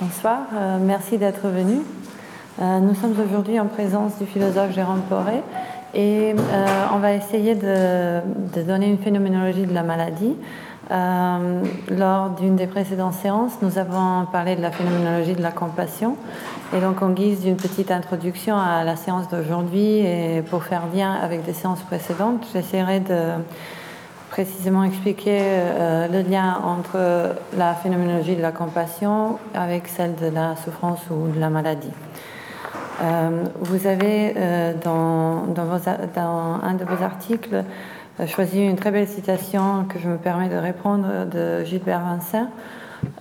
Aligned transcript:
Bonsoir, 0.00 0.42
euh, 0.54 0.78
merci 0.80 1.18
d'être 1.18 1.48
venu. 1.48 1.78
Euh, 2.60 2.78
nous 2.78 2.94
sommes 2.94 3.16
aujourd'hui 3.18 3.58
en 3.58 3.66
présence 3.66 4.16
du 4.16 4.26
philosophe 4.26 4.72
Jérôme 4.72 5.00
Poré 5.08 5.42
et 5.92 6.36
euh, 6.38 6.66
on 6.94 6.98
va 6.98 7.14
essayer 7.14 7.56
de, 7.56 8.20
donner 8.62 8.86
une 8.86 8.98
phénoménologie 8.98 9.66
de 9.66 9.74
la 9.74 9.82
maladie. 9.82 10.36
lors 10.88 12.30
d'une 12.38 12.54
des 12.54 12.68
précédentes 12.68 13.14
séances, 13.14 13.54
nous 13.60 13.76
avons 13.76 14.24
parlé 14.30 14.54
de 14.54 14.62
la 14.62 14.70
phénoménologie 14.70 15.34
de 15.34 15.42
la 15.42 15.50
compassion 15.50 16.16
et 16.72 16.78
donc 16.78 17.02
en 17.02 17.10
guise 17.10 17.40
d'une 17.40 17.56
petite 17.56 17.90
introduction 17.90 18.56
à 18.56 18.84
la 18.84 18.94
séance 18.94 19.28
d'aujourd'hui 19.28 19.98
et 19.98 20.42
pour 20.48 20.62
faire 20.62 20.82
lien 20.94 21.12
avec 21.12 21.44
des 21.44 21.54
séances 21.54 21.82
précédentes, 21.82 22.46
j'essaierai 22.52 23.00
de 23.00 23.32
précisément 24.32 24.82
expliquer 24.82 25.40
euh, 25.42 26.08
le 26.08 26.26
lien 26.26 26.58
entre 26.64 27.34
la 27.58 27.74
phénoménologie 27.74 28.34
de 28.34 28.40
la 28.40 28.50
compassion 28.50 29.38
avec 29.52 29.88
celle 29.88 30.14
de 30.14 30.28
la 30.28 30.56
souffrance 30.56 31.00
ou 31.10 31.28
de 31.28 31.38
la 31.38 31.50
maladie. 31.50 31.92
Euh, 33.02 33.44
vous 33.60 33.86
avez 33.86 34.32
euh, 34.34 34.72
dans, 34.82 35.44
un 35.44 36.74
de 36.74 36.84
vos 36.84 37.04
articles 37.04 37.62
choisi 38.26 38.64
une 38.64 38.76
très 38.76 38.90
belle 38.90 39.08
citation 39.08 39.84
que 39.86 39.98
je 39.98 40.08
me 40.08 40.16
permets 40.16 40.48
de 40.48 40.56
répondre 40.56 41.26
de 41.30 41.64
Gilbert 41.64 42.00
Vincent. 42.00 42.48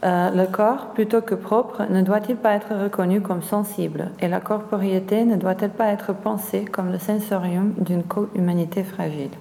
le 0.04 0.46
corps, 0.46 0.92
plutôt 0.94 1.22
que 1.22 1.36
propre, 1.36 1.84
ne 1.90 2.02
doit-il 2.02 2.38
pas 2.38 2.54
être 2.54 2.74
reconnu 2.84 3.20
comme 3.20 3.42
sensible 3.42 4.12
Et 4.22 4.30
la 4.30 4.40
corporeité 4.40 5.26
ne 5.26 5.36
doit-elle 5.36 5.72
pas 5.72 5.88
être 5.88 6.14
pensée 6.14 6.64
comme 6.64 6.92
le 6.92 7.00
sensorium 7.00 7.74
d'une 7.80 8.04
co-humanité 8.04 8.84
fragile? 8.84 9.32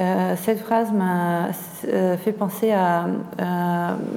Euh, 0.00 0.34
cette 0.36 0.60
phrase 0.60 0.92
m'a 0.92 1.48
euh, 1.86 2.16
fait 2.16 2.32
penser 2.32 2.72
à, 2.72 3.06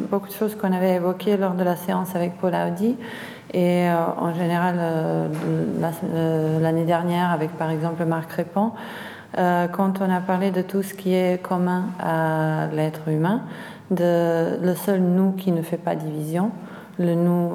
beaucoup 0.10 0.28
de 0.28 0.34
choses 0.34 0.56
qu'on 0.56 0.72
avait 0.72 0.96
évoquées 0.96 1.36
lors 1.36 1.56
de 1.56 1.64
la 1.64 1.76
séance 1.76 2.16
avec 2.16 2.38
Paul 2.38 2.54
Audi 2.56 2.96
et 3.54 3.90
euh, 3.90 3.96
en 4.18 4.34
général 4.34 4.80
l'année 6.62 6.86
dernière 6.86 7.32
avec 7.32 7.52
par 7.58 7.70
exemple 7.70 8.06
Marc 8.06 8.30
Crépon, 8.30 8.72
quand 9.36 10.00
on 10.00 10.10
a 10.12 10.22
parlé 10.22 10.52
de 10.52 10.62
tout 10.62 10.84
ce 10.84 10.94
qui 10.94 11.14
est 11.16 11.42
commun 11.42 11.86
à 12.00 12.68
l'être 12.72 13.10
humain, 13.10 13.42
de 13.90 14.60
le 14.62 14.76
seul 14.76 15.02
nous 15.02 15.32
qui 15.32 15.52
ne 15.52 15.64
fait 15.64 15.78
pas 15.78 15.96
division, 15.96 16.52
le 17.00 17.16
nous 17.16 17.54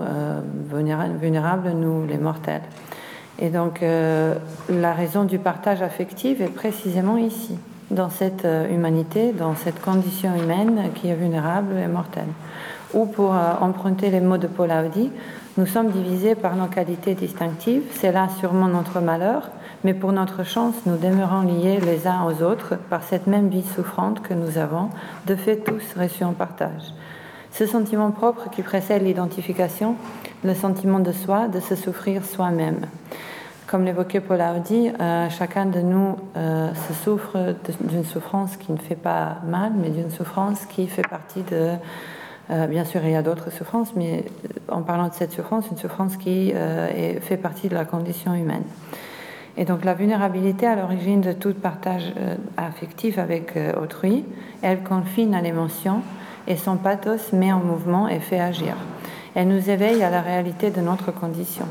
vulnérable, 0.71 1.71
nous 1.71 2.05
les 2.05 2.19
mortels. 2.19 2.62
Et 3.39 3.49
donc 3.49 3.81
la 3.81 4.93
raison 4.93 5.25
du 5.25 5.39
partage 5.39 5.81
affectif 5.81 6.41
est 6.41 6.53
précisément 6.53 7.17
ici 7.17 7.56
dans 7.91 8.11
cette 8.11 8.44
euh, 8.44 8.69
humanité, 8.69 9.33
dans 9.33 9.55
cette 9.55 9.81
condition 9.81 10.34
humaine 10.36 10.91
qui 10.94 11.08
est 11.08 11.14
vulnérable 11.14 11.75
et 11.77 11.86
mortelle. 11.86 12.28
Ou 12.94 13.06
pour 13.06 13.34
euh, 13.34 13.55
emprunter 13.61 14.11
les 14.11 14.20
mots 14.20 14.39
de 14.39 14.47
Paul 14.47 14.70
Audi, 14.70 15.11
nous 15.56 15.67
sommes 15.67 15.91
divisés 15.91 16.34
par 16.34 16.56
nos 16.56 16.66
qualités 16.66 17.14
distinctives, 17.14 17.83
c'est 17.92 18.12
là 18.12 18.28
sûrement 18.39 18.69
notre 18.69 19.00
malheur, 19.00 19.50
mais 19.84 19.94
pour 19.94 20.12
notre 20.12 20.44
chance, 20.44 20.75
nous 20.86 20.97
demeurons 20.97 21.42
liés 21.42 21.81
les 21.81 22.06
uns 22.06 22.25
aux 22.25 22.42
autres 22.42 22.77
par 22.91 23.03
cette 23.03 23.27
même 23.27 23.48
vie 23.48 23.64
souffrante 23.75 24.22
que 24.22 24.34
nous 24.34 24.59
avons, 24.59 24.91
de 25.27 25.34
fait 25.34 25.56
tous 25.56 25.83
reçus 25.97 26.25
en 26.25 26.33
partage. 26.33 26.92
Ce 27.53 27.66
sentiment 27.66 28.11
propre 28.11 28.50
qui 28.50 28.62
précède 28.62 29.03
l'identification, 29.03 29.97
le 30.44 30.55
sentiment 30.55 31.00
de 31.00 31.12
soi, 31.12 31.48
de 31.48 31.61
se 31.61 31.75
souffrir 31.75 32.25
soi-même. 32.25 32.86
Comme 33.69 33.85
l'évoquait 33.85 34.21
Paul 34.21 34.41
Audi, 34.41 34.91
euh, 34.99 35.29
chacun 35.29 35.67
de 35.67 35.81
nous 35.81 36.17
euh, 36.39 36.73
se 36.73 36.95
souffre 36.95 37.55
d'une 37.83 38.05
souffrance 38.05 38.57
qui 38.57 38.73
ne 38.73 38.79
fait 38.79 38.97
pas 38.97 39.43
mal, 39.47 39.73
mais 39.77 39.91
d'une 39.91 40.09
souffrance 40.09 40.65
qui 40.65 40.87
fait 40.87 41.07
partie 41.07 41.43
de... 41.43 41.73
Euh, 42.51 42.67
bien 42.67 42.87
sûr, 42.87 43.03
il 43.05 43.11
y 43.11 43.15
a 43.15 43.21
d'autres 43.21 43.53
souffrances, 43.53 43.95
mais 43.95 44.25
en 44.69 44.81
parlant 44.81 45.09
de 45.09 45.13
cette 45.13 45.33
souffrance, 45.33 45.67
une 45.71 45.77
souffrance 45.77 46.17
qui 46.17 46.55
fait 47.21 47.37
partie 47.37 47.69
de 47.69 47.75
la 47.75 47.85
condition 47.85 48.33
humaine. 48.33 48.63
Et 49.59 49.67
donc 49.67 49.85
la 49.85 49.93
vulnérabilité 49.93 50.67
à 50.67 50.75
l'origine 50.75 51.21
de 51.21 51.33
tout 51.33 51.53
partage 51.53 52.15
affectif 52.57 53.19
avec 53.19 53.53
autrui, 53.78 54.25
elle 54.62 54.83
confine 54.83 55.34
à 55.34 55.43
l'émotion 55.43 56.01
et 56.47 56.57
son 56.57 56.78
pathos 56.78 57.34
met 57.34 57.53
en 57.53 57.61
mouvement 57.61 58.09
et 58.09 58.21
fait 58.21 58.41
agir. 58.41 58.77
Elle 59.34 59.49
nous 59.49 59.69
éveille 59.69 60.03
à 60.03 60.09
la 60.09 60.23
réalité 60.23 60.71
de 60.71 60.81
notre 60.81 61.12
condition. 61.12 61.67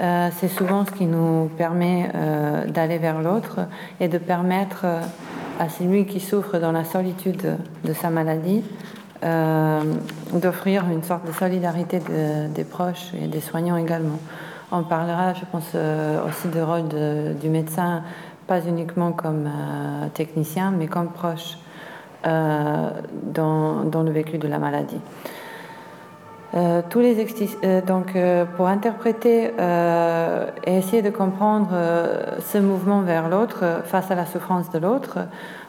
Euh, 0.00 0.28
c'est 0.38 0.48
souvent 0.48 0.84
ce 0.84 0.90
qui 0.90 1.06
nous 1.06 1.50
permet 1.56 2.10
euh, 2.14 2.66
d'aller 2.66 2.98
vers 2.98 3.22
l'autre 3.22 3.60
et 4.00 4.08
de 4.08 4.18
permettre 4.18 4.82
euh, 4.84 5.00
à 5.60 5.68
celui 5.68 6.04
qui 6.04 6.18
souffre 6.18 6.58
dans 6.58 6.72
la 6.72 6.84
solitude 6.84 7.56
de 7.84 7.92
sa 7.92 8.10
maladie 8.10 8.64
d'offrir 10.34 10.84
une 10.92 11.02
sorte 11.02 11.26
de 11.26 11.32
solidarité 11.32 11.98
des 12.54 12.64
proches 12.64 13.14
et 13.14 13.26
des 13.26 13.40
soignants 13.40 13.78
également. 13.78 14.18
On 14.70 14.82
parlera, 14.82 15.32
je 15.32 15.46
pense, 15.50 15.74
aussi 16.26 16.48
du 16.48 16.60
rôle 16.60 16.88
du 17.40 17.48
médecin, 17.48 18.02
pas 18.46 18.60
uniquement 18.60 19.12
comme 19.12 19.48
technicien, 20.12 20.74
mais 20.76 20.88
comme 20.88 21.08
proche 21.08 21.56
dans, 22.22 24.02
le 24.04 24.10
vécu 24.10 24.36
de 24.36 24.46
la 24.46 24.58
maladie. 24.58 25.00
Euh, 26.56 26.82
tous 26.88 27.00
les 27.00 27.20
euh, 27.64 27.80
donc 27.80 28.14
euh, 28.14 28.44
pour 28.44 28.68
interpréter 28.68 29.50
et 30.66 30.76
essayer 30.76 31.02
de 31.02 31.10
comprendre 31.10 31.70
ce 32.40 32.58
mouvement 32.58 33.00
vers 33.00 33.28
l'autre 33.28 33.82
face 33.84 34.10
à 34.10 34.14
la 34.14 34.24
souffrance 34.24 34.70
de 34.70 34.78
l'autre, 34.78 35.18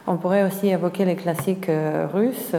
on 0.06 0.16
pourrait 0.16 0.44
aussi 0.44 0.68
évoquer 0.68 1.04
les 1.04 1.16
classiques 1.16 1.70
russes 2.12 2.54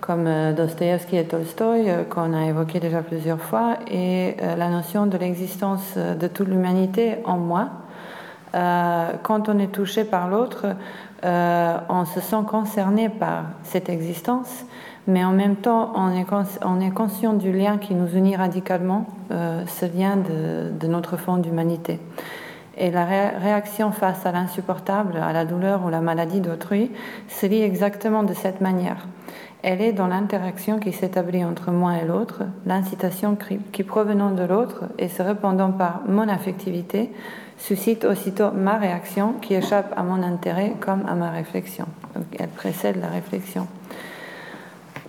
comme 0.00 0.28
Dostoïevski 0.56 1.16
et 1.16 1.24
Tolstoï 1.24 2.06
qu'on 2.08 2.32
a 2.32 2.46
évoqué 2.46 2.78
déjà 2.78 3.02
plusieurs 3.02 3.40
fois 3.40 3.78
et 3.90 4.36
la 4.40 4.68
notion 4.68 5.06
de 5.06 5.18
l'existence 5.18 5.96
de 5.96 6.26
toute 6.28 6.48
l'humanité 6.48 7.16
en 7.24 7.38
moi. 7.38 7.68
quand 8.52 9.48
on 9.48 9.58
est 9.58 9.72
touché 9.72 10.04
par 10.04 10.28
l'autre, 10.28 10.66
on 11.22 12.04
se 12.04 12.20
sent 12.20 12.44
concerné 12.46 13.08
par 13.08 13.44
cette 13.64 13.88
existence 13.88 14.64
mais 15.06 15.24
en 15.24 15.32
même 15.32 15.56
temps, 15.56 15.92
on 15.96 16.10
est, 16.10 16.26
on 16.64 16.80
est 16.80 16.90
conscient 16.90 17.32
du 17.32 17.52
lien 17.52 17.78
qui 17.78 17.94
nous 17.94 18.08
unit 18.16 18.36
radicalement, 18.36 19.06
euh, 19.32 19.64
ce 19.66 19.86
lien 19.86 20.16
de, 20.16 20.86
notre 20.86 21.16
fond 21.16 21.38
d'humanité. 21.38 21.98
Et 22.76 22.90
la 22.90 23.04
réaction 23.04 23.90
face 23.92 24.24
à 24.24 24.32
l'insupportable, 24.32 25.16
à 25.16 25.32
la 25.32 25.44
douleur 25.44 25.84
ou 25.84 25.90
la 25.90 26.00
maladie 26.00 26.40
d'autrui, 26.40 26.90
se 27.28 27.46
lie 27.46 27.62
exactement 27.62 28.22
de 28.22 28.32
cette 28.32 28.60
manière. 28.60 29.06
Elle 29.62 29.80
est 29.80 29.92
dans 29.92 30.06
l'interaction 30.06 30.78
qui 30.78 30.92
s'établit 30.92 31.44
entre 31.44 31.70
moi 31.70 31.98
et 32.02 32.06
l'autre, 32.06 32.42
l'incitation 32.66 33.36
qui, 33.72 33.82
provenant 33.84 34.30
de 34.30 34.42
l'autre 34.42 34.84
et 34.98 35.08
se 35.08 35.22
répandant 35.22 35.70
par 35.70 36.02
mon 36.08 36.28
affectivité, 36.28 37.10
suscite 37.58 38.04
aussitôt 38.04 38.50
ma 38.52 38.78
réaction 38.78 39.34
qui 39.40 39.54
échappe 39.54 39.92
à 39.96 40.02
mon 40.02 40.22
intérêt 40.22 40.74
comme 40.80 41.04
à 41.06 41.14
ma 41.14 41.30
réflexion. 41.30 41.86
Elle 42.38 42.48
précède 42.48 43.00
la 43.00 43.08
réflexion. 43.08 43.68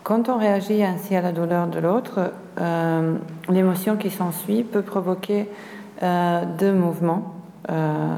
Quand 0.03 0.27
on 0.27 0.37
réagit 0.37 0.83
ainsi 0.83 1.15
à 1.15 1.21
la 1.21 1.31
douleur 1.31 1.67
de 1.67 1.79
l'autre, 1.79 2.31
euh, 2.59 3.15
l'émotion 3.47 3.95
qui 3.95 4.09
s'ensuit 4.09 4.63
peut 4.63 4.81
provoquer 4.81 5.49
euh, 6.01 6.43
deux 6.59 6.73
mouvements. 6.73 7.35
Euh, 7.69 8.15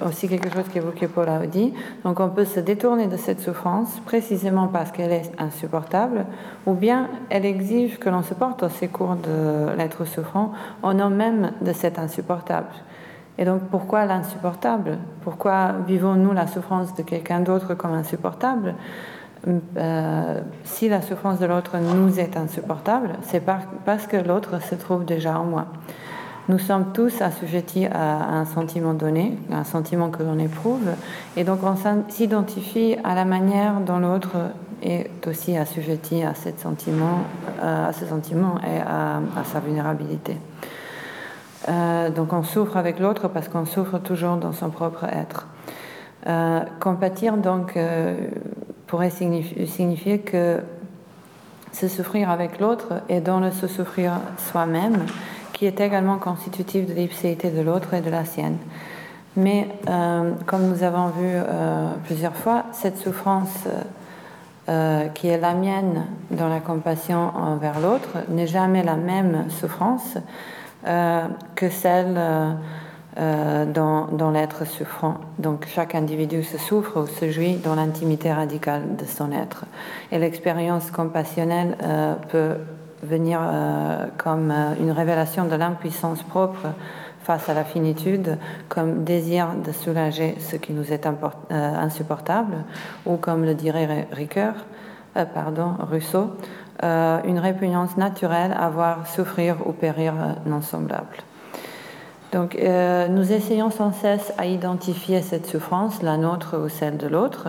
aussi 0.00 0.28
quelque 0.28 0.50
chose 0.50 0.64
qu'évoquait 0.72 1.08
Paul 1.08 1.28
Audi. 1.28 1.74
Donc 2.04 2.20
on 2.20 2.30
peut 2.30 2.46
se 2.46 2.60
détourner 2.60 3.06
de 3.08 3.18
cette 3.18 3.40
souffrance 3.40 4.00
précisément 4.06 4.68
parce 4.68 4.92
qu'elle 4.92 5.12
est 5.12 5.30
insupportable, 5.38 6.24
ou 6.64 6.72
bien 6.72 7.08
elle 7.28 7.44
exige 7.44 7.98
que 7.98 8.08
l'on 8.08 8.22
se 8.22 8.32
porte 8.32 8.62
au 8.62 8.70
secours 8.70 9.16
de 9.16 9.76
l'être 9.76 10.06
souffrant 10.06 10.52
au 10.82 10.94
nom 10.94 11.10
même 11.10 11.52
de 11.60 11.72
cet 11.74 11.98
insupportable. 11.98 12.68
Et 13.36 13.44
donc 13.44 13.62
pourquoi 13.70 14.06
l'insupportable? 14.06 14.98
Pourquoi 15.22 15.72
vivons-nous 15.86 16.32
la 16.32 16.46
souffrance 16.46 16.94
de 16.94 17.02
quelqu'un 17.02 17.40
d'autre 17.40 17.74
comme 17.74 17.92
insupportable? 17.92 18.74
Euh, 19.46 20.40
si 20.64 20.88
la 20.88 21.00
souffrance 21.00 21.38
de 21.38 21.46
l'autre 21.46 21.78
nous 21.78 22.18
est 22.20 22.36
insupportable, 22.36 23.10
c'est 23.22 23.40
parce 23.40 24.06
que 24.06 24.16
l'autre 24.16 24.62
se 24.62 24.74
trouve 24.74 25.04
déjà 25.04 25.38
en 25.38 25.44
moi. 25.44 25.66
Nous 26.48 26.58
sommes 26.58 26.92
tous 26.92 27.22
assujettis 27.22 27.86
à 27.86 28.34
un 28.34 28.44
sentiment 28.44 28.92
donné, 28.92 29.38
un 29.52 29.64
sentiment 29.64 30.10
que 30.10 30.22
l'on 30.22 30.38
éprouve, 30.38 30.90
et 31.36 31.44
donc 31.44 31.60
on 31.62 31.76
s'identifie 32.08 32.96
à 33.04 33.14
la 33.14 33.24
manière 33.24 33.80
dont 33.80 33.98
l'autre 33.98 34.36
est 34.82 35.10
aussi 35.26 35.56
assujetti 35.56 36.22
à, 36.22 36.34
cet 36.34 36.58
sentiment, 36.58 37.20
euh, 37.62 37.88
à 37.88 37.92
ce 37.92 38.06
sentiment 38.06 38.56
et 38.58 38.80
à, 38.80 39.20
sa 39.44 39.60
vulnérabilité. 39.60 40.36
Euh, 41.68 42.10
donc 42.10 42.32
on 42.32 42.42
souffre 42.42 42.76
avec 42.76 42.98
l'autre 42.98 43.28
parce 43.28 43.48
qu'on 43.48 43.66
souffre 43.66 43.98
toujours 43.98 44.36
dans 44.36 44.52
son 44.52 44.70
propre 44.70 45.04
être. 45.04 45.46
compatir 46.80 47.36
donc 47.36 47.78
pourrait 48.90 49.10
signifier, 49.10 50.18
que 50.18 50.58
se 51.72 51.86
souffrir 51.86 52.28
avec 52.28 52.58
l'autre 52.58 53.02
est 53.08 53.20
dans 53.20 53.38
le 53.38 53.52
se 53.52 53.68
souffrir 53.68 54.14
soi-même, 54.50 55.06
qui 55.52 55.66
est 55.66 55.80
également 55.80 56.18
constitutif 56.18 56.88
de 56.88 56.94
l'ipséité 56.94 57.50
de 57.50 57.60
l'autre 57.60 57.94
et 57.94 58.00
de 58.00 58.10
la 58.10 58.24
sienne. 58.24 58.56
Mais 59.36 59.68
euh, 59.88 60.32
comme 60.44 60.66
nous 60.66 60.82
avons 60.82 61.06
vu 61.06 61.22
euh, 61.24 61.92
plusieurs 62.04 62.34
fois, 62.34 62.64
cette 62.72 62.98
souffrance 62.98 63.68
qui 65.14 65.26
est 65.26 65.40
la 65.40 65.52
mienne 65.52 66.06
dans 66.30 66.48
la 66.48 66.60
compassion 66.60 67.32
envers 67.34 67.80
l'autre 67.80 68.18
n'est 68.28 68.46
jamais 68.46 68.84
la 68.84 68.94
même 68.94 69.46
souffrance 69.50 70.16
que 70.84 71.68
celle 71.68 72.16
dans, 73.16 74.06
dans 74.06 74.30
l'être 74.30 74.66
souffrant. 74.66 75.16
Donc 75.38 75.66
chaque 75.66 75.94
individu 75.94 76.42
se 76.42 76.58
souffre 76.58 77.02
ou 77.02 77.06
se 77.06 77.30
jouit 77.30 77.56
dans 77.56 77.74
l'intimité 77.74 78.32
radicale 78.32 78.96
de 78.96 79.04
son 79.04 79.32
être. 79.32 79.64
Et 80.12 80.18
l'expérience 80.18 80.90
compassionnelle 80.90 81.76
peut 82.30 82.54
venir 83.02 83.40
comme 84.16 84.52
une 84.80 84.92
révélation 84.92 85.44
de 85.44 85.56
l'impuissance 85.56 86.22
propre 86.22 86.68
face 87.22 87.48
à 87.48 87.54
la 87.54 87.64
finitude 87.64 88.38
comme 88.68 89.04
désir 89.04 89.54
de 89.54 89.72
soulager 89.72 90.36
ce 90.40 90.56
qui 90.56 90.72
nous 90.72 90.92
est 90.92 91.06
euh, 91.06 91.10
insupportable, 91.50 92.64
ou 93.06 93.16
comme 93.16 93.44
le 93.44 93.54
dirait 93.54 94.08
Ricoeur, 94.10 94.54
euh, 95.16 95.24
pardon, 95.24 95.74
Rousseau, 95.90 96.32
euh, 96.82 97.20
une 97.24 97.38
répugnance 97.38 97.96
naturelle 97.96 98.54
à 98.58 98.68
voir 98.70 99.06
souffrir 99.06 99.56
ou 99.66 99.72
périr 99.72 100.14
non 100.46 100.62
semblable. 100.62 101.18
Donc, 102.32 102.56
nous 102.56 103.32
essayons 103.32 103.70
sans 103.70 103.92
cesse 103.92 104.32
à 104.38 104.46
identifier 104.46 105.20
cette 105.20 105.46
souffrance, 105.46 106.02
la 106.02 106.16
nôtre 106.16 106.56
ou 106.56 106.68
celle 106.68 106.96
de 106.96 107.08
l'autre, 107.08 107.48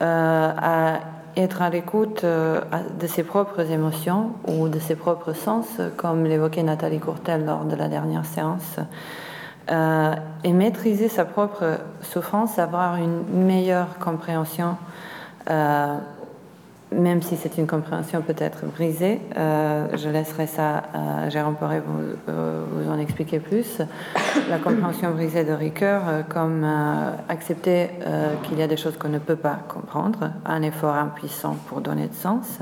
à 0.00 1.00
être 1.36 1.62
à 1.62 1.70
l'écoute 1.70 2.24
de 2.24 3.06
ses 3.06 3.22
propres 3.22 3.70
émotions 3.70 4.32
ou 4.48 4.68
de 4.68 4.80
ses 4.80 4.96
propres 4.96 5.34
sens, 5.34 5.66
comme 5.96 6.24
l'évoquait 6.24 6.64
Nathalie 6.64 6.98
Courtel 6.98 7.44
lors 7.44 7.64
de 7.64 7.76
la 7.76 7.88
dernière 7.88 8.24
séance, 8.24 8.80
euh, 9.70 10.14
et 10.44 10.52
maîtriser 10.54 11.08
sa 11.08 11.26
propre 11.26 11.78
souffrance, 12.00 12.58
avoir 12.58 12.96
une 12.96 13.22
meilleure 13.44 13.98
compréhension 13.98 14.78
euh, 15.50 15.98
même 16.92 17.22
si 17.22 17.36
c'est 17.36 17.58
une 17.58 17.66
compréhension 17.66 18.22
peut-être 18.22 18.64
brisée, 18.66 19.20
euh, 19.36 19.88
je 19.94 20.08
laisserai 20.08 20.46
ça 20.46 20.84
à 20.94 21.28
Jérôme 21.28 21.56
Poré 21.56 21.80
vous, 21.80 22.00
euh, 22.28 22.64
vous, 22.72 22.90
en 22.90 22.98
expliquer 22.98 23.40
plus. 23.40 23.80
La 24.48 24.58
compréhension 24.58 25.10
brisée 25.10 25.44
de 25.44 25.52
Ricoeur, 25.52 26.02
euh, 26.08 26.22
comme 26.22 26.66
accepter 27.28 27.90
qu'il 28.44 28.58
y 28.58 28.62
a 28.62 28.66
des 28.66 28.76
choses 28.76 28.96
qu'on 28.96 29.08
ne 29.08 29.18
peut 29.18 29.36
pas 29.36 29.58
comprendre, 29.68 30.30
un 30.46 30.62
effort 30.62 30.94
impuissant 30.94 31.56
pour 31.68 31.80
donner 31.80 32.08
de 32.08 32.14
sens. 32.14 32.58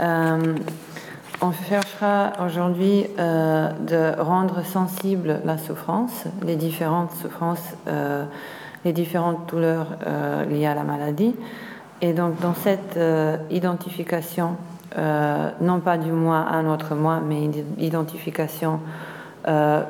on 0.00 1.52
cherchera 1.68 2.32
aujourd'hui 2.44 3.06
de 3.16 4.20
rendre 4.20 4.64
sensible 4.64 5.40
la 5.44 5.58
souffrance, 5.58 6.24
les 6.44 6.56
différentes 6.56 7.12
souffrances, 7.12 7.74
les 8.84 8.92
différentes 8.92 9.48
douleurs 9.48 9.96
liées 10.48 10.66
à 10.66 10.74
la 10.74 10.84
maladie. 10.84 11.34
Et 12.00 12.12
donc 12.12 12.40
dans 12.40 12.54
cette 12.54 12.96
euh, 12.96 13.36
identification, 13.50 14.56
euh, 14.96 15.50
non 15.60 15.80
pas 15.80 15.98
du 15.98 16.12
moi 16.12 16.38
à 16.38 16.54
un 16.54 16.72
autre 16.72 16.94
moi, 16.94 17.20
mais 17.24 17.44
une 17.44 17.64
identification 17.78 18.78
euh, 19.48 19.82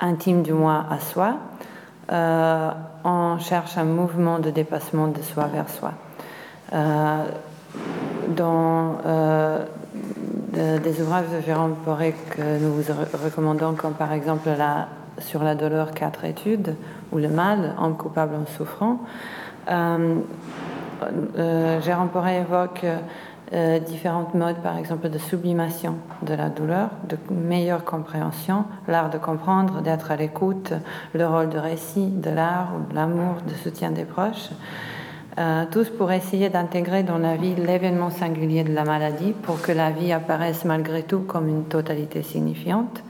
intime 0.00 0.42
du 0.42 0.52
moi 0.52 0.84
à 0.90 0.98
soi, 1.00 1.36
on 3.06 3.38
cherche 3.38 3.78
un 3.78 3.84
mouvement 3.84 4.38
de 4.38 4.50
dépassement 4.50 5.08
de 5.08 5.22
soi 5.22 5.46
vers 5.46 5.70
soi. 5.70 5.92
dans 8.36 8.98
des 10.52 11.00
ouvrages 11.00 11.30
de 11.34 11.40
Jérôme 11.40 11.76
Poré 11.84 12.14
que 12.30 12.58
nous 12.60 12.74
vous 12.74 12.92
recommandons, 13.24 13.72
comme 13.72 13.94
par 13.94 14.12
exemple 14.12 14.50
la, 14.56 14.88
sur 15.18 15.42
la 15.42 15.54
douleur, 15.54 15.92
quatre 15.92 16.24
études, 16.26 16.76
ou 17.10 17.18
le 17.18 17.28
mal, 17.28 17.74
homme 17.80 17.96
coupable 17.96 18.34
en 18.34 18.46
souffrant, 18.54 19.00
euh, 21.38 21.80
Jérôme 21.80 22.08
Poré 22.08 22.38
évoque 22.38 22.84
euh, 23.52 23.78
différentes 23.78 24.34
modes, 24.34 24.56
par 24.62 24.78
exemple, 24.78 25.10
de 25.10 25.18
sublimation 25.18 25.96
de 26.22 26.34
la 26.34 26.48
douleur, 26.48 26.88
de 27.08 27.16
meilleure 27.32 27.84
compréhension, 27.84 28.64
l'art 28.88 29.10
de 29.10 29.18
comprendre, 29.18 29.82
d'être 29.82 30.10
à 30.10 30.16
l'écoute, 30.16 30.72
le 31.12 31.26
rôle 31.26 31.50
de 31.50 31.58
récit, 31.58 32.06
de 32.08 32.30
l'art, 32.30 32.72
de 32.90 32.94
l'amour, 32.94 33.36
de 33.46 33.54
soutien 33.54 33.90
des 33.90 34.04
proches. 34.04 34.50
Euh, 35.38 35.64
tous 35.70 35.90
pour 35.90 36.10
essayer 36.10 36.48
d'intégrer 36.48 37.02
dans 37.02 37.18
la 37.18 37.36
vie 37.36 37.54
l'événement 37.54 38.10
singulier 38.10 38.64
de 38.64 38.72
la 38.72 38.84
maladie 38.84 39.32
pour 39.32 39.60
que 39.60 39.72
la 39.72 39.90
vie 39.90 40.12
apparaisse 40.12 40.64
malgré 40.64 41.02
tout 41.02 41.20
comme 41.20 41.48
une 41.48 41.64
totalité 41.64 42.22
signifiante, 42.22 43.02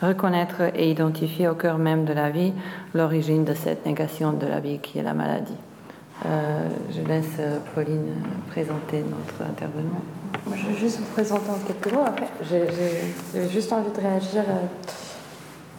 reconnaître 0.00 0.62
et 0.76 0.90
identifier 0.90 1.48
au 1.48 1.54
cœur 1.54 1.78
même 1.78 2.04
de 2.04 2.12
la 2.12 2.30
vie 2.30 2.52
l'origine 2.94 3.44
de 3.44 3.54
cette 3.54 3.84
négation 3.84 4.32
de 4.32 4.46
la 4.46 4.60
vie 4.60 4.78
qui 4.78 4.98
est 4.98 5.02
la 5.02 5.14
maladie. 5.14 5.56
Euh, 6.24 6.68
je 6.90 7.02
laisse 7.02 7.24
euh, 7.40 7.58
Pauline 7.74 8.14
présenter 8.48 9.00
notre 9.02 9.50
intervenant. 9.50 10.02
Moi, 10.46 10.56
je 10.56 10.68
vais 10.68 10.78
juste 10.78 10.98
vous 11.00 11.12
présenter 11.12 11.50
en 11.50 11.58
quelques 11.66 11.92
mots. 11.92 12.04
J'ai 12.48 13.48
juste 13.48 13.72
envie 13.72 13.90
de 13.90 14.00
réagir 14.00 14.44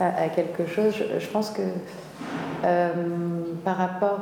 euh, 0.01 0.10
à, 0.25 0.28
quelque 0.30 0.66
chose. 0.66 0.94
Je, 1.18 1.28
pense 1.28 1.51
que 1.51 1.62
par 3.63 3.78
rapport 3.78 4.19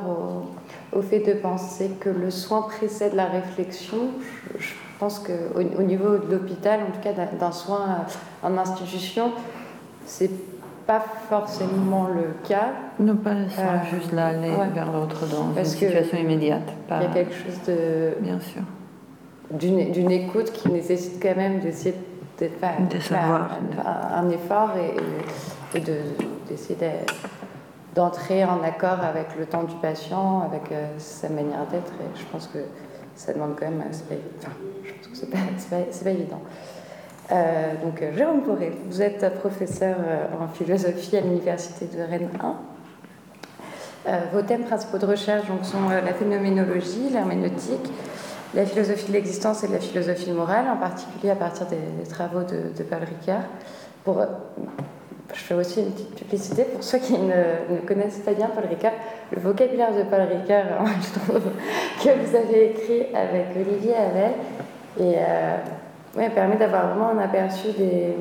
au, 0.92 1.02
fait 1.02 1.20
de 1.20 1.32
penser 1.32 1.90
que 1.98 2.08
le 2.08 2.30
soin 2.30 2.62
précède 2.62 3.14
la 3.14 3.26
réflexion, 3.26 4.10
je, 4.58 4.68
pense 5.00 5.18
qu'au 5.18 5.60
au 5.78 5.82
niveau 5.82 6.18
de 6.18 6.30
l'hôpital, 6.30 6.80
en 6.82 6.92
tout 6.92 7.00
cas 7.00 7.12
d'un 7.12 7.52
soin 7.52 8.04
en 8.44 8.56
institution, 8.58 9.32
c'est 10.06 10.30
pas 10.86 11.02
forcément 11.28 12.08
le 12.08 12.34
cas. 12.48 12.72
Non, 12.98 13.16
pas 13.16 13.30
euh, 13.30 13.46
juste 13.92 14.12
là, 14.12 14.28
aller 14.28 14.52
vers 14.74 14.92
l'autre 14.92 15.26
dans 15.26 15.56
une 15.56 15.64
situation 15.64 16.18
immédiate. 16.18 16.72
Il 16.90 17.02
y 17.02 17.06
a 17.06 17.08
quelque 17.08 17.34
chose 17.34 17.60
de. 17.66 18.14
Bien 18.20 18.40
sûr. 18.40 18.62
D'une 19.50 20.10
écoute 20.10 20.50
qui 20.52 20.70
nécessite 20.70 21.22
quand 21.22 21.36
même 21.36 21.60
d'essayer 21.60 21.94
de 22.40 22.48
faire, 22.48 23.50
un, 24.14 24.28
effort 24.30 24.70
et, 24.76 25.80
d'essayer 26.48 26.78
d'entrer 27.94 28.44
en 28.44 28.62
accord 28.62 29.00
avec 29.04 29.36
le 29.38 29.44
temps 29.46 29.64
du 29.64 29.74
patient, 29.76 30.40
avec 30.40 30.72
euh, 30.72 30.86
sa 30.96 31.28
manière 31.28 31.66
d'être. 31.70 31.92
Et 32.00 32.18
je 32.18 32.24
pense 32.32 32.46
que 32.46 32.58
ça 33.14 33.34
demande 33.34 33.54
quand 33.58 33.66
même. 33.66 33.84
Enfin, 33.86 34.50
je 34.84 34.92
pense 34.94 35.08
que 35.08 35.16
c'est 35.16 35.30
pas, 35.30 35.38
pas, 35.70 35.82
pas 36.04 36.10
évident. 36.10 36.40
Euh, 37.32 37.74
donc, 37.82 38.02
euh, 38.02 38.14
Jérôme 38.14 38.42
Poré, 38.42 38.72
vous 38.88 39.00
êtes 39.00 39.34
professeur 39.38 39.96
euh, 39.98 40.26
en 40.38 40.48
philosophie 40.48 41.16
à 41.16 41.22
l'Université 41.22 41.86
de 41.86 42.02
Rennes 42.02 42.28
1. 44.06 44.14
vos 44.34 44.42
thèmes 44.42 44.64
principaux 44.64 44.98
de 44.98 45.06
recherche 45.06 45.46
donc, 45.46 45.64
sont 45.64 45.88
la 45.88 46.12
phénoménologie, 46.12 47.08
l'herméneutique, 47.10 47.90
la 48.52 48.66
philosophie 48.66 49.06
de 49.06 49.12
l'existence 49.12 49.64
et 49.64 49.68
la 49.68 49.78
philosophie 49.78 50.32
morale, 50.32 50.66
en 50.68 50.76
particulier 50.76 51.30
à 51.30 51.36
partir 51.36 51.66
des, 51.66 52.06
travaux 52.06 52.42
de, 52.42 52.82
Paul 52.82 52.98
Ricard. 53.04 53.44
Pour, 54.04 54.22
je 55.32 55.40
fais 55.40 55.54
aussi 55.54 55.80
une 55.80 55.92
petite 55.92 56.14
publicité 56.16 56.64
pour 56.64 56.82
ceux 56.82 56.98
qui 56.98 57.14
ne, 57.14 57.78
connaissent 57.86 58.18
pas 58.18 58.34
bien 58.34 58.48
Paul 58.48 58.64
Ricard. 58.68 58.92
Le 59.34 59.40
vocabulaire 59.40 59.94
de 59.94 60.02
Paul 60.02 60.20
Ricard, 60.20 60.66
je 61.00 61.18
trouve, 61.18 61.42
que 62.04 62.26
vous 62.26 62.36
avez 62.36 62.72
écrit 62.72 63.06
avec 63.14 63.56
Olivier 63.56 63.94
Havet. 63.94 64.34
Et 65.00 65.16
oui, 66.16 66.28
permet 66.30 66.56
d'avoir 66.56 66.88
vraiment 66.88 67.10
un 67.10 67.18
aperçu 67.18 67.72
des, 67.72 68.16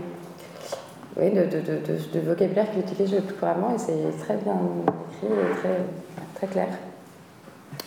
oui, 1.17 1.29
de, 1.31 1.43
de, 1.43 1.59
de, 1.59 2.19
vocabulaire 2.21 2.71
qu'il 2.71 2.79
utilise 2.79 3.13
le 3.13 3.21
plus 3.21 3.35
couramment 3.35 3.75
et 3.75 3.77
c'est 3.77 4.17
très 4.23 4.37
bien 4.37 4.55
écrit 4.87 5.27
et 5.27 5.55
très, 5.57 5.77
très 6.35 6.47
clair. 6.47 6.67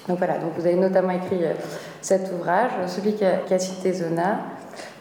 Donc 0.09 0.19
voilà, 0.19 0.39
donc 0.39 0.53
vous 0.59 0.67
avez 0.67 0.77
notamment 0.77 1.13
écrit 1.13 1.43
euh, 1.45 1.55
cet 2.03 2.31
ouvrage, 2.33 2.73
celui 2.87 3.15
qu'a 3.15 3.59
cité 3.59 3.93
Zona, 3.93 4.41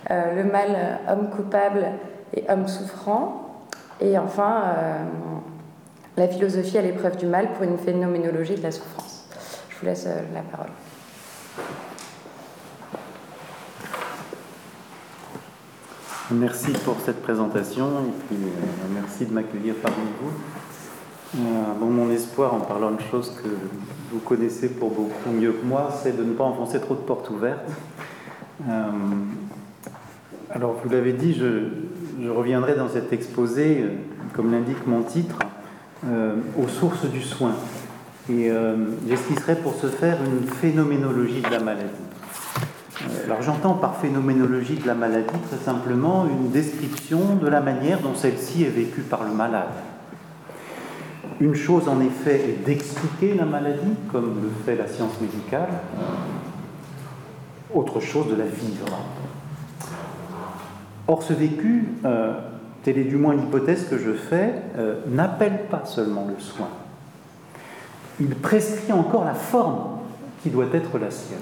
euh, 0.10 0.36
Le 0.36 0.44
mal, 0.46 1.00
homme 1.10 1.30
coupable 1.30 1.86
et 2.34 2.46
homme 2.50 2.68
souffrant, 2.68 3.66
et 4.00 4.18
enfin 4.18 4.64
euh, 4.78 5.04
La 6.16 6.28
philosophie 6.30 6.78
à 6.78 6.82
l'épreuve 6.82 7.18
du 7.18 7.26
mal 7.26 7.50
pour 7.54 7.64
une 7.64 7.78
phénoménologie 7.78 8.56
de 8.56 8.64
la 8.64 8.72
souffrance. 8.72 9.26
Je 9.70 9.80
vous 9.80 9.86
laisse 9.86 10.08
la 10.34 10.42
parole. 10.42 10.72
Merci 16.34 16.72
pour 16.84 16.96
cette 17.06 17.22
présentation 17.22 17.86
et 17.86 18.26
puis 18.26 18.38
euh, 18.44 18.88
merci 18.94 19.26
de 19.26 19.34
m'accueillir 19.34 19.76
parmi 19.76 19.98
vous. 20.20 20.32
Euh, 21.38 21.86
mon 21.86 22.10
espoir 22.10 22.56
en 22.56 22.60
parlant 22.60 22.92
de 22.92 23.02
choses 23.12 23.30
que 23.32 23.50
vous 24.12 24.20
connaissez 24.20 24.70
pour 24.70 24.90
beaucoup 24.90 25.30
mieux 25.32 25.52
que 25.52 25.64
moi, 25.64 25.90
c'est 26.02 26.18
de 26.18 26.24
ne 26.24 26.34
pas 26.34 26.46
enfoncer 26.46 26.80
trop 26.80 26.96
de 26.96 27.02
portes 27.02 27.30
ouvertes. 27.30 27.70
Euh, 28.68 28.90
alors, 30.50 30.76
vous 30.84 30.90
l'avez 30.90 31.14
dit, 31.14 31.36
je, 31.36 32.30
reviendrai 32.30 32.76
dans 32.76 32.90
cet 32.90 33.14
exposé, 33.14 33.84
comme 34.34 34.52
l'indique 34.52 34.88
mon 34.88 35.02
titre, 35.02 35.40
aux 36.06 36.68
sources 36.68 37.06
du 37.06 37.22
soin. 37.22 37.54
Et 38.30 38.50
j'esquisserai 39.08 39.56
pour 39.56 39.74
ce 39.76 39.88
faire 39.88 40.18
une 40.24 40.48
phénoménologie 40.48 41.42
de 41.42 41.50
la 41.50 41.60
maladie. 41.60 42.03
Euh, 43.06 43.26
alors 43.26 43.42
j'entends 43.42 43.74
par 43.74 43.98
phénoménologie 43.98 44.76
de 44.76 44.88
la 44.88 44.96
maladie 44.96 45.34
très 45.50 45.58
simplement 45.58 46.26
une 46.26 46.52
description 46.52 47.36
de 47.36 47.48
la 47.48 47.62
manière 47.62 48.00
dont 48.00 48.16
celle-ci 48.16 48.64
est 48.64 48.70
vécue 48.70 49.02
par 49.02 49.24
le 49.24 49.32
malade. 49.32 49.70
Une 51.40 51.56
chose 51.56 51.90
en 51.90 52.00
effet 52.00 52.36
est 52.36 52.66
d'expliquer 52.66 53.34
la 53.34 53.46
maladie, 53.46 53.96
comme 54.12 54.42
le 54.44 54.50
fait 54.66 54.76
la 54.76 54.88
science 54.88 55.20
médicale. 55.20 55.70
autre 57.74 58.00
chose 58.00 58.30
de 58.30 58.36
la 58.36 58.46
vivre. 58.46 58.86
Or, 61.08 61.24
ce 61.24 61.34
vécu, 61.34 61.90
euh, 62.06 62.34
telle 62.84 63.00
est 63.00 63.04
du 63.04 63.18
moins 63.18 63.34
l'hypothèse 63.34 63.90
que 63.90 63.98
je 63.98 64.14
fais, 64.14 64.54
euh, 64.78 65.02
n'appelle 65.08 65.66
pas 65.72 65.84
seulement 65.86 66.28
le 66.28 66.40
soin. 66.40 66.70
Il 68.20 68.36
prescrit 68.36 68.94
encore 68.94 69.26
la 69.26 69.34
forme 69.34 69.98
qui 70.44 70.50
doit 70.50 70.68
être 70.72 71.00
la 71.00 71.10
sienne. 71.10 71.40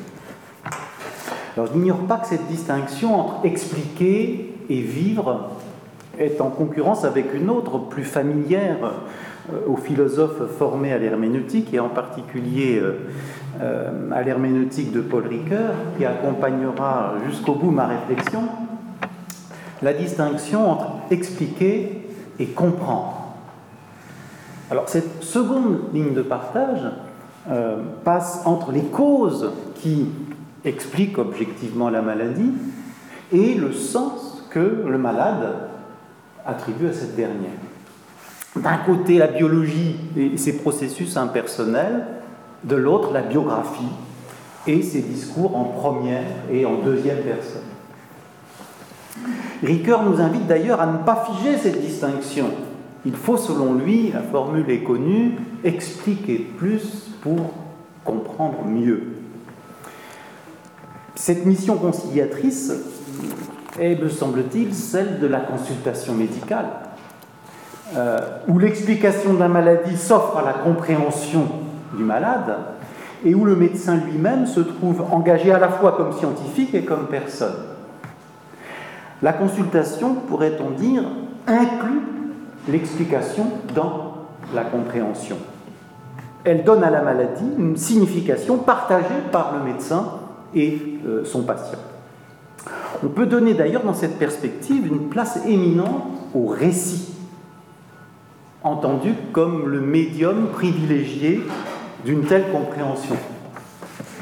Alors, 1.55 1.67
je 1.67 1.77
n'ignore 1.77 2.00
pas 2.00 2.17
que 2.17 2.27
cette 2.27 2.48
distinction 2.48 3.20
entre 3.20 3.46
expliquer 3.46 4.53
et 4.70 4.81
vivre 4.81 5.50
est 6.17 6.39
en 6.39 6.50
concurrence 6.50 7.03
avec 7.03 7.34
une 7.34 7.50
autre, 7.50 7.77
plus 7.77 8.03
familière 8.03 8.77
euh, 9.51 9.67
aux 9.67 9.75
philosophes 9.75 10.50
formés 10.58 10.93
à 10.93 10.98
l'herméneutique, 10.98 11.74
et 11.74 11.79
en 11.79 11.89
particulier 11.89 12.81
à 14.12 14.22
l'herméneutique 14.24 14.91
de 14.91 15.01
Paul 15.01 15.27
Ricoeur, 15.27 15.74
qui 15.98 16.05
accompagnera 16.05 17.15
jusqu'au 17.27 17.53
bout 17.53 17.72
ma 17.72 17.88
réflexion, 17.88 18.43
la 19.81 19.93
distinction 19.93 20.72
entre 20.72 20.88
expliquer 21.10 22.08
et 22.39 22.46
comprendre. 22.48 23.22
Alors 24.70 24.88
cette 24.88 25.22
seconde 25.22 25.79
ligne 25.93 26.13
de 26.13 26.22
partage 26.22 26.84
euh, 27.50 27.77
passe 28.03 28.41
entre 28.46 28.72
les 28.72 28.84
causes 28.84 29.51
qui 29.75 30.08
expliquent 30.65 31.18
objectivement 31.18 31.89
la 31.89 32.01
maladie 32.01 32.53
et 33.32 33.56
le 33.56 33.72
sens 33.74 34.44
que 34.50 34.84
le 34.88 34.98
malade 34.98 35.70
attribue 36.46 36.88
à 36.88 36.94
cette 36.94 37.15
dernière. 37.15 37.51
D'un 38.56 38.77
côté 38.77 39.18
la 39.18 39.27
biologie 39.27 39.96
et 40.18 40.38
ses 40.38 40.58
processus 40.58 41.15
impersonnels, 41.18 42.06
de 42.63 42.75
l'autre 42.75 43.12
la 43.13 43.22
biographie 43.22 43.91
et 44.68 44.82
ses 44.82 45.01
discours 45.01 45.56
en 45.56 45.63
première 45.63 46.27
et 46.51 46.65
en 46.65 46.75
deuxième 46.75 47.20
personne. 47.20 47.62
Ricoeur 49.63 50.03
nous 50.03 50.20
invite 50.20 50.48
d'ailleurs 50.48 50.82
à 50.82 50.88
ne 50.88 50.98
pas 50.98 51.27
figer 51.27 51.58
cette 51.58 51.82
distinction. 51.82 52.48
Il 53.06 53.15
faut, 53.15 53.38
selon 53.38 53.74
lui, 53.74 54.12
la 54.12 54.22
formule 54.22 54.70
est 54.70 54.84
connue, 54.84 55.38
expliquer 55.63 56.38
plus 56.58 57.10
pour 57.22 57.53
comprendre 58.03 58.63
mieux. 58.65 59.21
Cette 61.15 61.46
mission 61.46 61.75
conciliatrice 61.75 62.72
est, 63.80 64.01
me 64.01 64.10
semble-t-il, 64.10 64.74
celle 64.74 65.20
de 65.20 65.27
la 65.27 65.41
consultation 65.41 66.13
médicale, 66.13 66.65
euh, 67.96 68.18
où 68.48 68.58
l'explication 68.58 69.34
de 69.34 69.39
la 69.39 69.50
maladie 69.50 69.98
s'offre 69.98 70.38
à 70.38 70.44
la 70.44 70.53
compréhension 70.53 71.48
du 71.94 72.03
malade 72.03 72.56
et 73.25 73.36
où 73.36 73.46
le 73.46 73.56
médecin 73.56 73.98
lui-même 73.98 74.48
se 74.48 74.62
trouve 74.62 75.03
engagé 75.12 75.51
à 75.51 75.60
la 75.60 75.70
fois 75.70 75.94
comme 75.94 76.13
scientifique 76.13 76.74
et 76.74 76.86
comme 76.86 77.08
personne. 77.08 77.56
La 79.22 79.34
consultation, 79.34 80.15
pourrait-on 80.15 80.72
dire, 80.72 81.03
inclut 81.46 82.01
l'explication 82.68 83.46
dans 83.75 84.15
la 84.56 84.63
compréhension. 84.63 85.38
Elle 86.44 86.63
donne 86.63 86.84
à 86.84 86.89
la 86.89 87.01
maladie 87.03 87.51
une 87.60 87.77
signification 87.77 88.58
partagée 88.58 89.06
par 89.32 89.53
le 89.53 89.72
médecin 89.72 90.21
et 90.55 90.77
euh, 91.05 91.24
son 91.25 91.43
patient. 91.43 91.79
On 93.03 93.08
peut 93.08 93.25
donner 93.25 93.53
d'ailleurs 93.53 93.84
dans 93.84 93.93
cette 93.93 94.20
perspective 94.20 94.86
une 94.86 95.10
place 95.10 95.39
éminente 95.48 96.03
au 96.36 96.48
récit, 96.48 97.13
entendu 98.63 99.13
comme 99.31 99.67
le 99.67 99.81
médium 99.81 100.48
privilégié 100.53 101.41
d'une 102.05 102.24
telle 102.25 102.51
compréhension. 102.51 103.15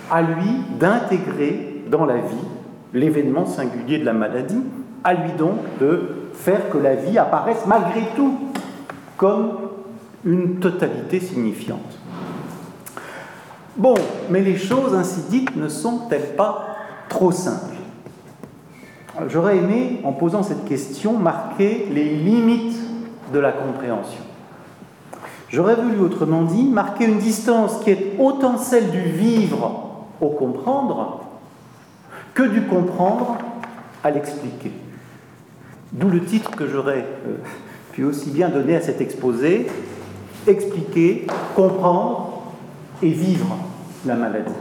À 0.10 0.22
lui 0.22 0.50
d'intégrer 0.80 1.84
dans 1.92 2.06
la 2.06 2.18
vie 2.18 2.48
l'événement 2.94 3.46
singulier 3.46 4.00
de 4.00 4.06
la 4.06 4.14
maladie 4.14 4.62
à 5.04 5.14
lui 5.14 5.32
donc 5.38 5.58
de 5.80 6.30
faire 6.34 6.70
que 6.70 6.78
la 6.78 6.96
vie 6.96 7.18
apparaisse 7.18 7.66
malgré 7.68 8.02
tout 8.16 8.38
comme 9.18 9.52
une 10.26 10.60
totalité 10.60 11.20
signifiante. 11.20 11.99
Bon, 13.76 13.96
mais 14.30 14.42
les 14.42 14.58
choses 14.58 14.94
ainsi 14.94 15.22
dites 15.30 15.56
ne 15.56 15.68
sont-elles 15.68 16.36
pas 16.36 16.76
trop 17.08 17.32
simples? 17.32 17.76
J'aurais 19.28 19.58
aimé, 19.58 20.02
en 20.04 20.14
posant 20.14 20.44
cette 20.44 20.66
question, 20.66 21.18
marquer 21.18 21.88
les 21.92 22.06
limites 22.16 22.78
de 23.34 23.40
la 23.40 23.52
compréhension. 23.52 24.22
J'aurais 25.50 25.76
voulu, 25.76 26.00
autrement 26.00 26.44
dit, 26.44 26.64
marquer 26.64 27.06
une 27.06 27.18
distance 27.18 27.80
qui 27.84 27.92
est 27.92 28.16
autant 28.20 28.58
celle 28.58 28.92
du 28.92 29.02
vivre 29.02 30.06
au 30.22 30.30
comprendre 30.30 31.22
que 32.34 32.44
du 32.44 32.62
comprendre 32.62 33.38
à 34.04 34.12
l'expliquer. 34.12 34.72
D'où 35.92 36.10
le 36.10 36.24
titre 36.24 36.52
que 36.56 36.68
j'aurais 36.68 37.06
euh, 37.28 37.38
pu 37.94 38.04
aussi 38.04 38.30
bien 38.30 38.50
donner 38.50 38.76
à 38.76 38.82
cet 38.82 39.02
exposé, 39.02 39.68
expliquer, 40.48 41.26
comprendre 41.56 42.29
et 43.02 43.10
vivre 43.10 43.56
la 44.06 44.16
maladie. 44.16 44.54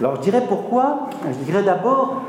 Alors 0.00 0.16
je 0.16 0.20
dirais 0.22 0.42
pourquoi, 0.46 1.08
je 1.26 1.44
dirais 1.44 1.62
d'abord 1.62 2.22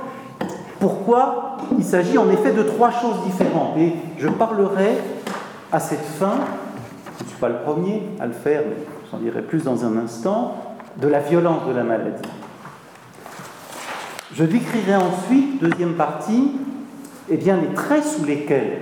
pourquoi 0.79 1.57
il 1.77 1.83
s'agit 1.83 2.17
en 2.17 2.29
effet 2.29 2.53
de 2.53 2.63
trois 2.63 2.91
choses 2.91 3.23
différentes. 3.25 3.77
Et 3.77 3.93
je 4.17 4.27
parlerai 4.27 4.97
à 5.71 5.79
cette 5.79 6.05
fin, 6.05 6.35
je 7.17 7.23
ne 7.23 7.29
suis 7.29 7.37
pas 7.39 7.49
le 7.49 7.57
premier 7.59 8.03
à 8.19 8.25
le 8.25 8.33
faire, 8.33 8.61
mais 8.67 8.75
j'en 9.11 9.17
dirai 9.17 9.41
plus 9.41 9.63
dans 9.63 9.85
un 9.85 9.97
instant, 9.97 10.55
de 10.97 11.07
la 11.07 11.19
violence 11.19 11.67
de 11.67 11.73
la 11.73 11.83
maladie. 11.83 12.29
Je 14.33 14.43
décrirai 14.43 14.95
ensuite, 14.95 15.61
deuxième 15.61 15.93
partie, 15.93 16.51
eh 17.29 17.37
bien, 17.37 17.57
les 17.57 17.73
traits 17.73 18.03
sous 18.03 18.25
lesquels 18.25 18.81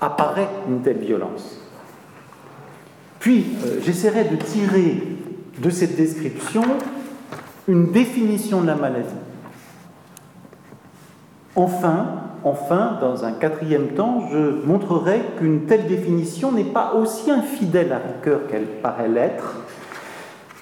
apparaît 0.00 0.48
une 0.68 0.80
telle 0.80 0.98
violence. 0.98 1.60
Puis, 3.18 3.46
euh, 3.64 3.80
j'essaierai 3.82 4.24
de 4.24 4.36
tirer 4.36 5.02
de 5.60 5.70
cette 5.70 5.96
description 5.96 6.62
une 7.68 7.92
définition 7.92 8.62
de 8.62 8.66
la 8.66 8.74
maladie. 8.74 9.08
Enfin, 11.54 12.06
enfin, 12.44 12.98
dans 13.00 13.24
un 13.24 13.32
quatrième 13.32 13.88
temps, 13.88 14.24
je 14.30 14.66
montrerai 14.66 15.20
qu'une 15.38 15.66
telle 15.66 15.86
définition 15.86 16.52
n'est 16.52 16.64
pas 16.64 16.94
aussi 16.94 17.30
infidèle 17.30 17.92
à 17.92 17.98
Ricoeur 17.98 18.46
qu'elle 18.48 18.66
paraît 18.66 19.08
l'être, 19.08 19.56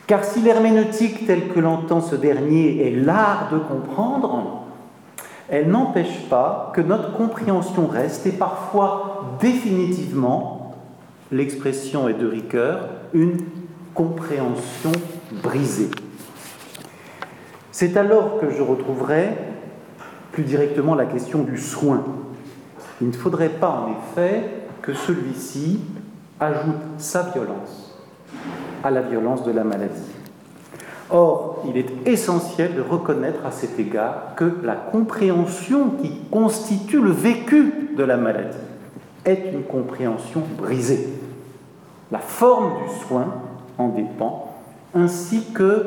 car 0.06 0.24
si 0.24 0.40
l'herméneutique 0.40 1.26
telle 1.26 1.48
que 1.48 1.60
l'entend 1.60 2.00
ce 2.00 2.16
dernier 2.16 2.86
est 2.86 2.96
l'art 2.96 3.48
de 3.52 3.58
comprendre, 3.58 4.64
elle 5.48 5.68
n'empêche 5.68 6.28
pas 6.28 6.72
que 6.74 6.80
notre 6.80 7.12
compréhension 7.12 7.86
reste, 7.86 8.26
et 8.26 8.32
parfois 8.32 9.36
définitivement, 9.40 10.74
l'expression 11.30 12.08
est 12.08 12.14
de 12.14 12.26
Ricoeur, 12.26 12.88
une 13.12 13.38
compréhension 13.98 14.92
brisée. 15.42 15.90
C'est 17.72 17.96
alors 17.96 18.38
que 18.40 18.48
je 18.48 18.62
retrouverai 18.62 19.36
plus 20.30 20.44
directement 20.44 20.94
la 20.94 21.04
question 21.04 21.42
du 21.42 21.58
soin. 21.58 22.04
Il 23.00 23.08
ne 23.08 23.12
faudrait 23.12 23.48
pas 23.48 23.70
en 23.70 23.88
effet 23.90 24.44
que 24.82 24.94
celui-ci 24.94 25.80
ajoute 26.38 26.76
sa 26.98 27.24
violence 27.24 27.98
à 28.84 28.92
la 28.92 29.00
violence 29.00 29.42
de 29.42 29.50
la 29.50 29.64
maladie. 29.64 30.12
Or, 31.10 31.64
il 31.66 31.76
est 31.76 32.06
essentiel 32.06 32.76
de 32.76 32.80
reconnaître 32.80 33.44
à 33.44 33.50
cet 33.50 33.80
égard 33.80 34.36
que 34.36 34.58
la 34.62 34.76
compréhension 34.76 35.90
qui 36.00 36.20
constitue 36.30 37.00
le 37.00 37.10
vécu 37.10 37.90
de 37.96 38.04
la 38.04 38.16
maladie 38.16 38.58
est 39.24 39.50
une 39.52 39.64
compréhension 39.64 40.44
brisée. 40.56 41.08
La 42.12 42.20
forme 42.20 42.84
du 42.84 43.06
soin 43.08 43.47
en 43.78 43.88
dépend, 43.88 44.54
ainsi 44.94 45.44
que 45.54 45.86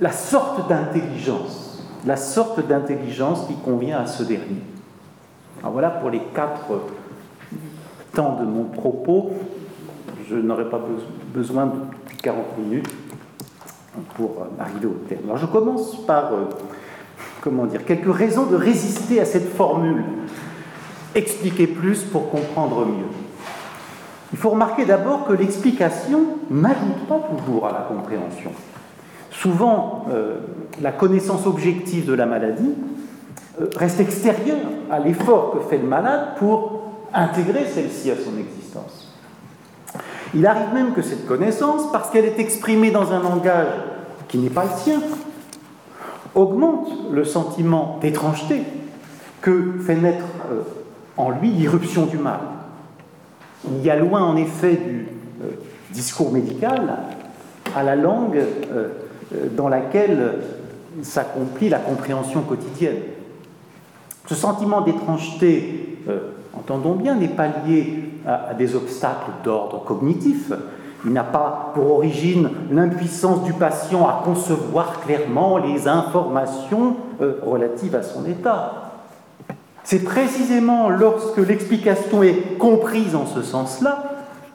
la 0.00 0.12
sorte 0.12 0.68
d'intelligence, 0.68 1.82
la 2.06 2.16
sorte 2.16 2.66
d'intelligence 2.66 3.46
qui 3.46 3.54
convient 3.54 3.98
à 3.98 4.06
ce 4.06 4.22
dernier. 4.22 4.62
Alors 5.60 5.72
voilà 5.72 5.90
pour 5.90 6.10
les 6.10 6.20
quatre 6.34 6.82
temps 8.14 8.36
de 8.40 8.44
mon 8.44 8.64
propos. 8.64 9.32
Je 10.28 10.36
n'aurai 10.36 10.68
pas 10.68 10.80
besoin 11.32 11.66
de 11.66 11.72
40 12.22 12.58
minutes 12.58 12.90
pour 14.16 14.46
arriver 14.58 14.86
au 14.86 14.98
terme. 15.08 15.22
Alors 15.24 15.36
je 15.36 15.46
commence 15.46 16.04
par, 16.06 16.32
euh, 16.32 16.44
comment 17.40 17.66
dire, 17.66 17.84
quelques 17.84 18.12
raisons 18.12 18.46
de 18.46 18.56
résister 18.56 19.20
à 19.20 19.24
cette 19.24 19.54
formule. 19.54 20.02
Expliquer 21.14 21.66
plus 21.66 22.02
pour 22.04 22.30
comprendre 22.30 22.86
mieux. 22.86 23.21
Il 24.32 24.38
faut 24.38 24.50
remarquer 24.50 24.84
d'abord 24.84 25.26
que 25.26 25.32
l'explication 25.32 26.20
n'ajoute 26.50 27.06
pas 27.08 27.20
toujours 27.36 27.66
à 27.66 27.72
la 27.72 27.80
compréhension. 27.80 28.50
Souvent, 29.30 30.06
euh, 30.10 30.36
la 30.80 30.92
connaissance 30.92 31.46
objective 31.46 32.06
de 32.06 32.14
la 32.14 32.26
maladie 32.26 32.74
euh, 33.60 33.66
reste 33.76 34.00
extérieure 34.00 34.58
à 34.90 34.98
l'effort 34.98 35.52
que 35.52 35.68
fait 35.68 35.78
le 35.78 35.86
malade 35.86 36.36
pour 36.38 36.82
intégrer 37.12 37.66
celle-ci 37.66 38.10
à 38.10 38.14
son 38.14 38.38
existence. 38.38 39.12
Il 40.34 40.46
arrive 40.46 40.72
même 40.72 40.92
que 40.92 41.02
cette 41.02 41.26
connaissance, 41.26 41.92
parce 41.92 42.08
qu'elle 42.10 42.24
est 42.24 42.38
exprimée 42.38 42.90
dans 42.90 43.12
un 43.12 43.20
langage 43.20 43.68
qui 44.28 44.38
n'est 44.38 44.48
pas 44.48 44.64
le 44.64 44.70
sien, 44.82 45.00
augmente 46.34 46.88
le 47.10 47.24
sentiment 47.24 47.98
d'étrangeté 48.00 48.62
que 49.42 49.74
fait 49.84 49.96
naître 49.96 50.24
euh, 50.50 50.62
en 51.18 51.30
lui 51.30 51.50
l'irruption 51.50 52.06
du 52.06 52.16
mal. 52.16 52.40
Il 53.64 53.84
y 53.84 53.90
a 53.90 53.96
loin 53.96 54.22
en 54.22 54.36
effet 54.36 54.76
du 54.76 55.08
euh, 55.42 55.50
discours 55.90 56.32
médical 56.32 56.98
à 57.74 57.82
la 57.82 57.96
langue 57.96 58.36
euh, 58.36 58.88
dans 59.56 59.68
laquelle 59.68 60.34
s'accomplit 61.02 61.68
la 61.68 61.78
compréhension 61.78 62.42
quotidienne. 62.42 62.98
Ce 64.26 64.34
sentiment 64.34 64.82
d'étrangeté, 64.82 65.98
entendons 66.52 66.94
bien, 66.94 67.14
n'est 67.14 67.28
pas 67.28 67.48
lié 67.66 68.10
à 68.26 68.52
des 68.52 68.76
obstacles 68.76 69.30
d'ordre 69.42 69.82
cognitif, 69.84 70.52
il 71.04 71.12
n'a 71.12 71.24
pas 71.24 71.72
pour 71.74 71.90
origine 71.90 72.48
l'impuissance 72.70 73.42
du 73.42 73.52
patient 73.52 74.06
à 74.06 74.22
concevoir 74.24 75.00
clairement 75.00 75.58
les 75.58 75.88
informations 75.88 76.96
euh, 77.20 77.40
relatives 77.44 77.96
à 77.96 78.02
son 78.02 78.24
état. 78.24 78.91
C'est 79.84 80.04
précisément 80.04 80.88
lorsque 80.88 81.38
l'explication 81.38 82.22
est 82.22 82.58
comprise 82.58 83.14
en 83.14 83.26
ce 83.26 83.42
sens-là 83.42 84.12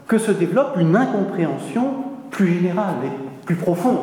que 0.08 0.18
se 0.18 0.32
développe 0.32 0.78
une 0.80 0.96
incompréhension 0.96 1.96
plus 2.32 2.54
générale 2.54 2.96
et 3.06 3.46
plus 3.46 3.56
profonde. 3.56 4.00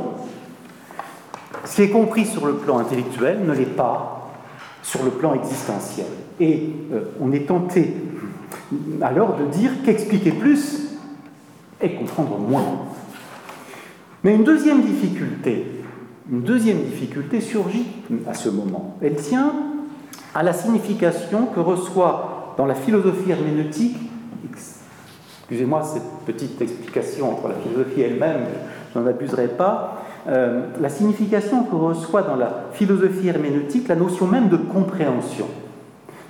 Ce 1.64 1.76
qui 1.76 1.82
est 1.82 1.90
compris 1.90 2.26
sur 2.26 2.46
le 2.46 2.54
plan 2.54 2.78
intellectuel 2.78 3.40
ne 3.46 3.52
l'est 3.52 3.64
pas 3.64 4.32
sur 4.82 5.02
le 5.02 5.10
plan 5.10 5.34
existentiel. 5.34 6.06
Et 6.40 6.70
euh, 6.92 7.04
on 7.20 7.32
est 7.32 7.46
tenté 7.46 7.94
alors 9.00 9.36
de 9.36 9.46
dire 9.46 9.70
qu'expliquer 9.84 10.32
plus 10.32 10.90
et 11.80 11.94
comprendre 11.94 12.38
moins. 12.38 12.64
Mais 14.22 14.34
une 14.34 14.44
deuxième 14.44 14.82
difficulté, 14.82 15.66
une 16.30 16.42
deuxième 16.42 16.82
difficulté 16.82 17.40
surgit 17.40 17.86
à 18.26 18.34
ce 18.34 18.48
moment. 18.48 18.96
Elle 19.02 19.16
tient 19.16 19.52
à 20.34 20.42
la 20.42 20.52
signification 20.52 21.46
que 21.46 21.60
reçoit 21.60 22.54
dans 22.56 22.66
la 22.66 22.74
philosophie 22.74 23.30
herméneutique, 23.30 23.96
excusez-moi 25.40 25.82
cette 25.84 26.02
petite 26.26 26.60
explication 26.60 27.32
entre 27.32 27.48
la 27.48 27.54
philosophie 27.54 28.00
elle-même, 28.00 28.46
je 28.92 28.98
n'en 28.98 29.06
abuserai 29.06 29.48
pas, 29.48 30.02
euh, 30.26 30.66
la 30.80 30.88
signification 30.88 31.64
que 31.64 31.76
reçoit 31.76 32.22
dans 32.22 32.36
la 32.36 32.64
philosophie 32.72 33.28
herméneutique 33.28 33.88
la 33.88 33.94
notion 33.94 34.26
même 34.26 34.48
de 34.48 34.56
compréhension. 34.56 35.46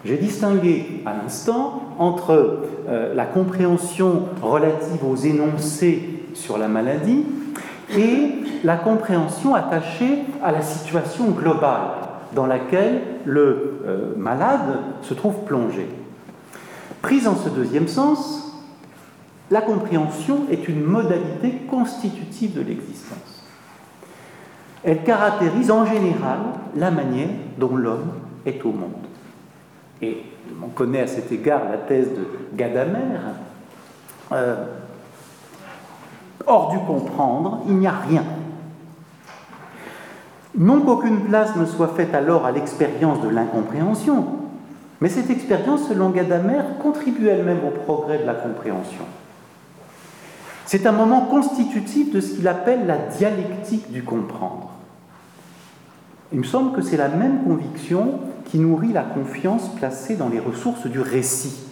J'ai 0.04 0.18
distingué 0.18 1.02
à 1.06 1.14
l'instant 1.14 1.82
entre 1.98 2.62
euh, 2.88 3.14
la 3.14 3.24
compréhension 3.24 4.24
relative 4.42 5.02
aux 5.08 5.16
énoncés 5.16 6.26
sur 6.34 6.58
la 6.58 6.68
maladie 6.68 7.24
et 7.96 8.34
la 8.64 8.76
compréhension 8.76 9.54
attachée 9.54 10.24
à 10.42 10.52
la 10.52 10.60
situation 10.60 11.30
globale 11.30 12.13
dans 12.32 12.46
laquelle 12.46 13.02
le 13.24 13.80
euh, 13.86 14.14
malade 14.16 14.78
se 15.02 15.14
trouve 15.14 15.44
plongé. 15.44 15.88
Prise 17.02 17.28
en 17.28 17.36
ce 17.36 17.48
deuxième 17.48 17.88
sens, 17.88 18.44
la 19.50 19.60
compréhension 19.60 20.46
est 20.50 20.68
une 20.68 20.82
modalité 20.82 21.52
constitutive 21.70 22.54
de 22.54 22.62
l'existence. 22.62 23.44
Elle 24.82 25.02
caractérise 25.02 25.70
en 25.70 25.86
général 25.86 26.38
la 26.74 26.90
manière 26.90 27.28
dont 27.58 27.76
l'homme 27.76 28.12
est 28.46 28.64
au 28.64 28.72
monde. 28.72 28.90
Et 30.02 30.22
on 30.62 30.68
connaît 30.68 31.00
à 31.00 31.06
cet 31.06 31.32
égard 31.32 31.62
la 31.70 31.78
thèse 31.78 32.08
de 32.10 32.26
Gadamer. 32.56 33.18
Euh, 34.32 34.64
hors 36.46 36.70
du 36.70 36.78
comprendre, 36.78 37.62
il 37.66 37.76
n'y 37.76 37.86
a 37.86 37.94
rien. 38.08 38.24
Non 40.56 40.80
qu'aucune 40.80 41.20
place 41.24 41.56
ne 41.56 41.66
soit 41.66 41.88
faite 41.88 42.14
alors 42.14 42.46
à 42.46 42.52
l'expérience 42.52 43.20
de 43.20 43.28
l'incompréhension, 43.28 44.26
mais 45.00 45.08
cette 45.08 45.30
expérience, 45.30 45.88
selon 45.88 46.10
Gadamer, 46.10 46.62
contribue 46.80 47.26
elle-même 47.26 47.60
au 47.66 47.70
progrès 47.70 48.18
de 48.18 48.26
la 48.26 48.34
compréhension. 48.34 49.04
C'est 50.66 50.86
un 50.86 50.92
moment 50.92 51.22
constitutif 51.22 52.12
de 52.12 52.20
ce 52.20 52.36
qu'il 52.36 52.48
appelle 52.48 52.86
la 52.86 52.96
dialectique 52.96 53.90
du 53.90 54.02
comprendre. 54.02 54.70
Il 56.32 56.38
me 56.38 56.44
semble 56.44 56.74
que 56.74 56.82
c'est 56.82 56.96
la 56.96 57.08
même 57.08 57.44
conviction 57.44 58.20
qui 58.46 58.58
nourrit 58.58 58.92
la 58.92 59.02
confiance 59.02 59.68
placée 59.76 60.16
dans 60.16 60.28
les 60.28 60.40
ressources 60.40 60.86
du 60.86 61.00
récit. 61.00 61.66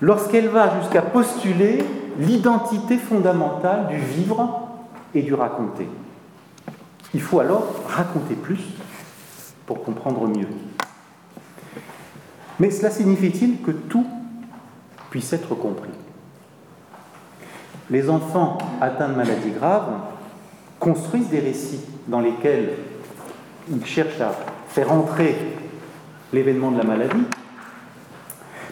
Lorsqu'elle 0.00 0.48
va 0.48 0.78
jusqu'à 0.80 1.02
postuler 1.02 1.84
l'identité 2.18 2.98
fondamentale 2.98 3.88
du 3.88 3.96
vivre 3.96 4.68
et 5.14 5.22
du 5.22 5.34
raconter. 5.34 5.88
Il 7.14 7.20
faut 7.20 7.40
alors 7.40 7.82
raconter 7.86 8.34
plus 8.34 8.60
pour 9.66 9.84
comprendre 9.84 10.26
mieux. 10.26 10.48
Mais 12.58 12.70
cela 12.70 12.90
signifie-t-il 12.90 13.60
que 13.60 13.70
tout 13.70 14.06
puisse 15.10 15.32
être 15.32 15.54
compris? 15.54 15.90
Les 17.90 18.08
enfants 18.08 18.58
atteints 18.80 19.08
de 19.08 19.14
maladies 19.14 19.50
graves 19.50 19.92
construisent 20.78 21.28
des 21.28 21.40
récits 21.40 21.80
dans 22.08 22.20
lesquels 22.20 22.70
ils 23.70 23.84
cherchent 23.84 24.20
à 24.20 24.32
faire 24.68 24.90
entrer 24.90 25.36
l'événement 26.32 26.70
de 26.70 26.78
la 26.78 26.84
maladie, 26.84 27.24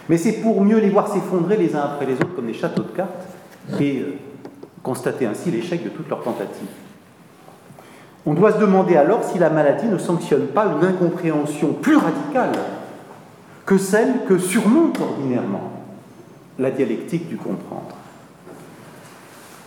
mais 0.09 0.17
c'est 0.17 0.41
pour 0.41 0.61
mieux 0.61 0.79
les 0.79 0.89
voir 0.89 1.07
s'effondrer 1.07 1.57
les 1.57 1.75
uns 1.75 1.81
après 1.81 2.05
les 2.05 2.15
autres 2.15 2.35
comme 2.35 2.47
des 2.47 2.53
châteaux 2.53 2.83
de 2.83 2.89
cartes 2.89 3.27
et 3.79 3.99
euh, 3.99 4.17
constater 4.81 5.25
ainsi 5.25 5.51
l'échec 5.51 5.83
de 5.83 5.89
toutes 5.89 6.09
leurs 6.09 6.23
tentatives. 6.23 6.67
On 8.25 8.33
doit 8.33 8.53
se 8.53 8.59
demander 8.59 8.95
alors 8.95 9.23
si 9.23 9.39
la 9.39 9.49
maladie 9.49 9.87
ne 9.87 9.97
sanctionne 9.97 10.47
pas 10.47 10.65
une 10.65 10.85
incompréhension 10.85 11.73
plus 11.73 11.95
radicale 11.95 12.51
que 13.65 13.77
celle 13.77 14.25
que 14.27 14.37
surmonte 14.37 14.99
ordinairement 14.99 15.71
la 16.59 16.71
dialectique 16.71 17.27
du 17.27 17.37
comprendre. 17.37 17.95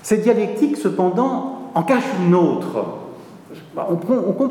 Cette 0.02 0.22
dialectique, 0.22 0.76
cependant, 0.76 1.70
en 1.74 1.82
cache 1.82 2.04
une 2.24 2.34
autre, 2.34 2.84
bah, 3.74 3.88
on, 3.90 3.98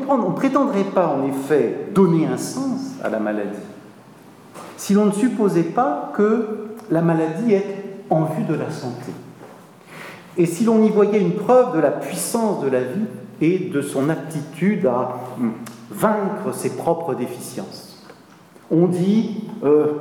on 0.08 0.30
ne 0.30 0.34
prétendrait 0.34 0.84
pas 0.84 1.06
en 1.06 1.26
effet 1.26 1.88
donner 1.94 2.26
un 2.26 2.36
sens 2.36 2.96
à 3.02 3.08
la 3.08 3.20
maladie 3.20 3.56
si 4.76 4.94
l'on 4.94 5.06
ne 5.06 5.12
supposait 5.12 5.62
pas 5.62 6.12
que 6.14 6.66
la 6.90 7.00
maladie 7.00 7.54
est 7.54 7.84
en 8.10 8.24
vue 8.24 8.44
de 8.44 8.54
la 8.54 8.70
santé. 8.70 9.12
Et 10.36 10.46
si 10.46 10.64
l'on 10.64 10.82
y 10.82 10.90
voyait 10.90 11.20
une 11.20 11.36
preuve 11.36 11.74
de 11.74 11.80
la 11.80 11.90
puissance 11.90 12.62
de 12.62 12.68
la 12.68 12.80
vie 12.80 13.06
et 13.40 13.58
de 13.58 13.82
son 13.82 14.08
aptitude 14.08 14.86
à 14.86 15.16
vaincre 15.90 16.52
ses 16.52 16.76
propres 16.76 17.14
déficiences. 17.14 18.06
On 18.70 18.86
dit 18.86 19.44
euh, 19.62 19.92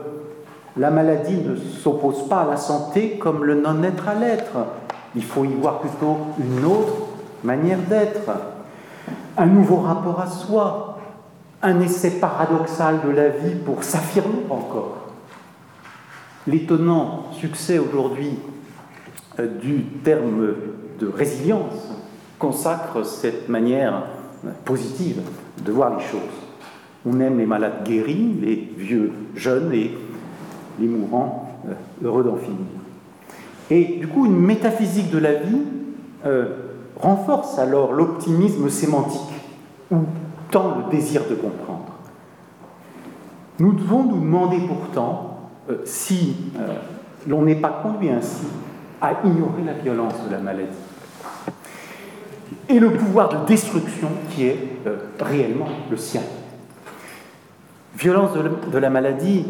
la 0.78 0.90
maladie 0.90 1.38
ne 1.38 1.56
s'oppose 1.56 2.28
pas 2.28 2.42
à 2.42 2.48
la 2.48 2.58
santé 2.58 3.18
comme 3.20 3.44
le 3.44 3.56
non-être 3.56 4.08
à 4.08 4.16
l'être. 4.16 4.58
Il 5.16 5.24
faut 5.24 5.46
y 5.46 5.54
voir 5.54 5.80
plutôt 5.80 6.18
une 6.40 6.66
autre 6.66 7.08
manière 7.44 7.80
d'être 7.80 8.32
un 9.38 9.46
nouveau 9.46 9.78
rapport 9.78 10.20
à 10.20 10.28
soi, 10.28 11.00
un 11.62 11.80
essai 11.82 12.12
paradoxal 12.12 13.02
de 13.06 13.10
la 13.10 13.30
vie 13.30 13.56
pour 13.56 13.84
s'affirmer 13.84 14.46
encore. 14.50 14.98
L'étonnant 16.48 17.32
succès 17.32 17.80
aujourd'hui 17.80 18.38
euh, 19.40 19.48
du 19.60 19.84
terme 20.04 20.54
de 21.00 21.08
résilience 21.08 21.90
consacre 22.44 23.06
cette 23.06 23.48
manière 23.48 24.04
positive 24.66 25.22
de 25.64 25.72
voir 25.72 25.98
les 25.98 26.04
choses. 26.04 26.20
On 27.06 27.22
aime 27.22 27.38
les 27.38 27.46
malades 27.46 27.86
guéris, 27.86 28.36
les 28.42 28.70
vieux 28.78 29.14
jeunes 29.34 29.72
et 29.72 29.98
les 30.78 30.88
mourants 30.88 31.58
euh, 31.70 31.74
heureux 32.04 32.26
d'en 32.26 32.36
finir. 32.36 32.68
Et 33.70 33.98
du 33.98 34.10
coup, 34.10 34.26
une 34.26 34.38
métaphysique 34.38 35.10
de 35.10 35.20
la 35.20 35.36
vie 35.36 35.62
euh, 36.26 36.50
renforce 36.98 37.58
alors 37.60 37.94
l'optimisme 37.94 38.70
sémantique 38.70 39.22
ou 39.90 40.00
tant 40.52 40.80
le 40.80 40.92
désir 40.92 41.22
de 41.30 41.36
comprendre. 41.36 41.94
Nous 43.60 43.72
devons 43.72 44.04
nous 44.04 44.20
demander 44.20 44.60
pourtant 44.68 45.50
euh, 45.70 45.78
si 45.86 46.36
l'on 47.26 47.44
n'est 47.44 47.56
pas 47.56 47.80
conduit 47.82 48.10
ainsi 48.10 48.48
à 49.02 49.14
ignorer 49.24 49.64
la 49.66 49.74
violence 49.74 50.16
de 50.28 50.32
la 50.34 50.40
maladie 50.40 50.68
et 52.70 52.80
le 52.80 52.92
pouvoir 52.92 53.30
de 53.30 53.46
destruction 53.46 54.10
qui 54.32 54.46
est 54.46 54.58
euh, 54.88 54.98
réellement 55.20 55.68
le 55.90 55.98
sien. 55.98 56.22
Violence 57.96 58.32
de 58.72 58.78
la 58.80 58.90
maladie, 58.90 59.46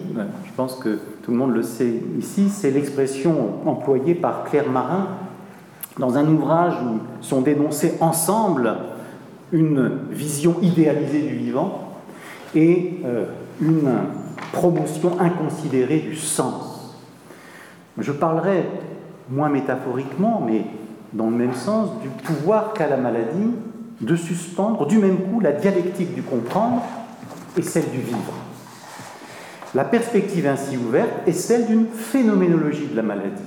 je 0.45 0.51
pense 0.57 0.75
que 0.75 0.99
tout 1.23 1.31
le 1.31 1.37
monde 1.37 1.53
le 1.53 1.63
sait 1.63 1.93
ici, 2.19 2.49
c'est 2.49 2.71
l'expression 2.71 3.61
employée 3.65 4.15
par 4.15 4.43
Claire 4.43 4.69
Marin 4.69 5.07
dans 5.97 6.17
un 6.17 6.27
ouvrage 6.27 6.73
où 6.83 6.99
sont 7.23 7.41
dénoncés 7.41 7.93
ensemble 8.01 8.75
une 9.53 9.91
vision 10.11 10.55
idéalisée 10.61 11.21
du 11.21 11.35
vivant 11.35 11.93
et 12.53 12.99
euh, 13.05 13.25
une 13.61 13.89
promotion 14.51 15.19
inconsidérée 15.19 15.99
du 15.99 16.15
sens. 16.15 16.97
Je 17.97 18.11
parlerai 18.11 18.65
moins 19.29 19.49
métaphoriquement, 19.49 20.43
mais 20.45 20.65
dans 21.13 21.29
le 21.29 21.35
même 21.35 21.53
sens, 21.53 21.89
du 22.01 22.09
pouvoir 22.09 22.73
qu'a 22.73 22.87
la 22.87 22.97
maladie 22.97 23.51
de 24.01 24.15
suspendre 24.15 24.85
du 24.87 24.97
même 24.97 25.17
coup 25.17 25.39
la 25.39 25.51
dialectique 25.51 26.13
du 26.13 26.21
comprendre 26.21 26.81
et 27.57 27.61
celle 27.61 27.89
du 27.91 27.99
vivre. 27.99 28.33
La 29.75 29.83
perspective 29.83 30.45
ainsi 30.47 30.77
ouverte 30.77 31.27
est 31.27 31.33
celle 31.33 31.65
d'une 31.65 31.87
phénoménologie 31.87 32.87
de 32.87 32.95
la 32.95 33.01
maladie. 33.01 33.41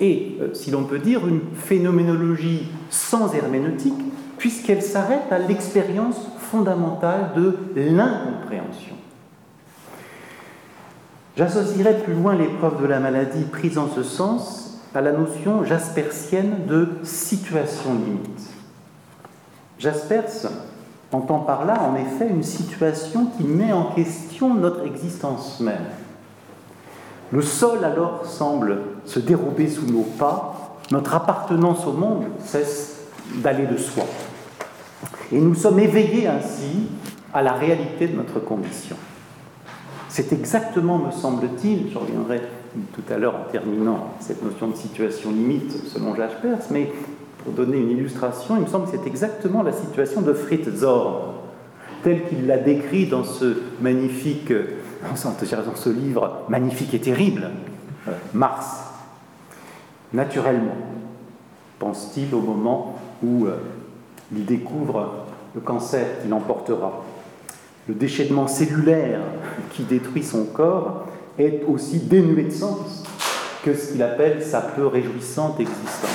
Et, 0.00 0.36
euh, 0.40 0.54
si 0.54 0.70
l'on 0.70 0.84
peut 0.84 0.98
dire, 0.98 1.26
une 1.26 1.40
phénoménologie 1.54 2.68
sans 2.90 3.34
herméneutique, 3.34 3.94
puisqu'elle 4.38 4.82
s'arrête 4.82 5.30
à 5.30 5.38
l'expérience 5.38 6.28
fondamentale 6.38 7.30
de 7.36 7.56
l'incompréhension. 7.76 8.94
J'associerai 11.36 11.98
plus 12.02 12.14
loin 12.14 12.34
l'épreuve 12.34 12.82
de 12.82 12.86
la 12.86 13.00
maladie 13.00 13.44
prise 13.44 13.78
en 13.78 13.88
ce 13.88 14.02
sens 14.02 14.61
à 14.94 15.00
la 15.00 15.12
notion 15.12 15.64
jaspersienne 15.64 16.66
de 16.66 16.88
situation 17.02 17.94
limite. 17.94 18.50
Jaspers 19.78 20.50
entend 21.12 21.40
par 21.40 21.64
là 21.64 21.82
en 21.82 21.96
effet 21.96 22.28
une 22.28 22.42
situation 22.42 23.26
qui 23.36 23.44
met 23.44 23.72
en 23.72 23.84
question 23.84 24.54
notre 24.54 24.86
existence 24.86 25.60
même. 25.60 25.86
Le 27.30 27.42
sol 27.42 27.84
alors 27.84 28.26
semble 28.26 28.78
se 29.04 29.18
dérober 29.18 29.68
sous 29.68 29.86
nos 29.86 30.02
pas, 30.02 30.78
notre 30.90 31.14
appartenance 31.14 31.86
au 31.86 31.92
monde 31.92 32.24
cesse 32.44 33.00
d'aller 33.36 33.66
de 33.66 33.76
soi. 33.76 34.04
Et 35.32 35.38
nous 35.38 35.54
sommes 35.54 35.80
éveillés 35.80 36.28
ainsi 36.28 36.88
à 37.32 37.42
la 37.42 37.52
réalité 37.52 38.08
de 38.08 38.16
notre 38.16 38.38
condition. 38.40 38.96
C'est 40.10 40.32
exactement, 40.32 40.98
me 40.98 41.10
semble-t-il, 41.10 41.90
je 41.90 41.96
reviendrai 41.96 42.42
tout 42.94 43.12
à 43.12 43.18
l'heure 43.18 43.34
en 43.34 43.50
terminant 43.50 44.14
cette 44.20 44.42
notion 44.42 44.68
de 44.68 44.76
situation 44.76 45.30
limite 45.30 45.72
selon 45.88 46.14
Jaspers, 46.14 46.58
mais 46.70 46.90
pour 47.44 47.52
donner 47.52 47.78
une 47.78 47.90
illustration, 47.90 48.56
il 48.56 48.62
me 48.62 48.66
semble 48.66 48.90
que 48.90 48.96
c'est 48.96 49.06
exactement 49.06 49.62
la 49.62 49.72
situation 49.72 50.22
de 50.22 50.32
Fritz 50.32 50.68
Zorn, 50.68 51.34
tel 52.02 52.24
qu'il 52.28 52.46
l'a 52.46 52.58
décrit 52.58 53.06
dans 53.06 53.24
ce 53.24 53.56
magnifique, 53.80 54.52
dans 55.02 55.76
ce 55.76 55.88
livre 55.90 56.42
magnifique 56.48 56.94
et 56.94 57.00
terrible, 57.00 57.50
euh, 58.08 58.12
Mars. 58.32 58.84
Naturellement, 60.12 60.76
pense-t-il 61.78 62.34
au 62.34 62.40
moment 62.40 62.98
où 63.22 63.46
euh, 63.46 63.56
il 64.34 64.44
découvre 64.44 65.24
le 65.54 65.60
cancer 65.60 66.22
qu'il 66.22 66.32
emportera. 66.32 67.02
Le 67.88 67.94
déchaînement 67.94 68.46
cellulaire 68.46 69.20
qui 69.72 69.82
détruit 69.82 70.22
son 70.22 70.44
corps 70.44 71.06
est 71.38 71.62
aussi 71.68 71.98
dénué 71.98 72.44
de 72.44 72.50
sens 72.50 73.04
que 73.64 73.74
ce 73.74 73.92
qu'il 73.92 74.02
appelle 74.02 74.42
sa 74.42 74.60
peu 74.60 74.86
réjouissante 74.86 75.60
existence. 75.60 76.10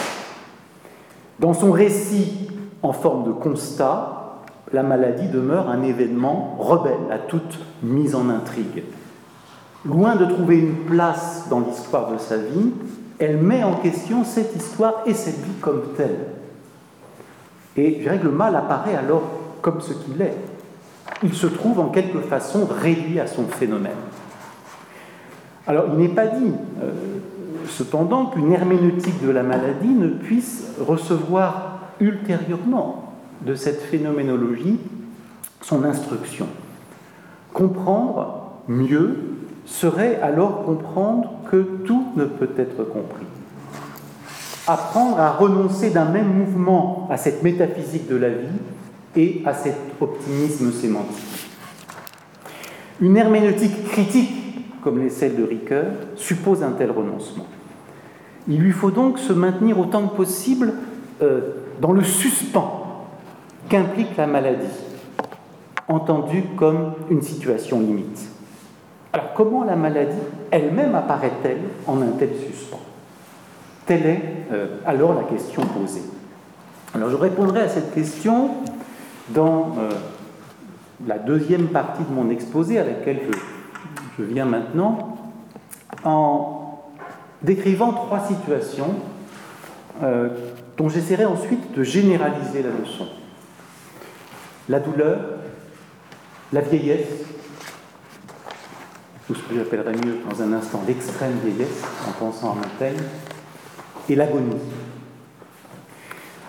Dans 1.40 1.54
son 1.54 1.72
récit 1.72 2.50
en 2.82 2.94
forme 2.94 3.26
de 3.26 3.32
constat, 3.32 4.44
la 4.74 4.84
maladie 4.84 5.28
demeure 5.28 5.70
un 5.70 5.82
événement 5.82 6.56
rebelle 6.60 7.12
à 7.12 7.20
toute 7.20 7.60
mise 7.84 8.16
en 8.16 8.30
intrigue. 8.30 8.84
Loin 9.86 10.16
de 10.16 10.26
trouver 10.26 10.58
une 10.60 10.76
place 10.86 11.46
dans 11.50 11.62
l'histoire 11.62 12.12
de 12.12 12.18
sa 12.18 12.38
vie, 12.38 12.72
elle 13.20 13.38
met 13.38 13.64
en 13.64 13.76
question 13.76 14.24
cette 14.24 14.56
histoire 14.56 15.04
et 15.06 15.14
cette 15.14 15.38
vie 15.38 15.60
comme 15.62 15.94
telle. 15.96 16.28
Et 17.78 17.96
je 17.96 18.00
dirais 18.00 18.20
que 18.20 18.26
le 18.26 18.32
mal 18.32 18.56
apparaît 18.56 18.96
alors 18.96 19.24
comme 19.62 19.80
ce 19.82 19.94
qu'il 19.94 20.22
est. 20.22 20.36
Il 21.24 21.34
se 21.34 21.48
trouve 21.48 21.80
en 21.80 21.90
quelque 21.90 22.20
façon 22.20 22.68
réduit 22.70 23.20
à 23.20 23.28
son 23.28 23.44
phénomène. 23.44 23.94
Alors 25.68 25.86
il 25.94 26.00
n'est 26.00 26.08
pas 26.08 26.28
dit, 26.28 26.52
euh, 26.82 26.92
cependant, 27.68 28.28
qu'une 28.28 28.52
herméneutique 28.52 29.22
de 29.24 29.30
la 29.30 29.44
maladie 29.44 29.90
ne 29.90 30.10
puisse 30.10 30.68
recevoir 30.80 31.80
ultérieurement 32.00 33.14
de 33.46 33.56
cette 33.56 33.82
phénoménologie 33.82 34.80
son 35.62 35.84
instruction. 35.84 36.48
Comprendre 37.54 38.62
mieux 38.68 39.18
serait 39.66 40.20
alors 40.22 40.64
comprendre 40.64 41.32
que 41.52 41.62
tout 41.86 42.06
ne 42.16 42.26
peut 42.26 42.50
être 42.58 42.84
compris 42.84 43.26
apprendre 44.68 45.20
à 45.20 45.32
renoncer 45.32 45.90
d'un 45.90 46.06
même 46.06 46.32
mouvement 46.34 47.08
à 47.10 47.18
cette 47.18 47.42
métaphysique 47.42 48.08
de 48.10 48.18
la 48.18 48.30
vie 48.30 48.60
et 49.16 49.42
à 49.46 49.54
cet 49.54 49.78
optimisme 50.00 50.72
sémantique. 50.72 51.50
Une 53.00 53.16
herméneutique 53.16 53.86
critique, 53.86 54.47
comme 54.88 55.00
les 55.00 55.10
celles 55.10 55.36
de 55.36 55.44
Ricoeur, 55.44 55.88
suppose 56.16 56.64
un 56.64 56.72
tel 56.72 56.92
renoncement. 56.92 57.46
Il 58.48 58.62
lui 58.62 58.72
faut 58.72 58.90
donc 58.90 59.20
se 59.20 59.34
maintenir 59.34 59.78
autant 59.78 60.08
que 60.08 60.16
possible 60.16 60.72
euh, 61.22 61.42
dans 61.82 61.92
le 61.92 62.06
suspens 62.06 63.06
qu'implique 63.68 64.16
la 64.16 64.28
maladie, 64.28 64.66
entendue 65.90 66.46
comme 66.56 66.94
une 67.10 67.22
situation 67.22 67.82
limite. 67.82 68.30
Alors 69.12 69.34
comment 69.34 69.66
la 69.66 69.76
maladie 69.76 70.16
elle-même 70.52 70.96
apparaît-elle 70.96 71.64
en 71.86 72.02
un 72.02 72.12
tel 72.18 72.30
suspens? 72.50 72.80
Telle 73.88 74.06
est 74.06 74.24
euh, 74.54 74.68
alors 74.86 75.16
la 75.16 75.24
question 75.24 75.64
posée. 75.64 76.04
Alors 76.96 77.10
je 77.10 77.18
répondrai 77.18 77.60
à 77.60 77.68
cette 77.68 77.94
question 77.94 78.52
dans 79.32 79.76
euh, 79.80 79.90
la 81.06 81.18
deuxième 81.18 81.68
partie 81.68 82.04
de 82.06 82.14
mon 82.14 82.30
exposé 82.30 82.80
à 82.80 82.86
laquelle 82.86 83.20
je, 83.30 83.57
viens 84.24 84.46
maintenant, 84.46 85.18
en 86.04 86.92
décrivant 87.42 87.94
trois 87.94 88.26
situations 88.28 88.96
euh, 90.04 90.30
dont 90.78 90.90
j'essaierai 90.90 91.26
ensuite 91.26 91.72
de 91.74 91.84
généraliser 91.84 92.64
la 92.64 92.70
leçon. 92.70 93.08
La 94.70 94.80
douleur, 94.80 95.20
la 96.54 96.62
vieillesse, 96.62 97.26
ou 99.30 99.36
ce 99.36 99.42
que 99.42 99.56
j'appellerais 99.56 99.94
mieux 99.94 100.18
dans 100.30 100.42
un 100.42 100.54
instant 100.54 100.82
l'extrême 100.88 101.38
vieillesse, 101.44 101.84
en 102.08 102.12
pensant 102.12 102.52
à 102.52 102.56
Montaigne, 102.56 103.04
et 104.10 104.16
l'agonie. 104.16 104.56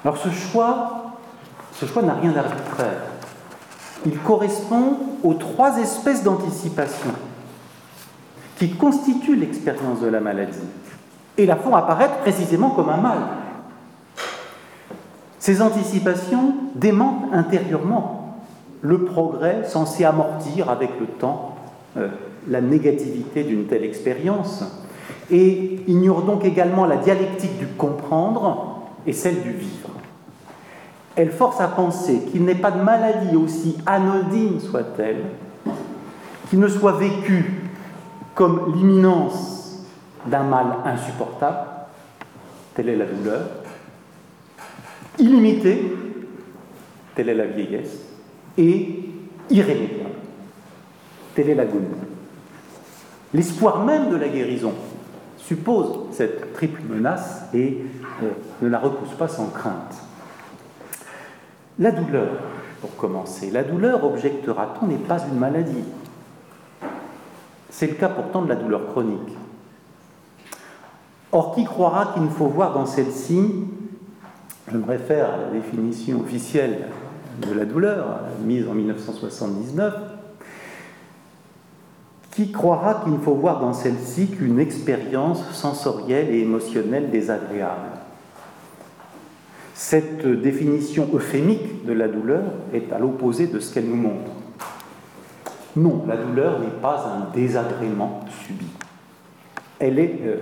Alors 0.04 0.16
ce 0.16 0.30
choix, 0.30 1.18
ce 1.74 1.86
choix 1.86 2.02
n'a 2.02 2.14
rien 2.14 2.32
d'arbitraire. 2.32 3.02
Il 4.06 4.16
correspond 4.18 4.98
aux 5.24 5.34
trois 5.34 5.78
espèces 5.78 6.22
d'anticipation 6.22 7.10
qui 8.58 8.70
constituent 8.70 9.36
l'expérience 9.36 10.00
de 10.00 10.08
la 10.08 10.20
maladie 10.20 10.58
et 11.36 11.46
la 11.46 11.56
font 11.56 11.74
apparaître 11.76 12.16
précisément 12.18 12.70
comme 12.70 12.88
un 12.88 12.96
mal. 12.96 13.18
Ces 15.38 15.62
anticipations 15.62 16.54
démentent 16.74 17.32
intérieurement 17.32 18.42
le 18.82 19.04
progrès 19.04 19.64
censé 19.64 20.04
amortir 20.04 20.70
avec 20.70 20.90
le 21.00 21.06
temps 21.06 21.56
euh, 21.96 22.08
la 22.48 22.60
négativité 22.60 23.44
d'une 23.44 23.66
telle 23.66 23.84
expérience 23.84 24.64
et 25.30 25.80
ignore 25.86 26.22
donc 26.22 26.44
également 26.44 26.86
la 26.86 26.96
dialectique 26.96 27.58
du 27.58 27.66
comprendre 27.66 28.82
et 29.06 29.12
celle 29.12 29.42
du 29.42 29.52
vivre. 29.52 29.90
Elle 31.16 31.30
force 31.30 31.60
à 31.60 31.68
penser 31.68 32.20
qu'il 32.30 32.44
n'est 32.44 32.54
pas 32.54 32.70
de 32.70 32.80
maladie 32.80 33.36
aussi 33.36 33.76
anodine 33.86 34.60
soit-elle, 34.60 35.24
qui 36.48 36.56
ne 36.56 36.68
soit 36.68 36.92
vécue 36.92 37.57
comme 38.38 38.72
l'imminence 38.72 39.84
d'un 40.24 40.44
mal 40.44 40.66
insupportable, 40.84 41.58
telle 42.72 42.90
est 42.90 42.94
la 42.94 43.06
douleur, 43.06 43.40
illimitée, 45.18 45.92
telle 47.16 47.30
est 47.30 47.34
la 47.34 47.46
vieillesse, 47.46 47.98
et 48.56 49.10
irrémédiable, 49.50 50.10
telle 51.34 51.50
est 51.50 51.56
l'agonie. 51.56 51.88
L'espoir 53.34 53.84
même 53.84 54.08
de 54.08 54.14
la 54.14 54.28
guérison 54.28 54.72
suppose 55.38 56.06
cette 56.12 56.52
triple 56.52 56.82
menace 56.88 57.42
et 57.52 57.78
euh, 58.22 58.30
ne 58.62 58.68
la 58.68 58.78
repousse 58.78 59.14
pas 59.18 59.26
sans 59.26 59.48
crainte. 59.48 59.96
La 61.80 61.90
douleur, 61.90 62.28
pour 62.80 62.94
commencer. 62.94 63.50
La 63.50 63.64
douleur, 63.64 64.04
objectera-t-on, 64.04 64.86
n'est 64.86 64.94
pas 64.94 65.18
une 65.26 65.40
maladie? 65.40 65.82
C'est 67.70 67.86
le 67.86 67.94
cas 67.94 68.08
pourtant 68.08 68.42
de 68.42 68.48
la 68.48 68.56
douleur 68.56 68.86
chronique. 68.86 69.36
Or, 71.32 71.54
qui 71.54 71.64
croira 71.64 72.12
qu'il 72.14 72.22
ne 72.22 72.30
faut 72.30 72.46
voir 72.46 72.72
dans 72.72 72.86
celle-ci, 72.86 73.40
je 74.70 74.76
me 74.76 74.86
réfère 74.86 75.34
à 75.34 75.36
la 75.36 75.50
définition 75.50 76.20
officielle 76.20 76.86
de 77.46 77.52
la 77.52 77.64
douleur, 77.64 78.20
mise 78.44 78.66
en 78.66 78.74
1979, 78.74 79.94
qui 82.32 82.52
croira 82.52 83.02
qu'il 83.02 83.12
ne 83.12 83.18
faut 83.18 83.34
voir 83.34 83.60
dans 83.60 83.72
celle-ci 83.72 84.28
qu'une 84.28 84.60
expérience 84.60 85.42
sensorielle 85.52 86.30
et 86.30 86.40
émotionnelle 86.40 87.10
désagréable 87.10 87.90
Cette 89.74 90.24
définition 90.24 91.08
euphémique 91.12 91.84
de 91.84 91.92
la 91.92 92.08
douleur 92.08 92.44
est 92.72 92.92
à 92.92 92.98
l'opposé 92.98 93.48
de 93.48 93.58
ce 93.58 93.74
qu'elle 93.74 93.88
nous 93.88 93.96
montre. 93.96 94.30
Non, 95.76 96.04
la 96.06 96.16
douleur 96.16 96.58
n'est 96.60 96.80
pas 96.82 97.06
un 97.06 97.32
désagrément 97.32 98.20
subi. 98.44 98.66
Elle 99.78 99.98
est 99.98 100.20
euh, 100.24 100.36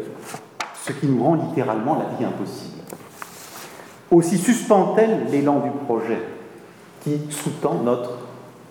ce 0.74 0.92
qui 0.92 1.06
nous 1.06 1.22
rend 1.22 1.34
littéralement 1.34 1.96
la 1.96 2.16
vie 2.16 2.24
impossible. 2.24 2.82
Aussi 4.10 4.38
suspend-elle 4.38 5.26
l'élan 5.30 5.60
du 5.60 5.70
projet 5.84 6.22
qui 7.02 7.20
sous-tend 7.30 7.82
notre 7.84 8.18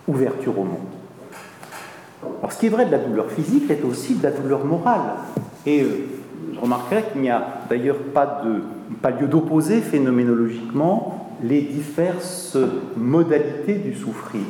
ouverture 0.07 0.57
au 0.57 0.63
monde. 0.63 0.77
Alors, 2.39 2.51
ce 2.51 2.57
qui 2.57 2.67
est 2.67 2.69
vrai 2.69 2.85
de 2.85 2.91
la 2.91 2.99
douleur 2.99 3.29
physique 3.29 3.69
est 3.69 3.83
aussi 3.83 4.15
de 4.15 4.23
la 4.23 4.31
douleur 4.31 4.65
morale. 4.65 5.15
Et 5.65 5.81
euh, 5.81 6.07
je 6.53 6.59
remarquerai 6.59 7.03
qu'il 7.11 7.21
n'y 7.21 7.29
a 7.29 7.45
d'ailleurs 7.69 7.97
pas, 8.13 8.41
lieu 9.19 9.27
d'opposer 9.27 9.81
phénoménologiquement 9.81 11.35
les 11.43 11.61
diverses 11.61 12.57
modalités 12.95 13.75
du 13.75 13.93
souffrir. 13.93 14.41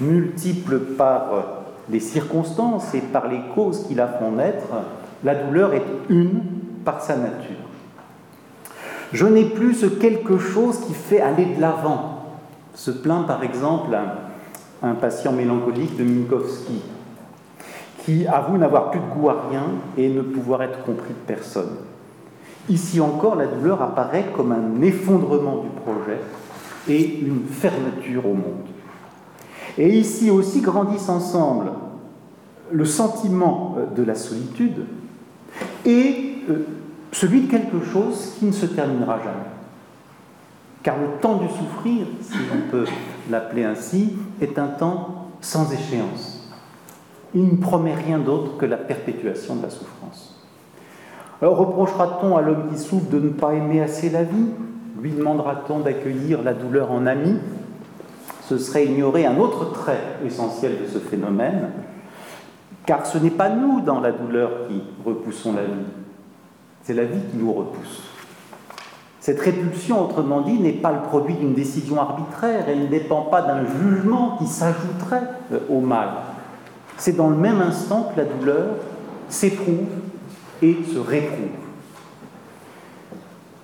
Multiples 0.00 0.78
par 0.78 1.30
les 1.88 2.00
circonstances 2.00 2.94
et 2.94 3.00
par 3.00 3.28
les 3.28 3.40
causes 3.54 3.86
qui 3.86 3.94
la 3.94 4.08
font 4.08 4.32
naître, 4.32 4.66
la 5.24 5.34
douleur 5.34 5.74
est 5.74 5.84
une 6.08 6.42
par 6.84 7.00
sa 7.00 7.16
nature. 7.16 7.56
Je 9.12 9.26
n'ai 9.26 9.44
plus 9.44 9.74
ce 9.74 9.86
quelque 9.86 10.38
chose 10.38 10.80
qui 10.80 10.92
fait 10.92 11.20
aller 11.20 11.46
de 11.46 11.60
l'avant. 11.60 12.24
Se 12.74 12.90
plaint 12.90 13.26
par 13.26 13.42
exemple 13.42 13.94
un, 13.94 14.88
un 14.88 14.94
patient 14.94 15.32
mélancolique 15.32 15.96
de 15.96 16.04
Minkowski, 16.04 16.82
qui 18.04 18.26
avoue 18.26 18.58
n'avoir 18.58 18.90
plus 18.90 19.00
de 19.00 19.06
goût 19.06 19.30
à 19.30 19.36
rien 19.50 19.64
et 19.96 20.08
ne 20.08 20.22
pouvoir 20.22 20.62
être 20.62 20.82
compris 20.84 21.10
de 21.10 21.26
personne. 21.26 21.76
Ici 22.68 23.00
encore, 23.00 23.36
la 23.36 23.46
douleur 23.46 23.80
apparaît 23.80 24.26
comme 24.34 24.52
un 24.52 24.82
effondrement 24.82 25.62
du 25.62 25.68
projet 25.68 26.20
et 26.88 27.20
une 27.20 27.44
fermeture 27.44 28.26
au 28.26 28.34
monde. 28.34 28.66
Et 29.78 29.98
ici 29.98 30.30
aussi 30.30 30.60
grandissent 30.60 31.08
ensemble 31.08 31.70
le 32.70 32.84
sentiment 32.84 33.76
de 33.94 34.02
la 34.02 34.14
solitude 34.14 34.86
et 35.84 36.38
euh, 36.50 36.66
celui 37.12 37.42
de 37.42 37.50
quelque 37.50 37.84
chose 37.84 38.34
qui 38.38 38.46
ne 38.46 38.52
se 38.52 38.66
terminera 38.66 39.18
jamais. 39.18 39.50
Car 40.82 40.96
le 40.98 41.20
temps 41.20 41.36
du 41.36 41.48
souffrir, 41.48 42.06
si 42.20 42.36
on 42.52 42.70
peut 42.70 42.84
l'appeler 43.30 43.64
ainsi, 43.64 44.14
est 44.40 44.58
un 44.58 44.68
temps 44.68 45.28
sans 45.40 45.72
échéance. 45.72 46.50
Il 47.34 47.44
ne 47.44 47.56
promet 47.56 47.94
rien 47.94 48.18
d'autre 48.18 48.56
que 48.56 48.66
la 48.66 48.76
perpétuation 48.76 49.56
de 49.56 49.62
la 49.62 49.70
souffrance. 49.70 50.44
Alors 51.42 51.58
reprochera-t-on 51.58 52.36
à 52.36 52.40
l'homme 52.40 52.68
qui 52.72 52.78
souffre 52.78 53.10
de 53.10 53.18
ne 53.18 53.28
pas 53.28 53.52
aimer 53.52 53.82
assez 53.82 54.10
la 54.10 54.22
vie? 54.22 54.46
Lui 55.00 55.10
demandera-t-on 55.10 55.80
d'accueillir 55.80 56.42
la 56.42 56.54
douleur 56.54 56.90
en 56.90 57.06
ami? 57.06 57.36
Ce 58.48 58.58
serait 58.58 58.86
ignorer 58.86 59.26
un 59.26 59.38
autre 59.38 59.72
trait 59.72 60.18
essentiel 60.24 60.78
de 60.82 60.86
ce 60.86 60.98
phénomène, 60.98 61.70
car 62.84 63.04
ce 63.04 63.18
n'est 63.18 63.30
pas 63.30 63.48
nous 63.48 63.80
dans 63.80 64.00
la 64.00 64.12
douleur 64.12 64.68
qui 64.68 64.82
repoussons 65.04 65.52
la 65.54 65.64
vie, 65.64 65.86
c'est 66.82 66.94
la 66.94 67.04
vie 67.04 67.20
qui 67.30 67.36
nous 67.36 67.52
repousse. 67.52 68.02
Cette 69.18 69.40
répulsion, 69.40 70.04
autrement 70.04 70.42
dit, 70.42 70.60
n'est 70.60 70.70
pas 70.70 70.92
le 70.92 71.00
produit 71.00 71.34
d'une 71.34 71.54
décision 71.54 72.00
arbitraire, 72.00 72.66
elle 72.68 72.82
ne 72.82 72.86
dépend 72.86 73.22
pas 73.22 73.42
d'un 73.42 73.64
jugement 73.66 74.36
qui 74.38 74.46
s'ajouterait 74.46 75.28
euh, 75.52 75.58
au 75.68 75.80
mal. 75.80 76.10
C'est 76.96 77.16
dans 77.16 77.28
le 77.28 77.36
même 77.36 77.60
instant 77.60 78.12
que 78.14 78.20
la 78.20 78.26
douleur 78.26 78.76
s'éprouve 79.28 79.88
et 80.62 80.76
se 80.92 80.98
réprouve. 81.00 81.48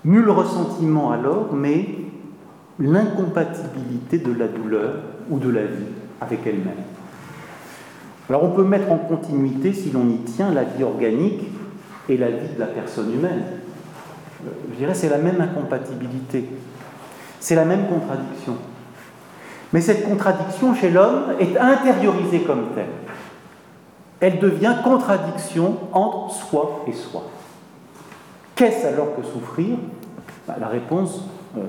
Nul 0.04 0.28
ressentiment 0.28 1.12
alors, 1.12 1.50
mais 1.52 1.86
l'incompatibilité 2.78 4.18
de 4.18 4.32
la 4.32 4.48
douleur 4.48 4.94
ou 5.30 5.38
de 5.38 5.50
la 5.50 5.64
vie 5.64 5.92
avec 6.20 6.46
elle-même. 6.46 6.82
Alors 8.28 8.44
on 8.44 8.50
peut 8.50 8.64
mettre 8.64 8.90
en 8.90 8.98
continuité, 8.98 9.72
si 9.72 9.90
l'on 9.90 10.08
y 10.08 10.18
tient, 10.18 10.52
la 10.52 10.64
vie 10.64 10.82
organique 10.82 11.42
et 12.08 12.16
la 12.16 12.30
vie 12.30 12.54
de 12.54 12.60
la 12.60 12.66
personne 12.66 13.12
humaine. 13.12 13.42
Je 14.72 14.76
dirais 14.76 14.94
c'est 14.94 15.08
la 15.08 15.18
même 15.18 15.40
incompatibilité, 15.40 16.48
c'est 17.40 17.54
la 17.54 17.64
même 17.64 17.86
contradiction. 17.88 18.56
Mais 19.72 19.80
cette 19.80 20.04
contradiction 20.04 20.74
chez 20.74 20.90
l'homme 20.90 21.34
est 21.40 21.56
intériorisée 21.56 22.40
comme 22.40 22.66
telle. 22.74 22.86
Elle 24.20 24.38
devient 24.38 24.76
contradiction 24.84 25.76
entre 25.92 26.32
soi 26.32 26.84
et 26.86 26.92
soi. 26.92 27.24
Qu'est-ce 28.54 28.86
alors 28.86 29.16
que 29.16 29.22
souffrir? 29.22 29.76
Bah, 30.46 30.56
La 30.60 30.68
réponse, 30.68 31.22
euh, 31.56 31.62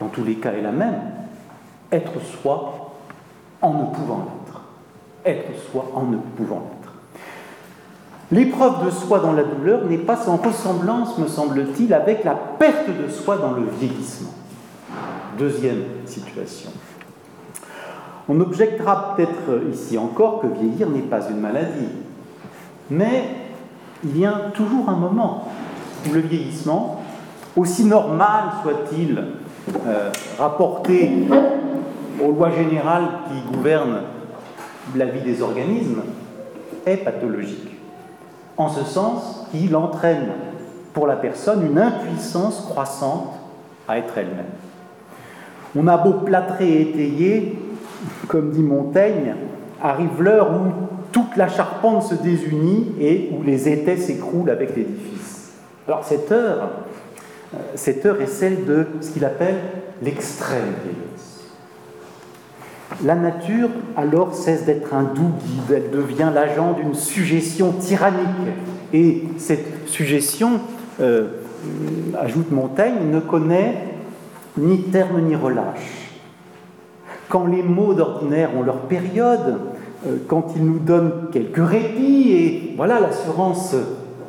dans 0.00 0.08
tous 0.08 0.24
les 0.24 0.34
cas, 0.34 0.52
est 0.52 0.62
la 0.62 0.72
même. 0.72 1.00
Être 1.90 2.20
soi 2.20 2.94
en 3.62 3.74
ne 3.74 3.84
pouvant 3.84 4.18
l'être. 4.18 4.60
Être 5.24 5.58
soi 5.70 5.90
en 5.94 6.02
ne 6.02 6.16
pouvant 6.16 6.60
l'être. 6.70 6.92
L'épreuve 8.32 8.84
de 8.84 8.90
soi 8.90 9.20
dans 9.20 9.32
la 9.32 9.44
douleur 9.44 9.84
n'est 9.84 9.98
pas 9.98 10.16
sans 10.16 10.36
ressemblance, 10.36 11.16
me 11.18 11.28
semble-t-il, 11.28 11.94
avec 11.94 12.24
la 12.24 12.34
perte 12.34 12.88
de 12.88 13.08
soi 13.08 13.36
dans 13.36 13.52
le 13.52 13.62
vieillissement. 13.78 14.32
Deuxième 15.38 15.84
situation. 16.06 16.70
On 18.28 18.40
objectera 18.40 19.14
peut-être 19.14 19.62
ici 19.72 19.96
encore 19.96 20.40
que 20.40 20.48
vieillir 20.48 20.90
n'est 20.90 21.02
pas 21.02 21.28
une 21.30 21.38
maladie. 21.38 21.88
Mais 22.90 23.24
il 24.02 24.10
vient 24.10 24.40
toujours 24.54 24.88
un 24.88 24.96
moment 24.96 25.48
où 26.08 26.12
le 26.12 26.20
vieillissement, 26.20 27.02
aussi 27.56 27.84
normal 27.84 28.44
soit-il 28.62 29.22
euh, 29.86 30.10
rapporté 30.38 31.10
aux 32.22 32.32
lois 32.32 32.50
générales 32.50 33.08
qui 33.28 33.52
gouvernent 33.52 34.02
la 34.94 35.06
vie 35.06 35.20
des 35.20 35.42
organismes, 35.42 36.02
est 36.86 36.98
pathologique 36.98 37.76
en 38.56 38.68
ce 38.68 38.84
sens 38.84 39.46
qu'il 39.50 39.74
entraîne 39.76 40.28
pour 40.92 41.06
la 41.06 41.16
personne 41.16 41.66
une 41.66 41.78
impuissance 41.78 42.66
croissante 42.70 43.34
à 43.88 43.98
être 43.98 44.16
elle-même. 44.16 44.46
On 45.76 45.86
a 45.88 45.96
beau 45.98 46.12
plâtrer 46.12 46.68
et 46.68 46.80
étayer, 46.82 47.58
comme 48.28 48.50
dit 48.50 48.62
Montaigne, 48.62 49.34
arrive 49.82 50.22
l'heure 50.22 50.50
où 50.50 50.72
toute 51.12 51.36
la 51.36 51.48
charpente 51.48 52.02
se 52.04 52.14
désunit 52.14 52.94
et 52.98 53.30
où 53.36 53.42
les 53.42 53.68
étais 53.68 53.96
s'écroulent 53.96 54.50
avec 54.50 54.74
l'édifice. 54.74 55.52
Alors 55.86 56.04
cette 56.04 56.32
heure, 56.32 56.70
cette 57.74 58.04
heure 58.04 58.20
est 58.20 58.26
celle 58.26 58.64
de 58.64 58.86
ce 59.00 59.10
qu'il 59.10 59.24
appelle 59.24 59.56
l'extrême 60.02 60.74
vieillesse. 60.82 61.06
La 63.04 63.14
nature 63.14 63.68
alors 63.96 64.34
cesse 64.34 64.64
d'être 64.64 64.94
un 64.94 65.02
doux 65.02 65.32
guide, 65.44 65.70
elle 65.70 65.90
devient 65.90 66.30
l'agent 66.32 66.72
d'une 66.72 66.94
suggestion 66.94 67.72
tyrannique. 67.72 68.26
Et 68.92 69.24
cette 69.38 69.86
suggestion, 69.86 70.60
euh, 71.00 71.28
ajoute 72.18 72.50
Montaigne, 72.52 73.10
ne 73.10 73.20
connaît 73.20 73.84
ni 74.56 74.82
terme 74.84 75.20
ni 75.20 75.36
relâche. 75.36 76.12
Quand 77.28 77.46
les 77.46 77.62
mots 77.62 77.92
d'ordinaire 77.92 78.50
ont 78.56 78.62
leur 78.62 78.82
période, 78.82 79.58
euh, 80.06 80.16
quand 80.28 80.54
ils 80.56 80.64
nous 80.64 80.78
donnent 80.78 81.28
quelques 81.32 81.66
répits 81.68 82.30
et 82.30 82.74
voilà 82.76 83.00
l'assurance 83.00 83.74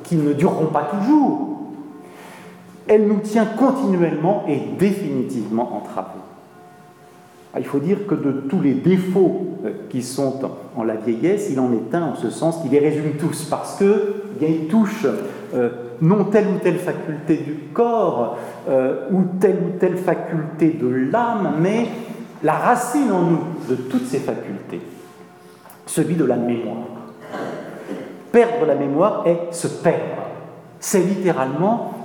qu'ils 0.04 0.24
ne 0.24 0.34
dureront 0.34 0.68
pas 0.68 0.90
toujours, 0.92 1.57
elle 2.88 3.08
nous 3.08 3.20
tient 3.20 3.46
continuellement 3.46 4.46
et 4.48 4.60
définitivement 4.78 5.78
entravés. 5.78 6.20
Ah, 7.54 7.60
il 7.60 7.66
faut 7.66 7.80
dire 7.80 8.06
que 8.08 8.16
de 8.16 8.32
tous 8.32 8.62
les 8.62 8.74
défauts 8.74 9.58
euh, 9.66 9.72
qui 9.90 10.04
sont 10.04 10.40
en 10.76 10.84
la 10.84 10.96
vieillesse, 10.96 11.50
il 11.52 11.60
en 11.60 11.72
est 11.72 11.96
un 11.96 12.04
en 12.04 12.16
ce 12.16 12.30
sens 12.30 12.62
qu'il 12.62 12.72
les 12.72 12.80
résume 12.80 13.14
tous, 13.20 13.46
parce 13.46 13.78
que 13.78 14.24
il 14.42 14.68
touche 14.68 15.08
euh, 15.56 15.70
non 16.02 16.26
telle 16.26 16.46
ou 16.48 16.60
telle 16.62 16.78
faculté 16.78 17.38
du 17.38 17.54
corps 17.74 18.38
euh, 18.70 19.08
ou 19.12 19.24
telle 19.40 19.58
ou 19.66 19.80
telle 19.80 19.98
faculté 19.98 20.78
de 20.80 20.88
l'âme, 20.88 21.56
mais 21.60 21.88
la 22.44 22.54
racine 22.54 23.12
en 23.12 23.22
nous 23.22 23.44
de 23.68 23.76
toutes 23.76 24.06
ces 24.06 24.20
facultés, 24.20 24.82
celui 25.86 26.16
de 26.16 26.26
la 26.26 26.36
mémoire. 26.36 26.86
Perdre 28.32 28.66
la 28.68 28.76
mémoire 28.76 29.24
est 29.26 29.52
se 29.52 29.68
perdre. 29.68 30.28
C'est 30.80 31.00
littéralement, 31.00 31.97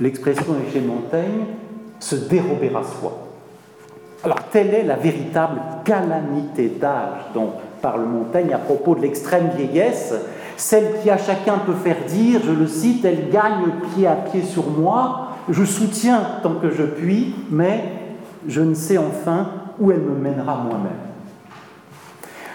l'expression 0.00 0.54
est 0.66 0.72
chez 0.72 0.80
Montaigne, 0.80 1.46
se 2.00 2.16
dérober 2.16 2.70
à 2.70 2.82
soi. 2.82 3.28
Alors, 4.24 4.38
telle 4.50 4.74
est 4.74 4.84
la 4.84 4.96
véritable 4.96 5.60
calamité 5.84 6.76
d'âge 6.80 7.26
dont 7.34 7.52
parle 7.80 8.06
Montaigne 8.06 8.54
à 8.54 8.58
propos 8.58 8.94
de 8.94 9.00
l'extrême 9.00 9.50
vieillesse, 9.56 10.14
celle 10.56 11.00
qui 11.02 11.10
à 11.10 11.18
chacun 11.18 11.58
peut 11.66 11.74
faire 11.74 12.04
dire, 12.06 12.40
je 12.44 12.52
le 12.52 12.66
cite, 12.66 13.04
elle 13.04 13.30
gagne 13.30 13.64
pied 13.94 14.06
à 14.06 14.14
pied 14.14 14.42
sur 14.42 14.70
moi, 14.70 15.28
je 15.48 15.64
soutiens 15.64 16.22
tant 16.42 16.54
que 16.54 16.70
je 16.70 16.84
puis, 16.84 17.34
mais 17.50 17.84
je 18.46 18.60
ne 18.60 18.74
sais 18.74 18.98
enfin 18.98 19.48
où 19.80 19.90
elle 19.90 20.00
me 20.00 20.14
mènera 20.14 20.56
moi-même. 20.56 21.11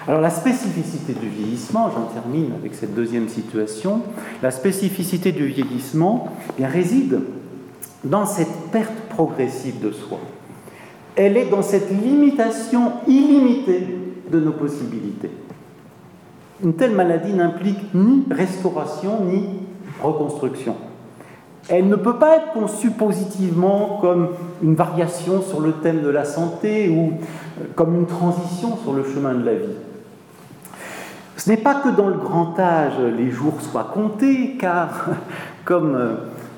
Alors 0.07 0.21
la 0.21 0.29
spécificité 0.29 1.13
du 1.13 1.27
vieillissement, 1.27 1.91
j'en 1.91 2.05
termine 2.13 2.53
avec 2.59 2.75
cette 2.75 2.95
deuxième 2.95 3.27
situation, 3.27 4.01
la 4.41 4.51
spécificité 4.51 5.31
du 5.31 5.47
vieillissement 5.47 6.29
eh 6.59 6.65
réside 6.65 7.19
dans 8.03 8.25
cette 8.25 8.71
perte 8.71 8.95
progressive 9.09 9.81
de 9.81 9.91
soi 9.91 10.19
elle 11.17 11.35
est 11.35 11.49
dans 11.49 11.63
cette 11.63 11.89
limitation 11.89 12.91
illimitée 13.07 13.87
de 14.31 14.39
nos 14.39 14.51
possibilités. 14.51 15.31
Une 16.63 16.75
telle 16.75 16.91
maladie 16.91 17.33
n'implique 17.33 17.93
ni 17.93 18.23
restauration 18.29 19.25
ni 19.25 19.43
reconstruction. 20.01 20.75
Elle 21.69 21.89
ne 21.89 21.95
peut 21.95 22.17
pas 22.17 22.37
être 22.37 22.53
conçue 22.53 22.91
positivement 22.91 23.97
comme 23.99 24.29
une 24.61 24.75
variation 24.75 25.41
sur 25.41 25.59
le 25.59 25.73
thème 25.73 26.01
de 26.01 26.09
la 26.09 26.23
santé 26.23 26.87
ou 26.87 27.13
euh, 27.59 27.65
comme 27.75 27.95
une 27.95 28.05
transition 28.05 28.77
sur 28.77 28.93
le 28.93 29.03
chemin 29.03 29.33
de 29.33 29.43
la 29.43 29.55
vie. 29.55 29.75
Ce 31.37 31.49
n'est 31.49 31.57
pas 31.57 31.75
que 31.75 31.89
dans 31.89 32.07
le 32.07 32.17
grand 32.17 32.59
âge 32.59 32.99
les 32.99 33.31
jours 33.31 33.61
soient 33.61 33.91
comptés, 33.93 34.57
car 34.59 35.05
comme 35.65 35.95
euh, 35.95 36.15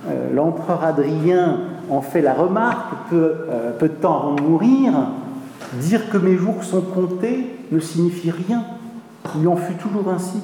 euh, 0.07 0.33
l'empereur 0.33 0.83
Adrien 0.83 1.59
en 1.89 2.01
fait 2.01 2.21
la 2.21 2.33
remarque 2.33 3.09
peu, 3.09 3.33
peu 3.79 3.89
de 3.89 3.93
temps 3.93 4.19
avant 4.19 4.35
de 4.35 4.41
mourir, 4.41 4.93
dire 5.73 6.09
que 6.09 6.17
mes 6.17 6.35
jours 6.35 6.63
sont 6.63 6.81
comptés 6.81 7.55
ne 7.71 7.79
signifie 7.79 8.31
rien. 8.31 8.63
Il 9.35 9.47
en 9.47 9.55
fut 9.55 9.73
toujours 9.73 10.09
ainsi. 10.09 10.39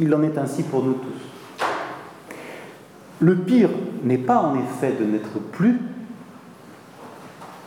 Il 0.00 0.14
en 0.14 0.22
est 0.22 0.38
ainsi 0.38 0.62
pour 0.62 0.84
nous 0.84 0.94
tous. 0.94 1.66
Le 3.20 3.36
pire 3.36 3.70
n'est 4.02 4.18
pas 4.18 4.38
en 4.38 4.56
effet 4.56 4.94
de 4.98 5.04
n'être 5.04 5.38
plus, 5.52 5.80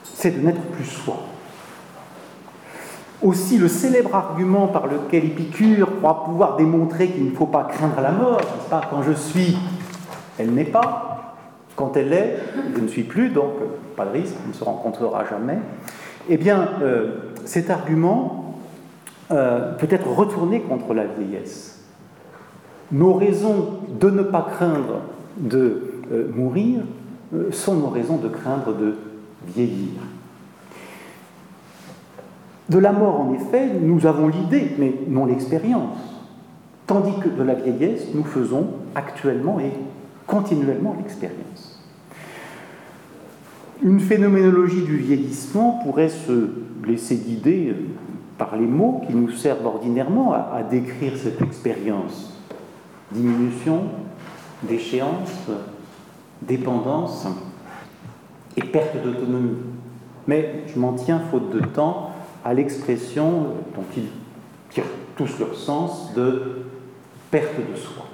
c'est 0.03 0.31
de 0.31 0.45
n'être 0.45 0.61
plus 0.71 0.85
soi. 0.85 1.17
Aussi, 3.21 3.57
le 3.57 3.67
célèbre 3.67 4.13
argument 4.13 4.67
par 4.67 4.87
lequel 4.87 5.25
Épicure 5.25 5.97
croit 5.97 6.25
pouvoir 6.25 6.57
démontrer 6.57 7.07
qu'il 7.07 7.25
ne 7.25 7.35
faut 7.35 7.45
pas 7.45 7.63
craindre 7.63 8.01
la 8.01 8.11
mort, 8.11 8.39
n'est-ce 8.39 8.69
pas 8.69 8.81
Quand 8.89 9.01
je 9.03 9.13
suis, 9.13 9.57
elle 10.37 10.51
n'est 10.51 10.65
pas. 10.65 11.35
Quand 11.75 11.97
elle 11.97 12.13
est, 12.13 12.37
je 12.75 12.81
ne 12.81 12.87
suis 12.87 13.03
plus, 13.03 13.29
donc 13.29 13.51
pas 13.97 14.05
de 14.05 14.11
risque, 14.11 14.35
on 14.45 14.49
ne 14.49 14.53
se 14.53 14.63
rencontrera 14.63 15.25
jamais. 15.29 15.57
Eh 16.29 16.37
bien, 16.37 16.69
euh, 16.81 17.33
cet 17.45 17.69
argument 17.69 18.55
euh, 19.31 19.73
peut 19.73 19.87
être 19.89 20.07
retourné 20.07 20.61
contre 20.61 20.93
la 20.93 21.05
vieillesse. 21.05 21.83
Nos 22.91 23.13
raisons 23.13 23.79
de 23.99 24.09
ne 24.09 24.23
pas 24.23 24.47
craindre 24.49 25.01
de 25.37 25.93
euh, 26.11 26.29
mourir 26.33 26.81
sont 27.51 27.75
nos 27.75 27.89
raisons 27.89 28.17
de 28.17 28.29
craindre 28.29 28.73
de 28.73 28.95
vieillir. 29.47 29.99
De 32.69 32.79
la 32.79 32.91
mort, 32.91 33.21
en 33.21 33.33
effet, 33.33 33.69
nous 33.79 34.05
avons 34.07 34.27
l'idée, 34.27 34.71
mais 34.79 34.93
non 35.07 35.25
l'expérience. 35.25 35.97
Tandis 36.87 37.19
que 37.19 37.29
de 37.29 37.43
la 37.43 37.53
vieillesse, 37.53 38.07
nous 38.13 38.23
faisons 38.23 38.67
actuellement 38.95 39.59
et 39.59 39.71
continuellement 40.25 40.95
l'expérience. 40.97 41.83
Une 43.83 43.99
phénoménologie 43.99 44.83
du 44.83 44.97
vieillissement 44.97 45.79
pourrait 45.83 46.09
se 46.09 46.49
laisser 46.85 47.17
guider 47.17 47.69
euh, 47.69 47.87
par 48.37 48.55
les 48.55 48.65
mots 48.65 49.01
qui 49.05 49.13
nous 49.13 49.31
servent 49.31 49.65
ordinairement 49.65 50.33
à 50.33 50.63
décrire 50.63 51.13
cette 51.17 51.41
expérience. 51.41 52.39
Diminution, 53.11 53.83
d'échéance, 54.63 55.49
dépendance 56.41 57.27
et 58.57 58.61
perte 58.61 59.01
d'autonomie. 59.03 59.57
Mais 60.27 60.63
je 60.73 60.79
m'en 60.79 60.93
tiens, 60.93 61.21
faute 61.31 61.51
de 61.53 61.59
temps, 61.59 62.11
à 62.45 62.53
l'expression 62.53 63.47
dont 63.75 63.83
ils 63.97 64.07
tirent 64.69 64.83
tous 65.17 65.39
leur 65.39 65.55
sens 65.55 66.13
de 66.13 66.61
perte 67.31 67.55
de 67.57 67.75
soi. 67.75 68.05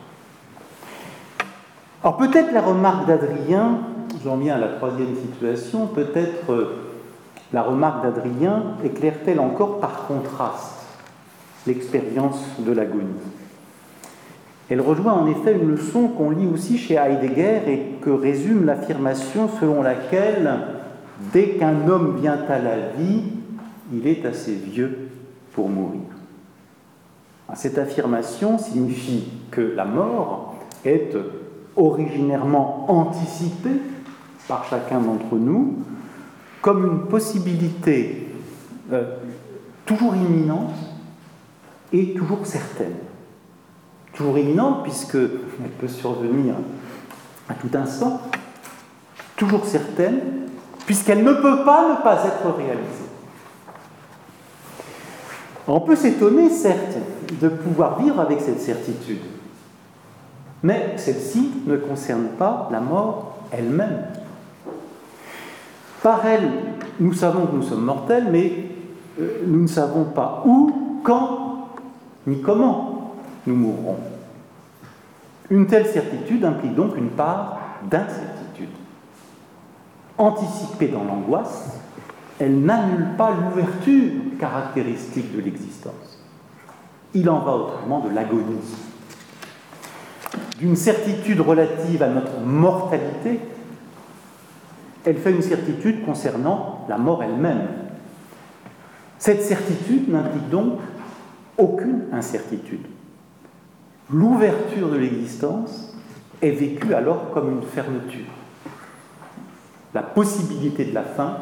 Alors 2.01 2.17
peut-être 2.17 2.53
la 2.53 2.61
remarque 2.61 3.05
d'Adrien, 3.07 3.79
j'en 4.23 4.37
viens 4.37 4.55
à 4.55 4.57
la 4.57 4.69
troisième 4.69 5.15
situation, 5.15 5.85
peut-être 5.87 6.51
euh, 6.51 6.93
la 7.51 7.61
remarque 7.61 8.03
d'Adrien 8.03 8.63
éclaire-t-elle 8.83 9.39
encore 9.39 9.79
par 9.81 10.07
contraste 10.07 10.87
l'expérience 11.67 12.41
de 12.59 12.71
l'agonie? 12.71 13.05
Elle 14.69 14.79
rejoint 14.79 15.13
en 15.13 15.27
effet 15.27 15.53
une 15.61 15.71
leçon 15.71 16.07
qu'on 16.07 16.29
lit 16.29 16.47
aussi 16.47 16.77
chez 16.77 16.95
Heidegger 16.95 17.59
et 17.67 17.79
que 18.01 18.09
résume 18.09 18.65
l'affirmation 18.65 19.49
selon 19.59 19.81
laquelle 19.81 20.49
dès 21.33 21.49
qu'un 21.49 21.87
homme 21.89 22.17
vient 22.21 22.39
à 22.47 22.57
la 22.57 22.77
vie, 22.97 23.23
il 23.91 24.08
est 24.08 24.25
assez 24.25 24.54
vieux 24.54 25.10
pour 25.54 25.69
mourir. 25.69 26.01
Cette 27.56 27.77
affirmation 27.77 28.58
signifie 28.58 29.25
que 29.51 29.62
la 29.62 29.86
mort 29.86 30.56
est 30.86 31.15
originairement 31.75 32.89
anticipée 32.89 33.82
par 34.47 34.63
chacun 34.65 35.01
d'entre 35.01 35.36
nous 35.36 35.80
comme 36.62 36.86
une 36.86 37.08
possibilité 37.08 38.27
euh, 38.91 39.15
toujours 39.86 40.15
imminente 40.15 40.73
et 41.91 42.13
toujours 42.13 42.45
certaine 42.45 42.93
toujours 44.13 44.38
imminente, 44.38 44.84
puisqu'elle 44.84 45.69
peut 45.80 45.88
survenir 45.88 46.56
à 47.49 47.54
tout 47.54 47.69
instant, 47.73 48.21
toujours 49.36 49.65
certaine, 49.65 50.19
puisqu'elle 50.86 51.23
ne 51.23 51.34
peut 51.34 51.63
pas 51.63 51.89
ne 51.89 52.04
pas 52.04 52.23
être 52.25 52.56
réalisée. 52.56 53.00
On 55.73 55.79
peut 55.79 55.95
s'étonner, 55.95 56.49
certes, 56.49 56.97
de 57.41 57.47
pouvoir 57.47 57.97
vivre 58.01 58.19
avec 58.19 58.41
cette 58.41 58.60
certitude, 58.60 59.21
mais 60.63 60.95
celle-ci 60.97 61.49
ne 61.65 61.77
concerne 61.77 62.25
pas 62.38 62.67
la 62.73 62.81
mort 62.81 63.38
elle-même. 63.53 64.03
Par 66.03 66.25
elle, 66.25 66.49
nous 66.99 67.13
savons 67.13 67.45
que 67.45 67.55
nous 67.55 67.63
sommes 67.63 67.86
mortels, 67.86 68.27
mais 68.29 68.51
euh, 69.21 69.43
nous 69.47 69.62
ne 69.62 69.67
savons 69.67 70.03
pas 70.03 70.43
où, 70.45 70.99
quand, 71.05 71.69
ni 72.27 72.41
comment 72.41 73.13
nous 73.47 73.55
mourrons. 73.55 73.99
Une 75.49 75.67
telle 75.67 75.88
certitude 75.88 76.43
implique 76.43 76.75
donc 76.75 76.97
une 76.97 77.12
part 77.12 77.60
d'incertitude. 77.89 78.67
Anticipée 80.17 80.89
dans 80.89 81.05
l'angoisse, 81.05 81.79
elle 82.39 82.60
n'annule 82.60 83.15
pas 83.17 83.31
l'ouverture 83.31 84.12
caractéristique 84.41 85.34
de 85.36 85.39
l'existence. 85.39 86.19
Il 87.13 87.30
en 87.30 87.39
va 87.39 87.51
autrement 87.51 87.99
de 87.99 88.10
l'agonie. 88.10 88.75
D'une 90.58 90.75
certitude 90.75 91.39
relative 91.41 92.01
à 92.01 92.10
notre 92.10 92.39
mortalité, 92.39 93.39
elle 95.06 95.17
fait 95.17 95.32
une 95.32 95.43
certitude 95.43 96.04
concernant 96.04 96.86
la 96.89 96.97
mort 96.97 97.23
elle-même. 97.23 97.67
Cette 99.19 99.43
certitude 99.43 100.10
n'implique 100.10 100.49
donc 100.49 100.80
aucune 101.58 102.06
incertitude. 102.12 102.86
L'ouverture 104.12 104.89
de 104.89 104.97
l'existence 104.97 105.95
est 106.41 106.51
vécue 106.51 106.95
alors 106.95 107.30
comme 107.32 107.51
une 107.51 107.62
fermeture. 107.62 108.32
La 109.93 110.01
possibilité 110.01 110.86
de 110.86 110.95
la 110.95 111.04
fin 111.04 111.38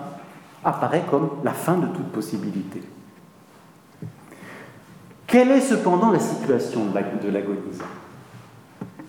apparaît 0.64 1.04
comme 1.10 1.30
la 1.44 1.52
fin 1.52 1.78
de 1.78 1.88
toute 1.88 2.12
possibilité. 2.12 2.82
Quelle 5.28 5.52
est 5.52 5.62
cependant 5.62 6.12
la 6.12 6.20
situation 6.20 6.86
de 6.86 7.30
l'agonisant 7.30 7.86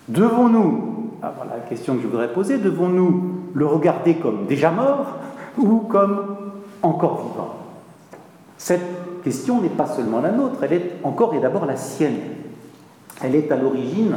Devons-nous, 0.09 1.13
ah, 1.23 1.33
voilà 1.37 1.57
la 1.57 1.63
question 1.63 1.97
que 1.97 2.03
je 2.03 2.07
voudrais 2.07 2.33
poser, 2.33 2.59
devons-nous 2.59 3.35
le 3.55 3.67
regarder 3.67 4.17
comme 4.17 4.47
déjà 4.47 4.71
mort 4.71 5.17
ou 5.59 5.79
comme 5.79 6.37
encore 6.83 7.29
vivant? 7.29 7.55
Cette 8.59 9.23
question 9.23 9.63
n'est 9.63 9.69
pas 9.69 9.87
seulement 9.87 10.21
la 10.21 10.33
nôtre, 10.33 10.63
elle 10.63 10.73
est 10.75 10.93
encore 11.05 11.35
et 11.35 11.41
d'abord 11.41 11.65
la 11.65 11.77
sienne. 11.77 12.19
Elle 13.23 13.35
est 13.35 13.51
à 13.51 13.57
l'origine 13.57 14.17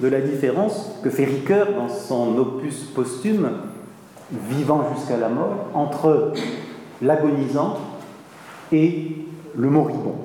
de 0.00 0.08
la 0.08 0.20
différence 0.20 0.98
que 1.02 1.10
fait 1.10 1.24
Ricoeur 1.24 1.68
dans 1.74 1.88
son 1.88 2.36
opus 2.38 2.84
posthume, 2.94 3.50
Vivant 4.48 4.94
jusqu'à 4.96 5.18
la 5.18 5.28
mort, 5.28 5.66
entre 5.74 6.32
l'agonisant 7.02 7.78
et 8.72 9.16
le 9.56 9.68
moribond. 9.68 10.16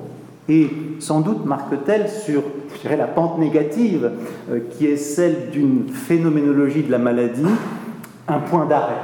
Et 0.48 0.70
sans 1.00 1.20
doute 1.20 1.44
marque-t-elle 1.44 2.08
sur 2.08 2.42
la 2.84 3.06
pente 3.06 3.38
négative 3.38 4.10
euh, 4.50 4.60
qui 4.70 4.86
est 4.86 4.96
celle 4.96 5.50
d'une 5.50 5.88
phénoménologie 5.88 6.82
de 6.82 6.90
la 6.90 6.98
maladie 6.98 7.44
un 8.26 8.38
point 8.38 8.66
d'arrêt. 8.66 8.94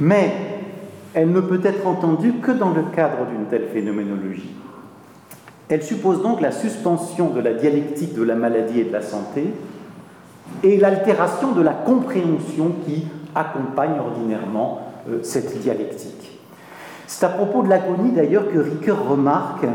Mais 0.00 0.32
elle 1.14 1.30
ne 1.30 1.40
peut 1.40 1.60
être 1.64 1.86
entendue 1.86 2.34
que 2.42 2.50
dans 2.50 2.70
le 2.70 2.82
cadre 2.94 3.26
d'une 3.26 3.46
telle 3.46 3.68
phénoménologie. 3.72 4.50
Elle 5.68 5.82
suppose 5.82 6.22
donc 6.22 6.40
la 6.40 6.50
suspension 6.50 7.30
de 7.30 7.40
la 7.40 7.54
dialectique 7.54 8.14
de 8.14 8.22
la 8.22 8.34
maladie 8.34 8.80
et 8.80 8.84
de 8.84 8.92
la 8.92 9.02
santé 9.02 9.46
et 10.62 10.76
l'altération 10.76 11.52
de 11.52 11.62
la 11.62 11.72
compréhension 11.72 12.72
qui 12.86 13.06
accompagne 13.34 13.98
ordinairement 13.98 14.83
cette 15.22 15.60
dialectique. 15.60 16.38
C'est 17.06 17.26
à 17.26 17.28
propos 17.28 17.62
de 17.62 17.68
l'agonie 17.68 18.12
d'ailleurs 18.12 18.50
que 18.50 18.58
Ricoeur 18.58 19.08
remarque 19.08 19.66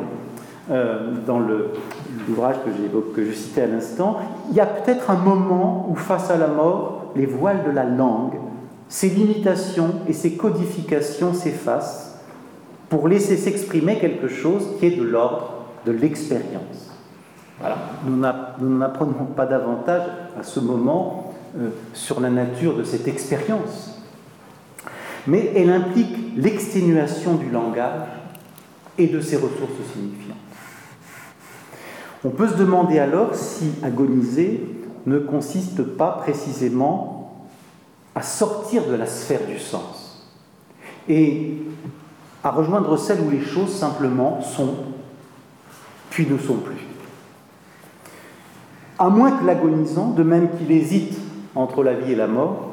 euh, 0.72 1.14
dans 1.26 1.40
l'ouvrage 1.40 2.58
que, 2.66 3.16
que 3.16 3.26
je 3.26 3.32
citais 3.32 3.62
à 3.62 3.68
l'instant, 3.68 4.18
il 4.50 4.56
y 4.56 4.60
a 4.60 4.66
peut-être 4.66 5.10
un 5.10 5.16
moment 5.16 5.88
où 5.90 5.96
face 5.96 6.30
à 6.30 6.38
la 6.38 6.48
mort, 6.48 7.12
les 7.16 7.26
voiles 7.26 7.64
de 7.66 7.72
la 7.72 7.86
langue, 7.86 8.34
ses 8.88 9.10
limitations 9.10 9.96
et 10.08 10.14
ses 10.14 10.34
codifications 10.34 11.34
s'effacent 11.34 12.20
pour 12.90 13.08
laisser 13.08 13.38
s'exprimer 13.38 14.00
quelque 14.00 14.28
chose 14.28 14.68
qui 14.80 14.88
est 14.88 14.98
de 14.98 15.04
l'ordre 15.04 15.54
de 15.86 15.92
l'expérience. 15.92 16.92
Voilà. 17.60 17.78
Nous 18.08 18.16
n'en 18.16 18.82
apprenons 18.82 19.26
pas 19.36 19.46
davantage 19.46 20.04
à 20.40 20.44
ce 20.44 20.60
moment 20.60 21.34
euh, 21.58 21.70
sur 21.94 22.20
la 22.20 22.30
nature 22.30 22.76
de 22.76 22.84
cette 22.84 23.08
expérience, 23.08 23.89
mais 25.30 25.52
elle 25.56 25.70
implique 25.70 26.36
l'exténuation 26.36 27.36
du 27.36 27.50
langage 27.52 28.08
et 28.98 29.08
de 29.08 29.22
ses 29.22 29.36
ressources 29.36 29.94
signifiantes. 29.94 30.38
On 32.26 32.32
peut 32.32 32.48
se 32.48 32.56
demander 32.56 32.98
alors 32.98 33.36
si 33.36 33.72
agoniser 33.84 34.66
ne 35.06 35.20
consiste 35.20 35.84
pas 35.84 36.14
précisément 36.24 37.48
à 38.16 38.24
sortir 38.24 38.88
de 38.88 38.96
la 38.96 39.06
sphère 39.06 39.46
du 39.46 39.60
sens 39.60 40.28
et 41.08 41.58
à 42.44 42.50
rejoindre 42.50 42.98
celle 42.98 43.22
où 43.22 43.30
les 43.30 43.42
choses 43.42 43.74
simplement 43.74 44.42
sont 44.42 44.76
puis 46.10 46.28
ne 46.28 46.38
sont 46.40 46.56
plus. 46.56 46.88
À 48.98 49.10
moins 49.10 49.32
que 49.32 49.46
l'agonisant, 49.46 50.10
de 50.10 50.24
même 50.24 50.50
qu'il 50.58 50.72
hésite 50.72 51.18
entre 51.56 51.84
la 51.84 51.94
vie 51.94 52.14
et 52.14 52.16
la 52.16 52.28
mort, 52.28 52.69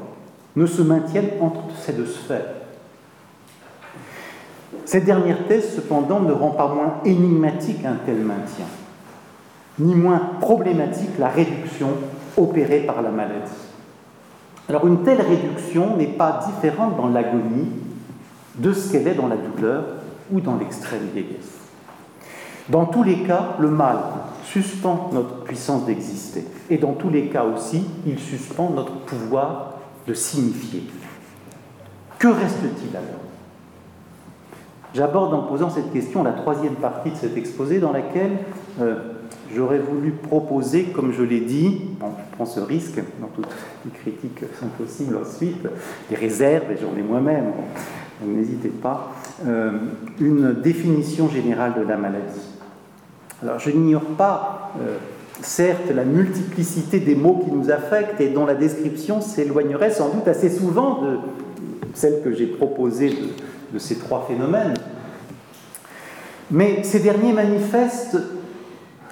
ne 0.56 0.66
se 0.66 0.82
maintienne 0.82 1.28
entre 1.40 1.64
ces 1.78 1.92
deux 1.92 2.06
sphères. 2.06 2.54
Cette 4.84 5.04
dernière 5.04 5.46
thèse, 5.46 5.74
cependant, 5.74 6.20
ne 6.20 6.32
rend 6.32 6.50
pas 6.50 6.68
moins 6.68 6.94
énigmatique 7.04 7.84
un 7.84 7.96
tel 8.06 8.16
maintien, 8.16 8.66
ni 9.78 9.94
moins 9.94 10.20
problématique 10.40 11.18
la 11.18 11.28
réduction 11.28 11.88
opérée 12.36 12.80
par 12.80 13.02
la 13.02 13.10
maladie. 13.10 13.52
Alors 14.68 14.86
une 14.86 15.02
telle 15.02 15.20
réduction 15.20 15.96
n'est 15.96 16.06
pas 16.06 16.40
différente 16.46 16.96
dans 16.96 17.08
l'agonie 17.08 17.68
de 18.56 18.72
ce 18.72 18.90
qu'elle 18.90 19.06
est 19.06 19.14
dans 19.14 19.28
la 19.28 19.36
douleur 19.36 19.84
ou 20.32 20.40
dans 20.40 20.56
l'extrême 20.56 21.08
vieillesse. 21.12 21.52
Dans 22.68 22.86
tous 22.86 23.04
les 23.04 23.22
cas, 23.22 23.56
le 23.60 23.70
mal 23.70 23.98
suspend 24.44 25.10
notre 25.12 25.44
puissance 25.44 25.84
d'exister. 25.84 26.44
Et 26.68 26.78
dans 26.78 26.94
tous 26.94 27.10
les 27.10 27.28
cas 27.28 27.44
aussi, 27.44 27.84
il 28.06 28.18
suspend 28.18 28.70
notre 28.70 28.92
pouvoir 28.92 29.75
de 30.06 30.14
signifier. 30.14 30.84
Que 32.18 32.28
reste-t-il 32.28 32.96
alors? 32.96 33.20
J'aborde 34.94 35.34
en 35.34 35.42
posant 35.42 35.68
cette 35.68 35.92
question 35.92 36.22
la 36.22 36.32
troisième 36.32 36.76
partie 36.76 37.10
de 37.10 37.16
cet 37.16 37.36
exposé 37.36 37.80
dans 37.80 37.92
laquelle 37.92 38.38
euh, 38.80 38.96
j'aurais 39.54 39.78
voulu 39.78 40.12
proposer, 40.12 40.84
comme 40.84 41.12
je 41.12 41.22
l'ai 41.22 41.40
dit, 41.40 41.82
je 42.00 42.06
prends 42.32 42.46
ce 42.46 42.60
risque, 42.60 43.02
dans 43.20 43.28
toutes 43.28 43.48
les 43.84 43.90
critiques 43.90 44.40
sont 44.58 44.68
possibles 44.68 45.16
ensuite, 45.16 45.66
des 46.08 46.16
réserves, 46.16 46.70
et 46.70 46.76
j'en 46.80 46.96
ai 46.98 47.02
moi-même, 47.02 47.52
n'hésitez 48.24 48.70
pas, 48.70 49.12
euh, 49.46 49.72
une 50.18 50.54
définition 50.54 51.28
générale 51.28 51.74
de 51.74 51.82
la 51.82 51.98
maladie. 51.98 52.54
Alors 53.42 53.58
je 53.58 53.70
n'ignore 53.70 54.02
pas, 54.16 54.72
euh, 54.80 54.96
certes, 55.42 55.90
la 55.94 56.04
multiplicité 56.04 57.00
des 57.00 57.14
mots 57.14 57.42
qui 57.44 57.50
nous 57.50 57.70
affectent 57.70 58.20
et 58.20 58.28
dont 58.28 58.46
la 58.46 58.54
description 58.54 59.20
s'éloignerait 59.20 59.90
sans 59.90 60.08
doute 60.08 60.28
assez 60.28 60.50
souvent 60.50 61.02
de 61.02 61.18
celle 61.94 62.22
que 62.22 62.32
j'ai 62.32 62.46
proposée 62.46 63.16
de, 63.72 63.78
ces 63.78 63.96
trois 63.96 64.24
phénomènes. 64.28 64.74
Mais 66.50 66.82
ces 66.82 67.00
derniers 67.00 67.32
manifestent 67.32 68.18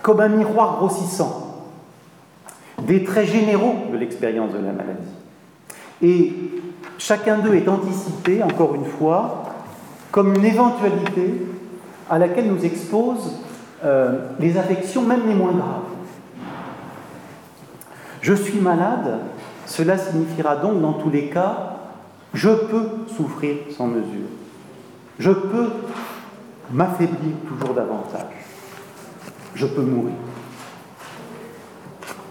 comme 0.02 0.20
un 0.20 0.28
miroir 0.28 0.78
grossissant 0.78 1.64
des 2.86 3.04
traits 3.04 3.28
généraux 3.28 3.74
de 3.92 3.96
l'expérience 3.96 4.52
de 4.52 4.58
la 4.58 4.72
maladie. 4.72 5.08
Et 6.02 6.32
chacun 6.98 7.38
d'eux 7.38 7.54
est 7.54 7.68
anticipé, 7.68 8.42
encore 8.42 8.74
une 8.74 8.84
fois, 8.84 9.44
comme 10.10 10.34
une 10.34 10.44
éventualité 10.44 11.46
à 12.08 12.18
laquelle 12.18 12.46
nous 12.46 12.64
expose 12.64 13.38
euh, 13.84 14.28
les 14.38 14.56
affections, 14.56 15.02
même 15.02 15.26
les 15.26 15.34
moins 15.34 15.52
graves. 15.52 15.93
Je 18.24 18.32
suis 18.32 18.58
malade, 18.58 19.18
cela 19.66 19.98
signifiera 19.98 20.56
donc 20.56 20.80
dans 20.80 20.94
tous 20.94 21.10
les 21.10 21.28
cas, 21.28 21.76
je 22.32 22.48
peux 22.48 22.88
souffrir 23.14 23.56
sans 23.76 23.86
mesure. 23.86 24.30
Je 25.18 25.30
peux 25.30 25.68
m'affaiblir 26.70 27.34
toujours 27.46 27.74
davantage. 27.74 28.22
Je 29.54 29.66
peux 29.66 29.82
mourir. 29.82 30.14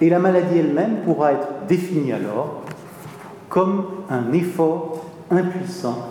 Et 0.01 0.09
la 0.09 0.17
maladie 0.17 0.57
elle-même 0.57 1.01
pourra 1.05 1.33
être 1.33 1.47
définie 1.67 2.11
alors 2.11 2.63
comme 3.47 3.85
un 4.09 4.33
effort 4.33 5.05
impuissant 5.29 6.09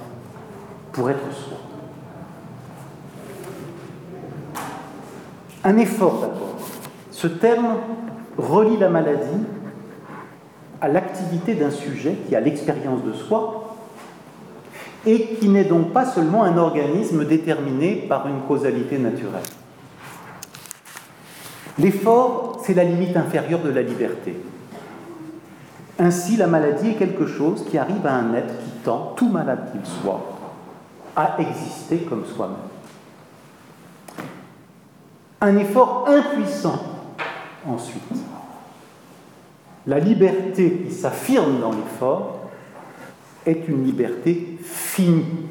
pour 0.92 1.10
être 1.10 1.32
soi. 1.32 1.58
Un 5.64 5.76
effort 5.76 6.20
d'abord. 6.20 6.58
Ce 7.10 7.26
terme 7.26 7.78
relie 8.38 8.76
la 8.76 8.88
maladie 8.88 9.44
à 10.82 10.88
l'activité 10.88 11.54
d'un 11.54 11.70
sujet 11.70 12.16
qui 12.28 12.36
a 12.36 12.40
l'expérience 12.40 13.02
de 13.02 13.14
soi 13.14 13.76
et 15.06 15.36
qui 15.36 15.48
n'est 15.48 15.64
donc 15.64 15.92
pas 15.92 16.04
seulement 16.04 16.42
un 16.44 16.58
organisme 16.58 17.24
déterminé 17.24 18.04
par 18.08 18.28
une 18.28 18.42
causalité 18.42 18.98
naturelle. 18.98 19.40
L'effort, 21.78 22.60
c'est 22.62 22.74
la 22.74 22.84
limite 22.84 23.16
inférieure 23.16 23.60
de 23.60 23.70
la 23.70 23.80
liberté. 23.82 24.36
Ainsi, 25.98 26.36
la 26.36 26.46
maladie 26.46 26.90
est 26.90 26.94
quelque 26.94 27.26
chose 27.26 27.64
qui 27.70 27.78
arrive 27.78 28.06
à 28.06 28.14
un 28.14 28.34
être 28.34 28.58
qui 28.58 28.70
tend, 28.84 29.14
tout 29.16 29.28
malade 29.30 29.70
qu'il 29.72 29.86
soit, 30.02 30.20
à 31.16 31.36
exister 31.38 31.98
comme 32.08 32.26
soi-même 32.26 32.56
un 35.42 35.56
effort 35.58 36.08
impuissant 36.08 36.80
ensuite. 37.66 38.02
La 39.86 39.98
liberté 39.98 40.84
qui 40.86 40.94
s'affirme 40.94 41.60
dans 41.60 41.72
l'effort 41.72 42.40
est 43.46 43.68
une 43.68 43.84
liberté 43.84 44.58
finie. 44.62 45.46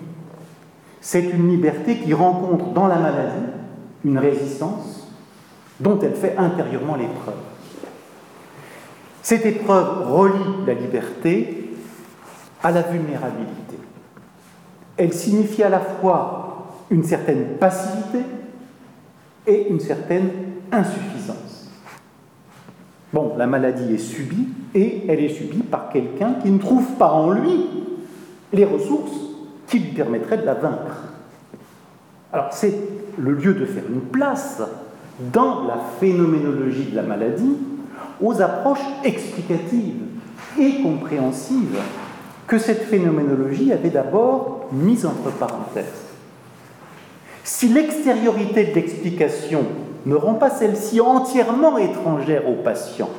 C'est 1.01 1.21
une 1.21 1.49
liberté 1.49 1.97
qui 1.97 2.13
rencontre 2.13 2.67
dans 2.67 2.87
la 2.87 2.97
maladie 2.97 3.47
une 4.05 4.17
résistance 4.17 5.07
dont 5.79 5.99
elle 5.99 6.15
fait 6.15 6.37
intérieurement 6.37 6.95
l'épreuve. 6.95 7.35
Cette 9.21 9.45
épreuve 9.45 10.11
relie 10.11 10.65
la 10.65 10.73
liberté 10.73 11.71
à 12.63 12.71
la 12.71 12.81
vulnérabilité. 12.83 13.77
Elle 14.97 15.13
signifie 15.13 15.63
à 15.63 15.69
la 15.69 15.79
fois 15.79 16.77
une 16.89 17.03
certaine 17.03 17.57
passivité, 17.59 18.19
et 19.47 19.67
une 19.69 19.79
certaine 19.79 20.29
insuffisance. 20.71 21.50
Bon, 23.13 23.33
la 23.37 23.45
maladie 23.45 23.93
est 23.93 23.97
subie 23.97 24.47
et 24.73 25.03
elle 25.09 25.19
est 25.19 25.35
subie 25.35 25.63
par 25.63 25.89
quelqu'un 25.89 26.35
qui 26.41 26.49
ne 26.49 26.59
trouve 26.59 26.93
pas 26.97 27.11
en 27.11 27.31
lui 27.31 27.65
les 28.53 28.65
ressources 28.65 29.11
qui 29.67 29.79
lui 29.79 29.91
permettraient 29.91 30.37
de 30.37 30.45
la 30.45 30.53
vaincre. 30.53 31.03
Alors 32.31 32.47
c'est 32.51 32.73
le 33.17 33.33
lieu 33.33 33.53
de 33.53 33.65
faire 33.65 33.83
une 33.89 34.01
place 34.01 34.61
dans 35.33 35.65
la 35.65 35.77
phénoménologie 35.99 36.85
de 36.85 36.95
la 36.95 37.03
maladie 37.03 37.57
aux 38.21 38.41
approches 38.41 38.79
explicatives 39.03 40.03
et 40.59 40.81
compréhensives 40.81 41.79
que 42.47 42.57
cette 42.57 42.83
phénoménologie 42.83 43.73
avait 43.73 43.89
d'abord 43.89 44.67
mises 44.71 45.05
entre 45.05 45.31
parenthèses. 45.31 45.85
Si 47.43 47.69
l'extériorité 47.69 48.65
de 48.65 48.75
l'explication 48.75 49.65
ne 50.05 50.15
rend 50.15 50.33
pas 50.35 50.49
celle-ci 50.49 50.99
entièrement 50.99 51.77
étrangère 51.77 52.49
au 52.49 52.53
patient, 52.63 53.09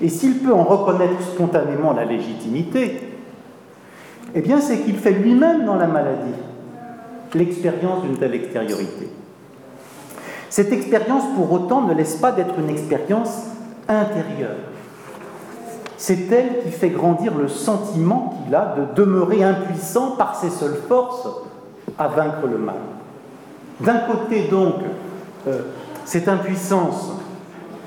et 0.00 0.08
s'il 0.08 0.38
peut 0.38 0.52
en 0.52 0.64
reconnaître 0.64 1.20
spontanément 1.22 1.92
la 1.92 2.04
légitimité, 2.04 3.00
eh 4.34 4.40
bien 4.40 4.60
c'est 4.60 4.78
qu'il 4.78 4.96
fait 4.96 5.12
lui-même 5.12 5.64
dans 5.64 5.76
la 5.76 5.86
maladie 5.86 6.34
l'expérience 7.34 8.02
d'une 8.02 8.16
telle 8.16 8.34
extériorité. 8.34 9.08
Cette 10.50 10.72
expérience, 10.72 11.24
pour 11.34 11.50
autant, 11.50 11.82
ne 11.82 11.94
laisse 11.94 12.16
pas 12.16 12.32
d'être 12.32 12.58
une 12.58 12.68
expérience 12.68 13.44
intérieure. 13.88 14.56
C'est 15.96 16.30
elle 16.30 16.62
qui 16.62 16.70
fait 16.70 16.90
grandir 16.90 17.34
le 17.34 17.48
sentiment 17.48 18.34
qu'il 18.44 18.54
a 18.54 18.74
de 18.76 18.94
demeurer 18.94 19.44
impuissant 19.44 20.10
par 20.10 20.36
ses 20.36 20.50
seules 20.50 20.80
forces 20.88 21.28
à 21.98 22.08
vaincre 22.08 22.46
le 22.50 22.58
mal. 22.58 22.74
D'un 23.80 23.98
côté, 24.00 24.48
donc, 24.48 24.74
euh, 25.46 25.62
cette 26.04 26.28
impuissance 26.28 27.12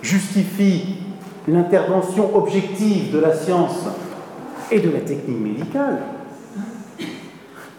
justifie 0.01 0.97
l'intervention 1.47 2.35
objective 2.35 3.11
de 3.11 3.19
la 3.19 3.33
science 3.33 3.85
et 4.71 4.79
de 4.79 4.89
la 4.89 4.99
technique 4.99 5.39
médicale. 5.39 5.99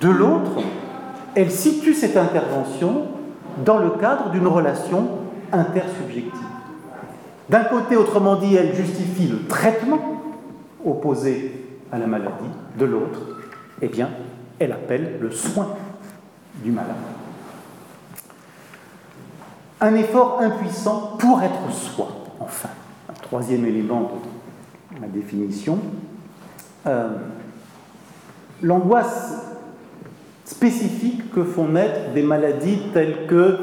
De 0.00 0.08
l'autre, 0.08 0.62
elle 1.34 1.50
situe 1.50 1.94
cette 1.94 2.16
intervention 2.16 3.06
dans 3.64 3.78
le 3.78 3.90
cadre 3.90 4.30
d'une 4.30 4.46
relation 4.46 5.08
intersubjective. 5.52 6.32
D'un 7.48 7.64
côté, 7.64 7.96
autrement 7.96 8.36
dit, 8.36 8.54
elle 8.54 8.74
justifie 8.74 9.28
le 9.28 9.46
traitement 9.46 10.22
opposé 10.84 11.52
à 11.92 11.98
la 11.98 12.06
maladie. 12.06 12.50
De 12.78 12.84
l'autre, 12.84 13.20
eh 13.80 13.88
bien, 13.88 14.10
elle 14.58 14.72
appelle 14.72 15.18
le 15.20 15.30
soin 15.30 15.68
du 16.62 16.72
malade 16.72 17.15
un 19.80 19.94
effort 19.94 20.40
impuissant 20.40 21.16
pour 21.18 21.42
être 21.42 21.72
soi, 21.72 22.08
enfin. 22.40 22.70
Un 23.08 23.14
troisième 23.22 23.64
élément 23.66 24.10
ma 25.00 25.06
définition. 25.06 25.78
Euh, 26.86 27.08
l'angoisse 28.62 29.56
spécifique 30.44 31.30
que 31.32 31.44
font 31.44 31.68
naître 31.68 32.12
des 32.14 32.22
maladies 32.22 32.78
telles 32.94 33.26
que 33.26 33.58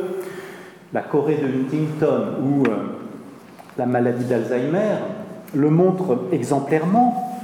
la 0.93 1.01
Corée 1.01 1.37
de 1.37 1.47
Huntington 1.47 2.25
ou 2.43 2.63
euh, 2.67 2.99
la 3.77 3.85
maladie 3.85 4.25
d'Alzheimer 4.25 4.97
le 5.55 5.69
montre 5.69 6.25
exemplairement, 6.31 7.41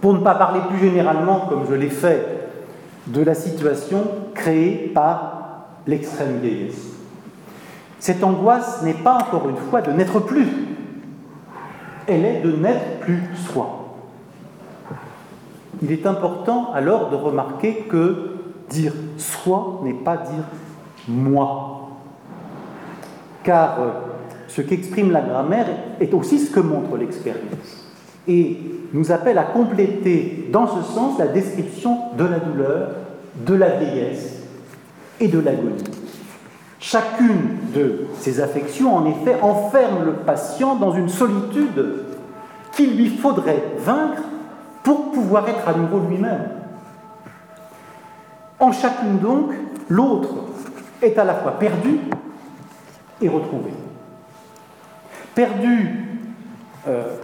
pour 0.00 0.14
ne 0.14 0.20
pas 0.20 0.34
parler 0.34 0.60
plus 0.68 0.78
généralement, 0.78 1.46
comme 1.48 1.64
je 1.68 1.74
l'ai 1.74 1.90
fait, 1.90 2.24
de 3.08 3.22
la 3.22 3.34
situation 3.34 4.04
créée 4.34 4.90
par 4.94 5.68
l'extrême 5.86 6.38
vieillesse. 6.40 6.92
Cette 8.02 8.24
angoisse 8.24 8.82
n'est 8.82 8.94
pas 8.94 9.14
encore 9.14 9.48
une 9.48 9.56
fois 9.56 9.80
de 9.80 9.92
n'être 9.92 10.18
plus, 10.18 10.48
elle 12.08 12.24
est 12.24 12.40
de 12.40 12.50
n'être 12.50 12.98
plus 12.98 13.22
soi. 13.36 13.94
Il 15.80 15.92
est 15.92 16.04
important 16.04 16.72
alors 16.74 17.10
de 17.10 17.14
remarquer 17.14 17.84
que 17.88 18.38
dire 18.68 18.92
soi 19.18 19.82
n'est 19.84 19.94
pas 19.94 20.16
dire 20.16 20.42
moi. 21.06 21.90
Car 23.44 23.80
euh, 23.80 23.90
ce 24.48 24.62
qu'exprime 24.62 25.12
la 25.12 25.20
grammaire 25.20 25.68
est 26.00 26.12
aussi 26.12 26.40
ce 26.40 26.50
que 26.50 26.58
montre 26.58 26.96
l'expérience 26.96 27.86
et 28.26 28.58
nous 28.92 29.12
appelle 29.12 29.38
à 29.38 29.44
compléter 29.44 30.48
dans 30.50 30.66
ce 30.66 30.82
sens 30.92 31.20
la 31.20 31.28
description 31.28 31.98
de 32.18 32.24
la 32.24 32.40
douleur, 32.40 32.88
de 33.46 33.54
la 33.54 33.76
vieillesse 33.76 34.42
et 35.20 35.28
de 35.28 35.38
l'agonie. 35.38 36.01
Chacune 36.82 37.58
de 37.72 38.08
ces 38.18 38.40
affections, 38.40 38.96
en 38.96 39.06
effet, 39.06 39.40
enferme 39.40 40.04
le 40.04 40.14
patient 40.14 40.74
dans 40.74 40.90
une 40.90 41.08
solitude 41.08 42.02
qu'il 42.72 42.96
lui 42.96 43.08
faudrait 43.08 43.62
vaincre 43.78 44.22
pour 44.82 45.12
pouvoir 45.12 45.48
être 45.48 45.68
à 45.68 45.74
nouveau 45.74 46.00
lui-même. 46.00 46.48
En 48.58 48.72
chacune 48.72 49.20
donc, 49.20 49.52
l'autre 49.88 50.34
est 51.00 51.16
à 51.18 51.22
la 51.22 51.34
fois 51.34 51.52
perdu 51.52 52.00
et 53.20 53.28
retrouvé. 53.28 53.70
Perdu 55.36 56.18
euh, 56.88 57.14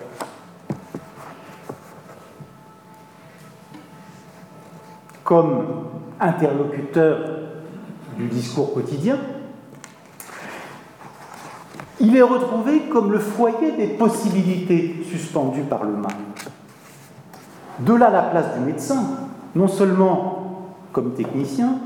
comme 5.24 5.64
interlocuteur 6.20 7.18
du 8.16 8.28
discours 8.28 8.72
quotidien, 8.72 9.18
il 12.00 12.16
est 12.16 12.22
retrouvé 12.22 12.82
comme 12.90 13.12
le 13.12 13.18
foyer 13.18 13.72
des 13.72 13.88
possibilités 13.88 15.02
suspendues 15.10 15.62
par 15.62 15.84
le 15.84 15.92
mal. 15.92 16.12
De 17.80 17.94
là 17.94 18.10
la 18.10 18.22
place 18.22 18.54
du 18.54 18.64
médecin, 18.64 19.02
non 19.54 19.68
seulement 19.68 20.74
comme 20.92 21.14
technicien, 21.14 21.78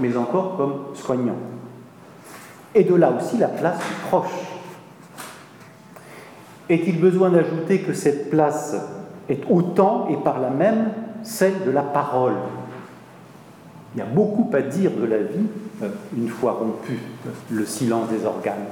mais 0.00 0.16
encore 0.16 0.56
comme 0.56 0.74
soignant. 0.94 1.36
Et 2.74 2.84
de 2.84 2.94
là 2.94 3.12
aussi 3.16 3.36
la 3.36 3.48
place 3.48 3.78
du 3.78 4.08
proche. 4.08 4.30
Est-il 6.68 7.00
besoin 7.00 7.30
d'ajouter 7.30 7.80
que 7.80 7.92
cette 7.92 8.30
place 8.30 8.76
est 9.28 9.42
autant 9.50 10.08
et 10.08 10.16
par 10.16 10.38
là 10.38 10.50
même 10.50 10.92
celle 11.22 11.64
de 11.64 11.70
la 11.70 11.82
parole? 11.82 12.36
Il 13.94 13.98
y 13.98 14.02
a 14.02 14.06
beaucoup 14.06 14.48
à 14.54 14.60
dire 14.60 14.92
de 14.92 15.04
la 15.04 15.18
vie 15.18 15.46
euh, 15.82 15.88
une 16.16 16.28
fois 16.28 16.52
rompu 16.52 17.00
le 17.50 17.66
silence 17.66 18.08
des 18.08 18.24
organes. 18.24 18.66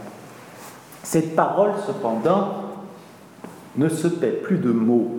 Cette 1.03 1.35
parole, 1.35 1.73
cependant, 1.87 2.55
ne 3.77 3.89
se 3.89 4.09
paie 4.09 4.33
plus 4.33 4.59
de 4.59 4.71
mots. 4.71 5.19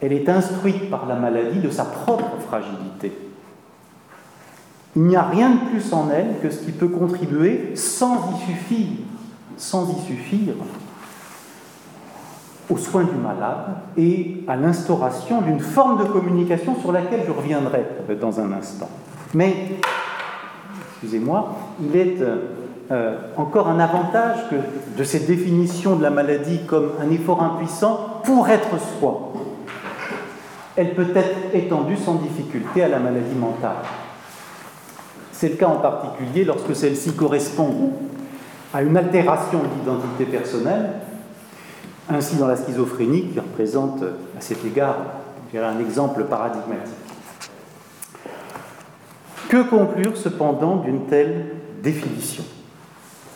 Elle 0.00 0.12
est 0.12 0.28
instruite 0.28 0.90
par 0.90 1.06
la 1.06 1.16
maladie 1.16 1.60
de 1.60 1.70
sa 1.70 1.84
propre 1.84 2.36
fragilité. 2.46 3.12
Il 4.94 5.02
n'y 5.02 5.16
a 5.16 5.22
rien 5.22 5.50
de 5.50 5.70
plus 5.70 5.92
en 5.92 6.08
elle 6.10 6.38
que 6.42 6.50
ce 6.50 6.60
qui 6.64 6.72
peut 6.72 6.88
contribuer 6.88 7.72
sans 7.74 8.32
y 8.32 8.46
suffire, 8.46 8.98
sans 9.56 9.90
y 9.90 10.00
suffire 10.06 10.54
aux 12.68 12.78
soins 12.78 13.04
du 13.04 13.14
malade 13.14 13.76
et 13.96 14.42
à 14.48 14.56
l'instauration 14.56 15.42
d'une 15.42 15.60
forme 15.60 15.98
de 15.98 16.08
communication 16.08 16.74
sur 16.80 16.92
laquelle 16.92 17.20
je 17.26 17.30
reviendrai 17.30 17.84
dans 18.20 18.40
un 18.40 18.52
instant. 18.52 18.88
Mais, 19.34 19.78
excusez-moi, 20.92 21.56
il 21.80 21.94
est 21.94 22.16
euh, 22.90 23.16
encore 23.36 23.68
un 23.68 23.80
avantage 23.80 24.38
de 24.96 25.04
cette 25.04 25.26
définition 25.26 25.96
de 25.96 26.02
la 26.02 26.10
maladie 26.10 26.60
comme 26.66 26.92
un 27.00 27.10
effort 27.10 27.42
impuissant 27.42 28.20
pour 28.24 28.48
être 28.48 28.78
soi. 28.98 29.32
Elle 30.76 30.94
peut 30.94 31.08
être 31.14 31.54
étendue 31.54 31.96
sans 31.96 32.14
difficulté 32.16 32.82
à 32.82 32.88
la 32.88 32.98
maladie 32.98 33.34
mentale. 33.34 33.76
C'est 35.32 35.48
le 35.50 35.56
cas 35.56 35.68
en 35.68 35.76
particulier 35.76 36.44
lorsque 36.44 36.74
celle-ci 36.76 37.12
correspond 37.12 37.92
à 38.72 38.82
une 38.82 38.96
altération 38.96 39.58
de 39.58 39.68
l'identité 39.78 40.24
personnelle, 40.24 40.92
ainsi 42.08 42.36
dans 42.36 42.46
la 42.46 42.56
schizophrénie 42.56 43.28
qui 43.28 43.40
représente 43.40 44.02
à 44.02 44.40
cet 44.40 44.64
égard 44.64 44.96
un 45.64 45.78
exemple 45.80 46.24
paradigmatique. 46.24 46.94
Que 49.48 49.62
conclure 49.62 50.16
cependant 50.16 50.76
d'une 50.76 51.06
telle 51.06 51.46
définition? 51.82 52.44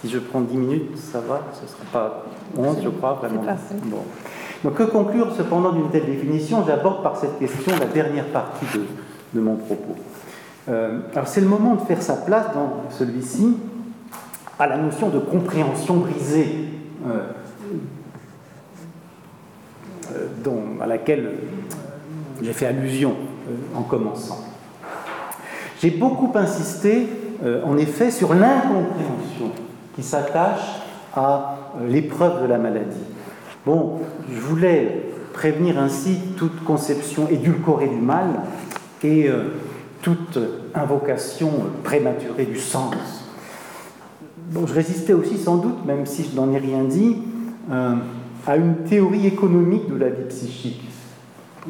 Si 0.01 0.09
je 0.09 0.19
prends 0.19 0.41
10 0.41 0.57
minutes, 0.57 0.97
ça 0.97 1.21
va 1.21 1.43
Ce 1.53 1.63
ne 1.63 1.69
sera 1.69 1.85
pas 1.93 2.25
11, 2.57 2.79
je 2.83 2.89
crois, 2.89 3.15
vraiment. 3.15 3.43
Bon. 3.85 4.03
Donc, 4.65 4.75
que 4.75 4.83
conclure 4.85 5.35
cependant 5.37 5.73
d'une 5.73 5.91
telle 5.91 6.07
définition? 6.07 6.65
J'aborde 6.67 7.03
par 7.03 7.17
cette 7.17 7.39
question 7.39 7.73
la 7.79 7.87
dernière 7.87 8.27
partie 8.27 8.67
de, 9.35 9.41
mon 9.41 9.57
propos. 9.57 9.97
Euh, 10.69 11.01
alors, 11.13 11.29
c'est 11.29 11.41
le 11.43 11.49
moment 11.49 11.75
de 11.75 11.81
faire 11.83 12.03
sa 12.03 12.17
place 12.17 12.47
dans 12.55 12.91
celui-ci 12.91 13.57
à 14.59 14.67
la 14.67 14.77
notion 14.77 15.09
de 15.09 15.19
compréhension 15.19 15.97
brisée, 15.97 16.69
euh, 17.07 17.29
euh, 20.13 20.27
dont, 20.43 20.63
à 20.81 20.87
laquelle 20.87 21.31
j'ai 22.43 22.53
fait 22.53 22.67
allusion 22.67 23.17
en 23.75 23.83
commençant. 23.83 24.45
J'ai 25.81 25.91
beaucoup 25.91 26.31
insisté, 26.35 27.09
en 27.65 27.77
effet, 27.79 28.11
sur 28.11 28.35
l'incompréhension 28.35 29.51
s'attache 30.03 30.81
à 31.15 31.59
euh, 31.77 31.89
l'épreuve 31.89 32.43
de 32.43 32.47
la 32.47 32.59
maladie. 32.59 33.05
Bon, 33.67 34.01
je 34.33 34.41
voulais 34.41 35.07
prévenir 35.33 35.79
ainsi 35.79 36.19
toute 36.37 36.65
conception 36.65 37.29
édulcorée 37.29 37.89
du 37.89 38.01
mal 38.01 38.43
et 39.03 39.29
euh, 39.29 39.55
toute 40.03 40.39
invocation 40.75 41.51
prématurée 41.85 42.47
du 42.47 42.59
sens. 42.59 42.95
Bon, 44.51 44.67
je 44.67 44.75
résistais 44.75 45.13
aussi 45.13 45.37
sans 45.39 45.57
doute, 45.57 45.85
même 45.85 46.07
si 46.07 46.25
je 46.25 46.35
n'en 46.35 46.53
ai 46.53 46.59
rien 46.59 46.85
dit, 46.85 47.19
euh, 47.71 47.95
à 48.47 48.57
une 48.57 48.77
théorie 48.89 49.27
économique 49.27 49.89
de 49.89 49.97
la 49.97 50.09
vie 50.09 50.25
psychique, 50.29 50.83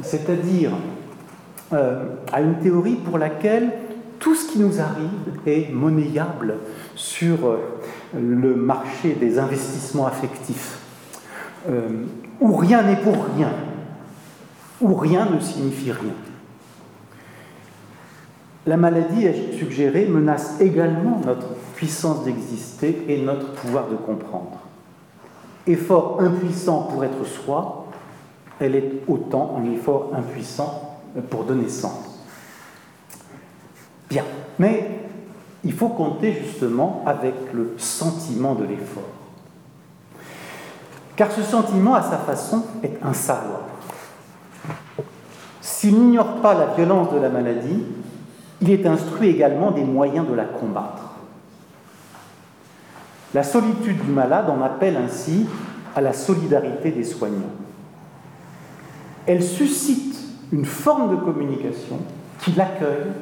c'est-à-dire 0.03 0.71
à 1.73 2.41
une 2.41 2.55
théorie 2.55 2.97
pour 2.97 3.17
laquelle 3.17 3.71
tout 4.19 4.35
ce 4.35 4.51
qui 4.51 4.59
nous 4.59 4.81
arrive 4.81 5.39
est 5.47 5.73
monnayable 5.73 6.57
sur 6.97 7.39
le 8.15 8.55
marché 8.57 9.15
des 9.15 9.39
investissements 9.39 10.07
affectifs, 10.07 10.79
euh, 11.69 12.05
où 12.41 12.55
rien 12.55 12.83
n'est 12.83 12.97
pour 12.97 13.25
rien, 13.37 13.53
où 14.81 14.95
rien 14.95 15.27
ne 15.27 15.41
signifie 15.41 15.93
rien. 15.93 16.15
La 18.67 18.77
maladie, 18.77 19.27
ai 19.27 19.57
suggéré, 19.57 20.07
menace 20.07 20.61
également 20.61 21.21
notre 21.25 21.49
puissance 21.75 22.25
d'exister 22.25 23.05
et 23.09 23.23
notre 23.23 23.53
pouvoir 23.53 23.89
de 23.89 23.97
comprendre. 23.97 24.59
Effort 25.67 26.21
impuissant 26.21 26.83
pour 26.83 27.05
être 27.05 27.25
soi, 27.25 27.87
elle 28.59 28.75
est 28.75 28.93
autant 29.09 29.57
un 29.59 29.73
effort 29.73 30.11
impuissant 30.15 30.99
pour 31.31 31.45
donner 31.45 31.69
sens. 31.69 32.27
Bien, 34.11 34.25
mais 34.59 35.00
il 35.65 35.73
faut 35.73 35.89
compter 35.89 36.33
justement 36.33 37.03
avec 37.07 37.35
le 37.53 37.75
sentiment 37.77 38.55
de 38.55 38.65
l'effort. 38.65 39.03
Car 41.17 41.31
ce 41.31 41.43
sentiment, 41.43 41.95
à 41.95 42.03
sa 42.03 42.17
façon, 42.17 42.65
est 42.83 42.99
un 43.03 43.13
savoir. 43.13 43.61
S'il 45.61 45.99
n'ignore 45.99 46.37
pas 46.37 46.55
la 46.55 46.67
violence 46.67 47.13
de 47.13 47.19
la 47.19 47.29
maladie, 47.29 47.85
il 48.63 48.71
est 48.71 48.87
instruit 48.87 49.29
également 49.29 49.71
des 49.71 49.85
moyens 49.85 50.27
de 50.29 50.35
la 50.35 50.45
combattre. 50.45 51.11
La 53.33 53.43
solitude 53.43 54.03
du 54.05 54.11
malade 54.11 54.51
en 54.51 54.63
appelle 54.63 54.97
ainsi 54.97 55.47
à 55.95 56.01
la 56.01 56.13
solidarité 56.13 56.91
des 56.91 57.05
soignants. 57.05 57.55
Elle 59.27 59.43
suscite 59.43 60.17
une 60.53 60.65
forme 60.65 61.11
de 61.11 61.17
communication 61.17 61.99
qui 62.41 62.53
l'accueille 62.53 63.13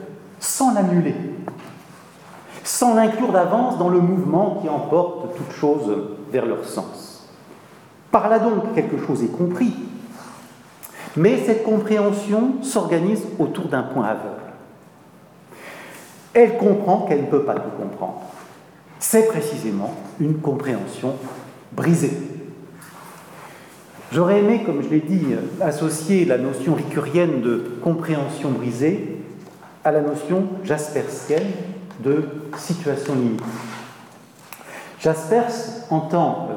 sans 0.40 0.72
l'annuler, 0.72 1.14
sans 2.64 2.94
l'inclure 2.94 3.32
d'avance 3.32 3.78
dans 3.78 3.88
le 3.88 4.00
mouvement 4.00 4.58
qui 4.60 4.68
emporte 4.68 5.36
toute 5.36 5.52
chose 5.52 5.90
vers 6.30 6.46
leur 6.46 6.64
sens. 6.64 7.28
Par 8.10 8.28
là 8.28 8.38
donc 8.38 8.74
quelque 8.74 8.98
chose 8.98 9.22
est 9.22 9.36
compris, 9.36 9.74
Mais 11.16 11.38
cette 11.44 11.64
compréhension 11.64 12.62
s'organise 12.62 13.26
autour 13.40 13.64
d'un 13.64 13.82
point 13.82 14.04
aveugle. 14.04 14.52
Elle 16.32 16.56
comprend 16.58 17.06
qu'elle 17.06 17.22
ne 17.22 17.26
peut 17.26 17.42
pas 17.42 17.54
tout 17.54 17.70
comprendre. 17.76 18.20
C'est 19.00 19.26
précisément 19.26 19.94
une 20.20 20.38
compréhension 20.38 21.14
brisée. 21.72 22.12
J'aurais 24.12 24.38
aimé, 24.38 24.62
comme 24.64 24.82
je 24.82 24.88
l'ai 24.88 25.00
dit, 25.00 25.26
associer 25.60 26.24
la 26.24 26.38
notion 26.38 26.74
ricurienne 26.74 27.42
de 27.42 27.78
compréhension 27.82 28.50
brisée 28.50 29.18
à 29.84 29.90
la 29.90 30.00
notion 30.00 30.44
jaspersienne 30.64 31.50
de 32.00 32.24
situation 32.56 33.14
limite. 33.14 33.42
Jaspers 35.00 35.52
entend 35.90 36.48
euh, 36.50 36.54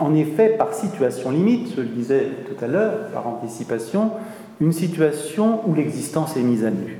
en 0.00 0.14
effet 0.14 0.50
par 0.50 0.74
situation 0.74 1.30
limite, 1.30 1.74
je 1.76 1.80
le 1.80 1.88
disais 1.88 2.28
tout 2.46 2.64
à 2.64 2.68
l'heure 2.68 3.08
par 3.12 3.26
anticipation, 3.26 4.12
une 4.60 4.72
situation 4.72 5.60
où 5.66 5.74
l'existence 5.74 6.36
est 6.36 6.42
mise 6.42 6.64
à 6.64 6.70
nu. 6.70 6.98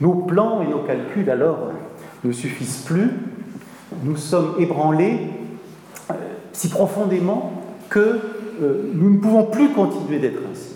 Nos 0.00 0.14
plans 0.14 0.62
et 0.62 0.66
nos 0.66 0.80
calculs 0.80 1.30
alors 1.30 1.70
ne 2.24 2.32
suffisent 2.32 2.82
plus, 2.84 3.10
nous 4.02 4.16
sommes 4.16 4.54
ébranlés 4.58 5.20
euh, 6.10 6.14
si 6.52 6.68
profondément 6.68 7.52
que 7.88 8.20
euh, 8.62 8.90
nous 8.94 9.10
ne 9.10 9.18
pouvons 9.18 9.44
plus 9.44 9.70
continuer 9.70 10.18
d'être 10.18 10.40
ainsi. 10.50 10.72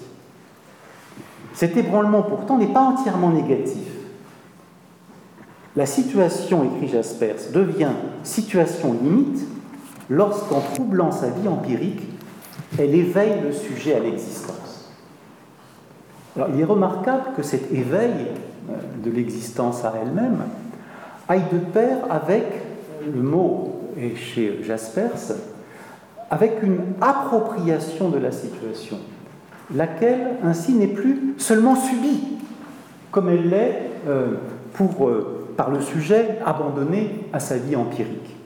Cet 1.55 1.77
ébranlement 1.77 2.23
pourtant 2.23 2.59
n'est 2.59 2.67
pas 2.67 2.81
entièrement 2.83 3.31
négatif. 3.31 3.96
La 5.77 5.85
situation, 5.85 6.65
écrit 6.65 6.89
Jaspers, 6.89 7.53
devient 7.53 7.93
situation 8.23 8.95
limite 8.95 9.47
lorsqu'en 10.09 10.61
troublant 10.61 11.13
sa 11.13 11.29
vie 11.29 11.49
empirique, 11.49 12.01
elle 12.79 12.95
éveille 12.95 13.43
le 13.43 13.53
sujet 13.53 13.95
à 13.95 14.01
l'existence. 14.01 14.91
Il 16.55 16.61
est 16.61 16.65
remarquable 16.65 17.25
que 17.37 17.43
cet 17.43 17.73
éveil 17.73 18.13
euh, 18.71 18.75
de 19.05 19.11
l'existence 19.11 19.85
à 19.85 19.95
elle-même 20.03 20.39
aille 21.29 21.45
de 21.53 21.59
pair 21.59 21.99
avec 22.11 22.45
le 23.05 23.23
mot, 23.23 23.81
et 23.99 24.17
chez 24.17 24.63
Jaspers, 24.63 25.37
avec 26.31 26.63
une 26.63 26.79
appropriation 27.01 28.09
de 28.09 28.19
la 28.19 28.33
situation, 28.33 28.99
laquelle 29.75 30.37
ainsi 30.45 30.73
n'est 30.73 30.87
plus 30.87 31.35
seulement 31.39 31.77
subie, 31.77 32.23
comme 33.11 33.29
elle 33.29 33.49
l'est 33.49 33.91
euh, 34.07 34.35
pour 34.75 35.09
euh, 35.09 35.36
par 35.57 35.71
le 35.71 35.81
sujet 35.81 36.39
abandonné 36.45 37.27
à 37.33 37.41
sa 37.41 37.57
vie 37.57 37.77
empirique. 37.77 38.37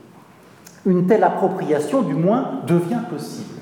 Une 0.86 1.06
telle 1.06 1.24
appropriation, 1.24 2.02
du 2.02 2.14
moins, 2.14 2.60
devient 2.66 3.02
possible, 3.08 3.60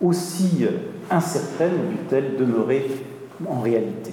aussi 0.00 0.66
incertaine 1.10 1.72
dût-elle 1.90 2.36
demeurer 2.36 2.86
en 3.48 3.60
réalité. 3.60 4.12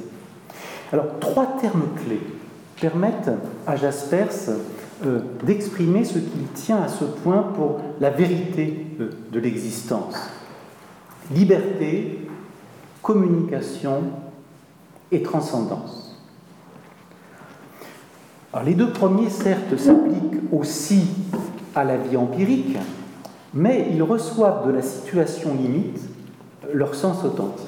Alors, 0.92 1.20
trois 1.20 1.58
termes 1.62 1.88
clés 2.04 2.22
permettent 2.80 3.32
à 3.68 3.76
Jaspers 3.76 4.50
euh, 5.06 5.20
d'exprimer 5.44 6.04
ce 6.04 6.20
qu'il 6.20 6.48
tient 6.54 6.82
à 6.82 6.88
ce 6.88 7.06
point 7.06 7.44
pour 7.56 7.80
la 8.00 8.10
vérité 8.10 8.86
euh, 9.00 9.12
de 9.32 9.40
l'existence. 9.40 10.16
Liberté, 11.34 12.28
communication 13.02 14.02
et 15.12 15.22
transcendance 15.22 16.09
les 18.66 18.74
deux 18.74 18.90
premiers, 18.90 19.30
certes, 19.30 19.78
s'appliquent 19.78 20.52
aussi 20.52 21.08
à 21.76 21.84
la 21.84 21.98
vie 21.98 22.18
empirique, 22.18 22.78
mais 23.54 23.88
ils 23.92 24.04
reçoivent 24.04 24.68
de 24.68 24.74
la 24.74 24.82
situation 24.82 25.54
limite 25.56 26.02
leur 26.74 26.96
sens 26.96 27.24
authentique. 27.24 27.68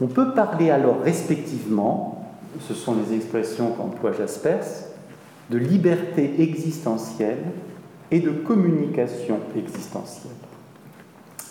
On 0.00 0.06
peut 0.06 0.32
parler 0.32 0.70
alors 0.70 1.00
respectivement, 1.02 2.32
ce 2.60 2.74
sont 2.74 2.94
les 2.94 3.14
expressions 3.16 3.72
qu'emploie 3.72 4.12
Jaspers, 4.12 4.66
de 5.50 5.58
liberté 5.58 6.34
existentielle 6.38 7.44
et 8.10 8.20
de 8.20 8.30
communication 8.30 9.38
existentielle. 9.56 10.32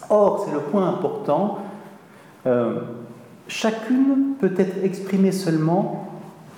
Or, 0.10 0.46
c'est 0.46 0.54
le 0.54 0.60
point 0.60 0.90
important, 0.90 1.60
euh, 2.46 2.82
chacune 3.48 4.36
peut 4.40 4.54
être 4.58 4.84
exprimée 4.84 5.32
seulement 5.32 6.01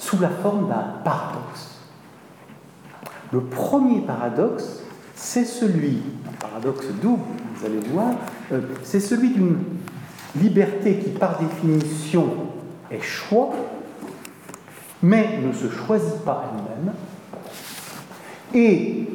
sous 0.04 0.20
la 0.20 0.30
forme 0.30 0.68
d'un 0.68 0.86
paradoxe. 1.04 1.80
Le 3.32 3.39
premier 3.39 4.01
paradoxe, 4.01 4.82
c'est 5.16 5.45
celui, 5.45 6.01
un 6.28 6.47
paradoxe 6.47 6.88
double, 7.01 7.24
vous 7.56 7.66
allez 7.66 7.80
voir, 7.91 8.12
euh, 8.51 8.60
c'est 8.84 8.99
celui 8.99 9.30
d'une 9.30 9.58
liberté 10.36 10.97
qui 10.97 11.10
par 11.12 11.39
définition 11.39 12.28
est 12.91 13.01
choix, 13.01 13.51
mais 15.01 15.39
ne 15.41 15.54
se 15.54 15.70
choisit 15.70 16.20
pas 16.26 16.51
elle-même, 16.51 16.93
et 18.54 19.08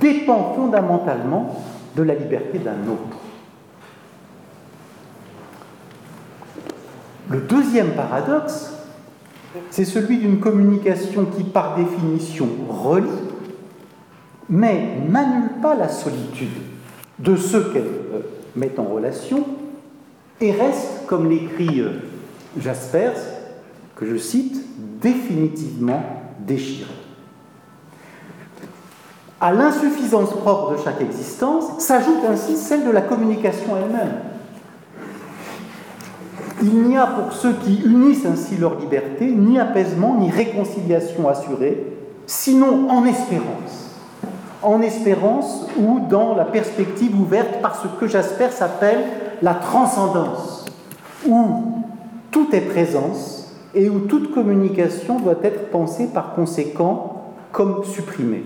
dépend 0.00 0.54
fondamentalement 0.54 1.62
de 1.94 2.02
la 2.02 2.14
liberté 2.14 2.58
d'un 2.58 2.88
autre. 2.90 3.16
Le 7.28 7.40
deuxième 7.42 7.92
paradoxe, 7.92 8.72
c'est 9.70 9.84
celui 9.84 10.18
d'une 10.18 10.40
communication 10.40 11.26
qui, 11.26 11.44
par 11.44 11.76
définition, 11.76 12.48
relie, 12.68 13.08
mais 14.48 14.98
n'annule 15.08 15.60
pas 15.60 15.74
la 15.74 15.88
solitude 15.88 16.48
de 17.18 17.36
ceux 17.36 17.72
qu'elle 17.72 17.82
euh, 17.82 18.20
met 18.56 18.78
en 18.78 18.84
relation 18.84 19.44
et 20.40 20.52
reste, 20.52 21.06
comme 21.06 21.28
l'écrit 21.28 21.80
euh, 21.80 22.00
Jaspers, 22.58 23.16
que 23.96 24.06
je 24.06 24.16
cite, 24.16 24.60
définitivement 25.00 26.02
déchirée. 26.40 26.90
À 29.40 29.52
l'insuffisance 29.52 30.30
propre 30.30 30.72
de 30.72 30.82
chaque 30.82 31.00
existence 31.00 31.80
s'ajoute 31.82 32.24
ainsi 32.28 32.56
celle 32.56 32.84
de 32.84 32.90
la 32.90 33.00
communication 33.00 33.76
elle-même. 33.76 34.31
Il 36.62 36.84
n'y 36.84 36.96
a 36.96 37.06
pour 37.06 37.32
ceux 37.32 37.54
qui 37.54 37.82
unissent 37.84 38.24
ainsi 38.24 38.56
leur 38.56 38.78
liberté 38.78 39.26
ni 39.32 39.58
apaisement 39.58 40.14
ni 40.20 40.30
réconciliation 40.30 41.28
assurée, 41.28 41.84
sinon 42.26 42.88
en 42.88 43.04
espérance. 43.04 43.98
En 44.62 44.80
espérance 44.80 45.66
ou 45.76 45.98
dans 46.08 46.36
la 46.36 46.44
perspective 46.44 47.18
ouverte 47.20 47.60
par 47.60 47.74
ce 47.74 47.88
que 47.98 48.06
Jasper 48.06 48.50
s'appelle 48.52 49.00
la 49.42 49.54
transcendance, 49.54 50.66
où 51.26 51.64
tout 52.30 52.46
est 52.52 52.60
présence 52.60 53.52
et 53.74 53.88
où 53.88 53.98
toute 54.00 54.32
communication 54.32 55.18
doit 55.18 55.38
être 55.42 55.70
pensée 55.70 56.10
par 56.14 56.32
conséquent 56.34 57.24
comme 57.50 57.82
supprimée. 57.82 58.44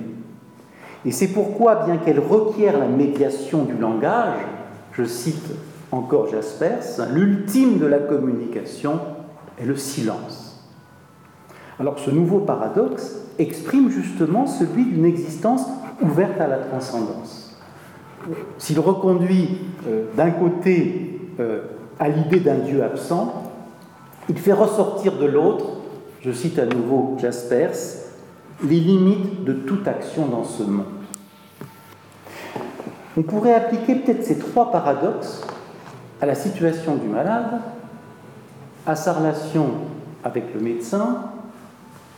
Et 1.04 1.12
c'est 1.12 1.28
pourquoi, 1.28 1.84
bien 1.84 1.98
qu'elle 1.98 2.18
requiert 2.18 2.78
la 2.78 2.88
médiation 2.88 3.64
du 3.64 3.74
langage, 3.76 4.38
je 4.92 5.04
cite 5.04 5.50
encore 5.96 6.28
Jaspers, 6.28 7.08
l'ultime 7.12 7.78
de 7.78 7.86
la 7.86 7.98
communication 7.98 9.00
est 9.60 9.64
le 9.64 9.76
silence. 9.76 10.64
Alors 11.78 11.98
ce 11.98 12.10
nouveau 12.10 12.40
paradoxe 12.40 13.16
exprime 13.38 13.90
justement 13.90 14.46
celui 14.46 14.84
d'une 14.84 15.04
existence 15.04 15.66
ouverte 16.02 16.40
à 16.40 16.46
la 16.46 16.58
transcendance. 16.58 17.58
S'il 18.58 18.80
reconduit 18.80 19.58
euh, 19.86 20.04
d'un 20.16 20.30
côté 20.30 21.20
euh, 21.38 21.62
à 21.98 22.08
l'idée 22.08 22.40
d'un 22.40 22.58
Dieu 22.58 22.82
absent, 22.82 23.42
il 24.28 24.38
fait 24.38 24.52
ressortir 24.52 25.18
de 25.18 25.26
l'autre, 25.26 25.66
je 26.22 26.32
cite 26.32 26.58
à 26.58 26.66
nouveau 26.66 27.16
Jaspers, 27.18 27.76
les 28.64 28.80
limites 28.80 29.44
de 29.44 29.52
toute 29.52 29.86
action 29.86 30.26
dans 30.26 30.44
ce 30.44 30.62
monde. 30.62 30.86
On 33.18 33.22
pourrait 33.22 33.54
appliquer 33.54 33.94
peut-être 33.96 34.24
ces 34.24 34.38
trois 34.38 34.70
paradoxes 34.70 35.46
à 36.20 36.26
la 36.26 36.34
situation 36.34 36.96
du 36.96 37.08
malade, 37.08 37.60
à 38.86 38.96
sa 38.96 39.12
relation 39.12 39.66
avec 40.24 40.54
le 40.54 40.60
médecin 40.60 41.24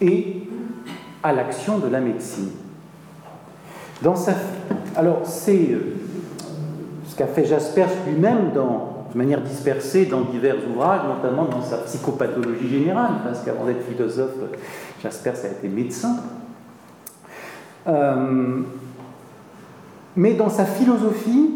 et 0.01 0.49
à 1.23 1.33
l'action 1.33 1.79
de 1.79 1.89
la 1.89 2.01
médecine. 2.01 2.51
Dans 4.03 4.17
sa... 4.17 4.33
Alors, 4.97 5.23
c'est 5.25 5.73
euh, 5.73 5.97
ce 7.07 7.17
qu'a 7.17 7.27
fait 7.27 7.45
Jaspers 7.45 7.89
lui-même 8.07 8.53
de 8.53 9.19
manière 9.19 9.41
dispersée 9.41 10.07
dans 10.07 10.21
divers 10.23 10.57
ouvrages, 10.71 11.01
notamment 11.09 11.45
dans 11.47 11.63
sa 11.63 11.79
psychopathologie 11.79 12.69
générale, 12.69 13.13
parce 13.25 13.41
qu'avant 13.41 13.65
d'être 13.65 13.83
philosophe, 13.83 14.37
Jaspers 15.03 15.45
a 15.45 15.49
été 15.49 15.69
médecin. 15.69 16.17
Euh, 17.89 18.61
mais 20.15 20.35
dans 20.35 20.51
sa 20.51 20.65
philosophie, 20.65 21.51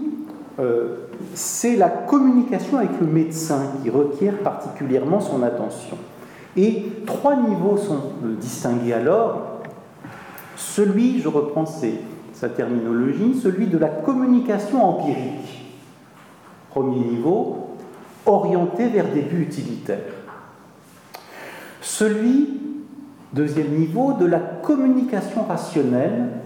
euh, 0.58 1.01
c'est 1.34 1.76
la 1.76 1.88
communication 1.88 2.78
avec 2.78 3.00
le 3.00 3.06
médecin 3.06 3.72
qui 3.82 3.90
requiert 3.90 4.38
particulièrement 4.38 5.20
son 5.20 5.42
attention. 5.42 5.96
Et 6.56 6.84
trois 7.06 7.36
niveaux 7.36 7.76
sont 7.76 8.12
distingués 8.40 8.92
alors. 8.92 9.60
Celui, 10.56 11.20
je 11.20 11.28
reprends 11.28 11.66
sa 11.66 12.48
terminologie, 12.48 13.40
celui 13.40 13.66
de 13.66 13.78
la 13.78 13.88
communication 13.88 14.84
empirique. 14.84 15.64
Premier 16.70 17.04
niveau, 17.04 17.76
orienté 18.26 18.88
vers 18.88 19.08
des 19.08 19.22
buts 19.22 19.42
utilitaires. 19.42 19.98
Celui, 21.80 22.60
deuxième 23.32 23.70
niveau, 23.70 24.12
de 24.12 24.26
la 24.26 24.38
communication 24.38 25.44
rationnelle, 25.44 26.41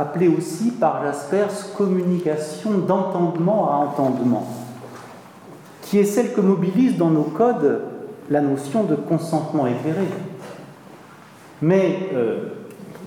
appelée 0.00 0.28
aussi 0.28 0.70
par 0.70 1.02
Jaspers 1.04 1.74
communication 1.76 2.78
d'entendement 2.78 3.70
à 3.70 3.76
entendement, 3.76 4.46
qui 5.82 5.98
est 5.98 6.04
celle 6.04 6.32
que 6.32 6.40
mobilise 6.40 6.96
dans 6.96 7.10
nos 7.10 7.22
codes 7.22 7.80
la 8.30 8.40
notion 8.40 8.84
de 8.84 8.94
consentement 8.94 9.66
éclairé, 9.66 10.06
mais 11.62 12.10
euh, 12.14 12.50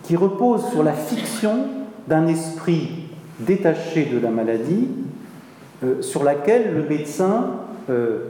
qui 0.03 0.15
repose 0.15 0.65
sur 0.69 0.83
la 0.83 0.93
fiction 0.93 1.65
d'un 2.07 2.27
esprit 2.27 3.05
détaché 3.39 4.05
de 4.05 4.19
la 4.19 4.29
maladie, 4.29 4.89
euh, 5.83 6.01
sur 6.01 6.23
laquelle 6.23 6.73
le 6.75 6.83
médecin 6.83 7.51
euh, 7.89 8.25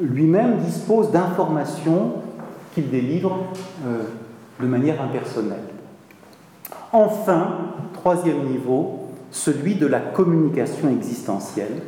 lui-même 0.00 0.58
dispose 0.58 1.12
d'informations 1.12 2.14
qu'il 2.74 2.90
délivre 2.90 3.36
de 4.60 4.66
manière 4.66 5.02
impersonnelle. 5.02 5.58
Enfin, 6.92 7.56
troisième 7.92 8.46
niveau, 8.46 9.08
celui 9.30 9.74
de 9.74 9.86
la 9.86 10.00
communication 10.00 10.88
existentielle, 10.88 11.82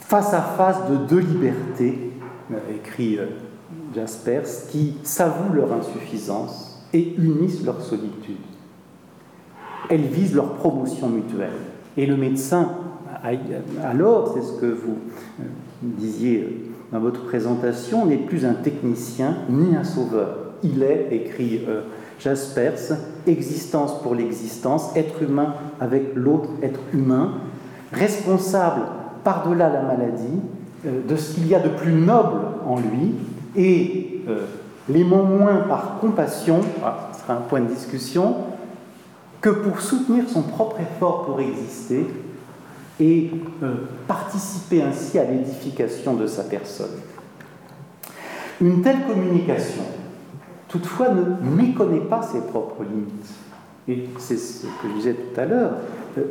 face 0.00 0.32
à 0.32 0.42
face 0.42 0.88
de 0.90 0.96
deux 0.96 1.18
libertés, 1.18 2.12
écrit 2.72 3.18
euh, 3.18 3.26
Jaspers, 3.94 4.68
qui 4.70 4.94
s'avouent 5.02 5.54
leur 5.54 5.72
insuffisance 5.72 6.86
et 6.92 7.14
unissent 7.18 7.64
leur 7.64 7.80
solitude. 7.80 8.36
Elles 9.88 10.06
visent 10.06 10.34
leur 10.34 10.54
promotion 10.54 11.08
mutuelle. 11.08 11.50
Et 11.96 12.06
le 12.06 12.16
médecin, 12.16 12.70
alors, 13.82 14.34
c'est 14.34 14.42
ce 14.42 14.60
que 14.60 14.66
vous 14.66 14.98
euh, 15.40 15.44
disiez 15.82 16.40
euh, 16.42 16.46
dans 16.92 17.00
votre 17.00 17.24
présentation, 17.24 18.06
n'est 18.06 18.16
plus 18.16 18.44
un 18.44 18.54
technicien 18.54 19.38
ni 19.48 19.74
un 19.74 19.84
sauveur. 19.84 20.54
Il 20.62 20.82
est, 20.82 21.08
écrit 21.10 21.62
Jaspers, 22.18 22.96
existence 23.26 24.00
pour 24.02 24.14
l'existence, 24.14 24.90
être 24.96 25.22
humain 25.22 25.54
avec 25.80 26.14
l'autre 26.14 26.48
être 26.62 26.80
humain, 26.92 27.32
responsable 27.92 28.82
par-delà 29.24 29.68
la 29.68 29.82
maladie, 29.82 30.40
euh, 30.86 31.00
de 31.06 31.16
ce 31.16 31.34
qu'il 31.34 31.48
y 31.48 31.54
a 31.54 31.60
de 31.60 31.68
plus 31.68 31.92
noble 31.92 32.38
en 32.66 32.78
lui, 32.78 33.14
et 33.56 34.22
euh, 34.28 34.46
l'aimant 34.88 35.24
moins 35.24 35.56
par 35.68 35.98
compassion, 36.00 36.60
ah, 36.84 37.10
ce 37.12 37.22
sera 37.22 37.34
un 37.34 37.42
point 37.42 37.60
de 37.60 37.66
discussion, 37.66 38.36
que 39.40 39.50
pour 39.50 39.80
soutenir 39.80 40.28
son 40.28 40.42
propre 40.42 40.76
effort 40.80 41.26
pour 41.26 41.40
exister 41.40 42.06
et 42.98 43.30
euh, 43.62 43.74
participer 44.08 44.82
ainsi 44.82 45.18
à 45.18 45.24
l'édification 45.24 46.14
de 46.14 46.26
sa 46.26 46.44
personne. 46.44 46.96
Une 48.60 48.80
telle 48.82 49.02
communication, 49.06 49.82
toutefois, 50.68 51.08
ne 51.10 51.50
méconnaît 51.56 52.00
pas 52.00 52.22
ses 52.22 52.40
propres 52.40 52.82
limites. 52.82 53.34
Et 53.88 54.08
c'est 54.18 54.36
ce 54.36 54.66
que 54.66 54.88
je 54.88 54.94
disais 54.94 55.14
tout 55.14 55.40
à 55.40 55.44
l'heure, 55.44 55.70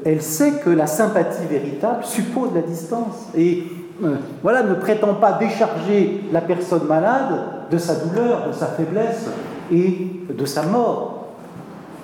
elle 0.03 0.21
sait 0.21 0.53
que 0.63 0.69
la 0.69 0.87
sympathie 0.87 1.45
véritable 1.49 2.03
suppose 2.03 2.49
la 2.53 2.61
distance. 2.61 3.29
Et 3.37 3.63
euh, 4.03 4.15
voilà, 4.43 4.63
ne 4.63 4.73
prétend 4.73 5.13
pas 5.13 5.33
décharger 5.33 6.21
la 6.33 6.41
personne 6.41 6.85
malade 6.85 7.69
de 7.71 7.77
sa 7.77 7.95
douleur, 7.95 8.47
de 8.47 8.51
sa 8.51 8.67
faiblesse 8.67 9.29
et 9.71 10.07
de 10.29 10.45
sa 10.45 10.63
mort. 10.63 11.29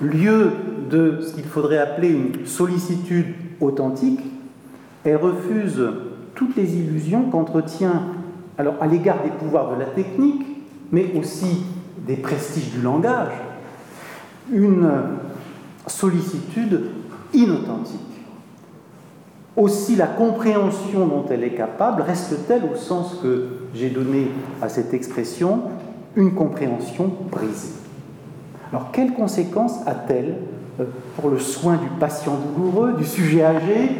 Lieu 0.01 0.51
de 0.89 1.19
ce 1.21 1.33
qu'il 1.33 1.43
faudrait 1.43 1.77
appeler 1.77 2.09
une 2.09 2.45
sollicitude 2.45 3.35
authentique, 3.59 4.21
elle 5.03 5.17
refuse 5.17 5.81
toutes 6.35 6.55
les 6.55 6.75
illusions 6.75 7.23
qu'entretient 7.29 8.03
alors 8.57 8.75
à 8.79 8.87
l'égard 8.87 9.17
des 9.23 9.29
pouvoirs 9.29 9.75
de 9.75 9.79
la 9.79 9.85
technique, 9.85 10.45
mais 10.91 11.11
aussi 11.17 11.63
des 12.05 12.15
prestiges 12.15 12.71
du 12.71 12.81
langage, 12.81 13.33
une 14.51 14.89
sollicitude 15.87 16.81
inauthentique. 17.33 17.99
Aussi 19.57 19.95
la 19.95 20.07
compréhension 20.07 21.07
dont 21.07 21.25
elle 21.29 21.43
est 21.43 21.55
capable 21.55 22.01
reste-t-elle 22.01 22.63
au 22.73 22.75
sens 22.75 23.17
que 23.21 23.49
j'ai 23.73 23.89
donné 23.89 24.27
à 24.61 24.69
cette 24.69 24.93
expression 24.93 25.63
une 26.15 26.33
compréhension 26.33 27.11
brisée. 27.29 27.73
Alors 28.71 28.91
quelles 28.91 29.13
conséquences 29.13 29.85
a-t-elle 29.85 30.35
euh, 30.79 30.85
pour 31.17 31.29
le 31.29 31.39
soin 31.39 31.75
du 31.75 31.87
patient 31.99 32.37
douloureux, 32.55 32.93
du 32.93 33.05
sujet 33.05 33.43
âgé 33.43 33.91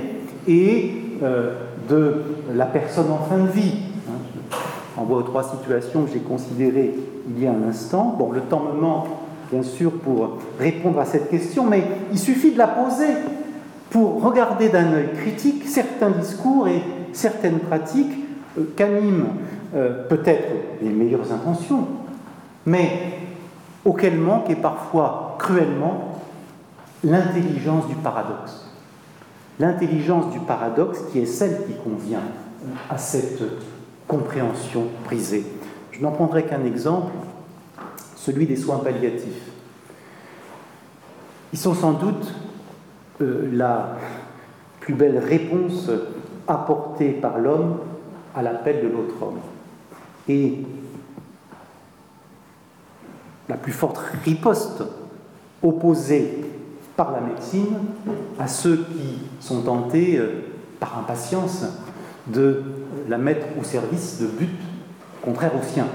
et 0.47 0.93
euh, 1.22 1.54
de 1.89 2.24
la 2.54 2.66
personne 2.66 3.12
en 3.12 3.18
fin 3.18 3.39
de 3.39 3.49
vie 3.49 3.74
hein, 4.10 4.14
Je 4.49 4.99
renvoie 4.99 5.18
aux 5.18 5.24
trois 5.24 5.43
situations 5.43 6.04
que 6.04 6.12
j'ai 6.14 6.20
considérées 6.20 6.93
il 7.30 7.43
y 7.43 7.47
a 7.47 7.51
un 7.51 7.69
instant. 7.69 8.15
Bon, 8.17 8.32
le 8.32 8.41
temps 8.41 8.63
me 8.74 8.80
manque 8.80 9.07
bien 9.51 9.63
sûr, 9.63 9.91
pour 9.91 10.38
répondre 10.57 10.99
à 10.99 11.05
cette 11.05 11.30
question, 11.30 11.65
mais 11.65 11.84
il 12.11 12.19
suffit 12.19 12.53
de 12.53 12.57
la 12.57 12.67
poser 12.67 13.09
pour 13.89 14.24
regarder 14.24 14.69
d'un 14.69 14.93
œil 14.93 15.09
critique 15.13 15.67
certains 15.67 16.09
discours 16.09 16.67
et 16.69 16.82
certaines 17.11 17.59
pratiques 17.59 18.13
euh, 18.57 18.63
qu'animent 18.76 19.34
euh, 19.76 20.07
peut-être 20.07 20.47
les 20.82 20.89
meilleures 20.89 21.32
intentions, 21.34 21.86
mais 22.65 22.89
auxquelles 23.84 24.17
manque 24.17 24.49
et 24.49 24.55
parfois 24.55 25.36
cruellement 25.38 26.19
l'intelligence 27.03 27.88
du 27.88 27.95
paradoxe. 27.95 28.69
L'intelligence 29.59 30.32
du 30.32 30.39
paradoxe 30.39 30.99
qui 31.11 31.19
est 31.19 31.26
celle 31.26 31.65
qui 31.65 31.74
convient 31.74 32.24
à 32.89 32.97
cette 32.97 33.41
compréhension 34.07 34.86
brisée. 35.03 35.45
Je 36.02 36.06
n'en 36.08 36.14
prendrai 36.14 36.47
qu'un 36.47 36.66
exemple 36.66 37.12
celui 38.16 38.47
des 38.47 38.56
soins 38.56 38.80
palliatifs. 38.80 39.52
Ils 41.54 41.60
sont 41.60 41.76
sans 41.76 41.93
doute 41.93 42.34
euh, 43.22 43.47
la 43.54 43.97
plus 44.80 44.95
belle 44.95 45.20
réponse 45.20 45.91
apportée 46.47 47.12
par 47.12 47.38
l'homme 47.38 47.78
à 48.34 48.41
l'appel 48.41 48.82
de 48.82 48.88
l'autre 48.88 49.14
homme. 49.22 49.41
Et 50.28 50.64
la 53.47 53.58
plus 53.58 53.72
forte 53.72 53.99
riposte 54.26 54.82
opposée 55.62 56.45
par 56.97 57.12
la 57.12 57.22
médecine 57.22 57.78
à 58.39 58.47
ceux 58.47 58.78
qui 58.78 59.20
sont 59.39 59.62
tentés, 59.62 60.18
euh, 60.18 60.45
par 60.80 60.97
impatience, 60.97 61.64
de 62.26 62.64
la 63.08 63.20
mettre 63.20 63.45
au 63.60 63.64
service 63.64 64.20
de 64.20 64.26
buts 64.26 64.58
contraires 65.22 65.51
aux 65.55 65.63
siens. 65.63 65.88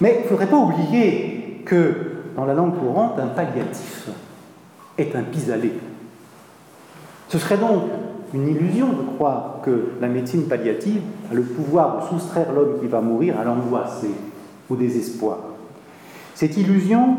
Mais 0.00 0.16
il 0.18 0.22
ne 0.24 0.28
faudrait 0.28 0.46
pas 0.46 0.56
oublier 0.56 1.62
que 1.64 1.94
dans 2.36 2.44
la 2.44 2.54
langue 2.54 2.78
courante, 2.78 3.18
un 3.18 3.28
palliatif 3.28 4.08
est 4.98 5.14
un 5.16 5.22
pis-aller. 5.22 5.72
Ce 7.28 7.38
serait 7.38 7.58
donc 7.58 7.82
une 8.34 8.48
illusion 8.48 8.88
de 8.88 9.02
croire 9.16 9.60
que 9.64 9.92
la 10.00 10.08
médecine 10.08 10.44
palliative 10.44 11.00
a 11.30 11.34
le 11.34 11.42
pouvoir 11.42 12.02
de 12.02 12.08
soustraire 12.08 12.52
l'homme 12.52 12.80
qui 12.80 12.86
va 12.86 13.00
mourir 13.00 13.38
à 13.40 13.44
l'angoisse 13.44 14.04
et 14.04 14.72
au 14.72 14.76
désespoir. 14.76 15.38
Cette 16.34 16.56
illusion 16.56 17.16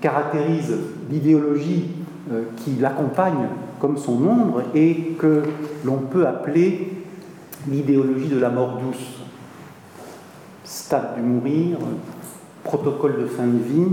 caractérise 0.00 0.76
l'idéologie 1.10 1.84
euh, 2.32 2.42
qui 2.56 2.76
l'accompagne 2.80 3.46
comme 3.80 3.96
son 3.96 4.14
ombre 4.26 4.62
et 4.74 5.14
que 5.18 5.42
l'on 5.84 5.98
peut 5.98 6.26
appeler 6.26 6.92
l'idéologie 7.68 8.28
de 8.28 8.38
la 8.38 8.50
mort 8.50 8.80
douce. 8.82 9.15
Stade 10.66 11.14
du 11.14 11.22
mourir, 11.22 11.78
protocole 12.64 13.20
de 13.20 13.26
fin 13.26 13.46
de 13.46 13.58
vie 13.58 13.86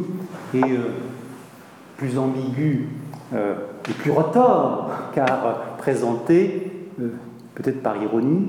et 0.55 0.71
euh, 0.71 0.89
plus 1.97 2.17
ambigu 2.17 2.89
euh, 3.35 3.53
et 3.87 3.93
plus 3.93 4.09
retors, 4.09 4.89
car 5.13 5.75
présenté, 5.77 6.87
euh, 6.99 7.09
peut-être 7.53 7.83
par 7.83 8.01
ironie, 8.01 8.47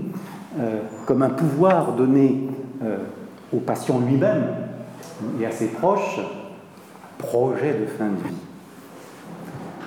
comme 1.05 1.23
un 1.23 1.31
pouvoir 1.31 1.95
donné 1.95 2.49
au 3.53 3.59
patient 3.59 3.99
lui-même 3.99 4.45
et 5.41 5.47
à 5.47 5.51
ses 5.51 5.67
proches, 5.67 6.21
projet 7.19 7.75
de 7.75 7.87
fin 7.87 8.07
de 8.07 8.29
vie. 8.29 8.37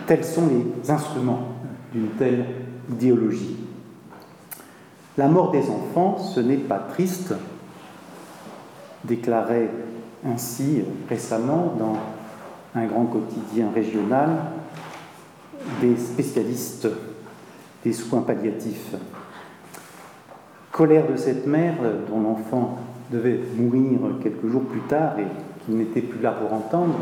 Tels 0.07 0.25
sont 0.25 0.47
les 0.47 0.91
instruments 0.91 1.53
d'une 1.93 2.09
telle 2.19 2.45
idéologie. 2.91 3.55
La 5.17 5.29
mort 5.29 5.51
des 5.51 5.69
enfants, 5.69 6.17
ce 6.17 6.41
n'est 6.41 6.57
pas 6.57 6.79
triste, 6.79 7.33
déclarait 9.03 9.69
ainsi 10.25 10.83
récemment 11.09 11.75
dans 11.77 11.97
un 12.75 12.85
grand 12.85 13.05
quotidien 13.05 13.67
régional 13.73 14.29
des 15.81 15.95
spécialistes 15.95 16.87
des 17.83 17.93
soins 17.93 18.21
palliatifs. 18.21 18.95
Colère 20.71 21.07
de 21.09 21.15
cette 21.15 21.47
mère 21.47 21.75
dont 22.09 22.21
l'enfant 22.21 22.77
devait 23.11 23.39
mourir 23.55 23.99
quelques 24.21 24.47
jours 24.47 24.63
plus 24.63 24.81
tard 24.81 25.17
et 25.19 25.25
qui 25.65 25.71
n'était 25.71 26.01
plus 26.01 26.21
là 26.21 26.31
pour 26.31 26.53
entendre, 26.53 26.95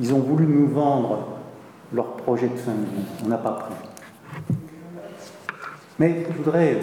ils 0.00 0.12
ont 0.12 0.20
voulu 0.20 0.46
nous 0.46 0.68
vendre 0.68 1.28
leur 1.92 2.16
projet 2.16 2.48
de 2.48 2.56
fin 2.56 2.72
de 2.72 2.78
vie. 2.78 3.06
On 3.24 3.28
n'a 3.28 3.38
pas 3.38 3.52
pris. 3.52 4.56
Mais 5.98 6.26
je 6.30 6.42
voudrais 6.42 6.78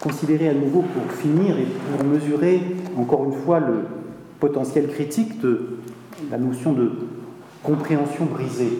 considérer 0.00 0.48
à 0.48 0.54
nouveau 0.54 0.82
pour 0.82 1.12
finir 1.12 1.58
et 1.58 1.66
pour 1.90 2.06
mesurer 2.06 2.60
encore 2.98 3.24
une 3.24 3.32
fois 3.32 3.60
le 3.60 3.84
potentiel 4.40 4.88
critique 4.88 5.40
de 5.40 5.78
la 6.30 6.38
notion 6.38 6.72
de 6.72 6.92
compréhension 7.62 8.26
brisée 8.26 8.78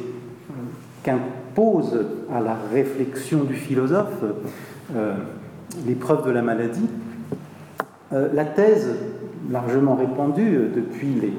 qu'impose 1.07 2.05
à 2.33 2.41
la 2.41 2.57
réflexion 2.73 3.45
du 3.45 3.55
philosophe 3.55 4.25
euh, 4.95 5.15
l'épreuve 5.87 6.27
de 6.27 6.31
la 6.31 6.43
maladie. 6.43 6.89
Euh, 8.13 8.29
la 8.35 8.45
thèse 8.45 8.89
largement 9.51 9.95
répandue 9.95 10.57
euh, 10.57 10.69
depuis 10.75 11.09
les 11.09 11.33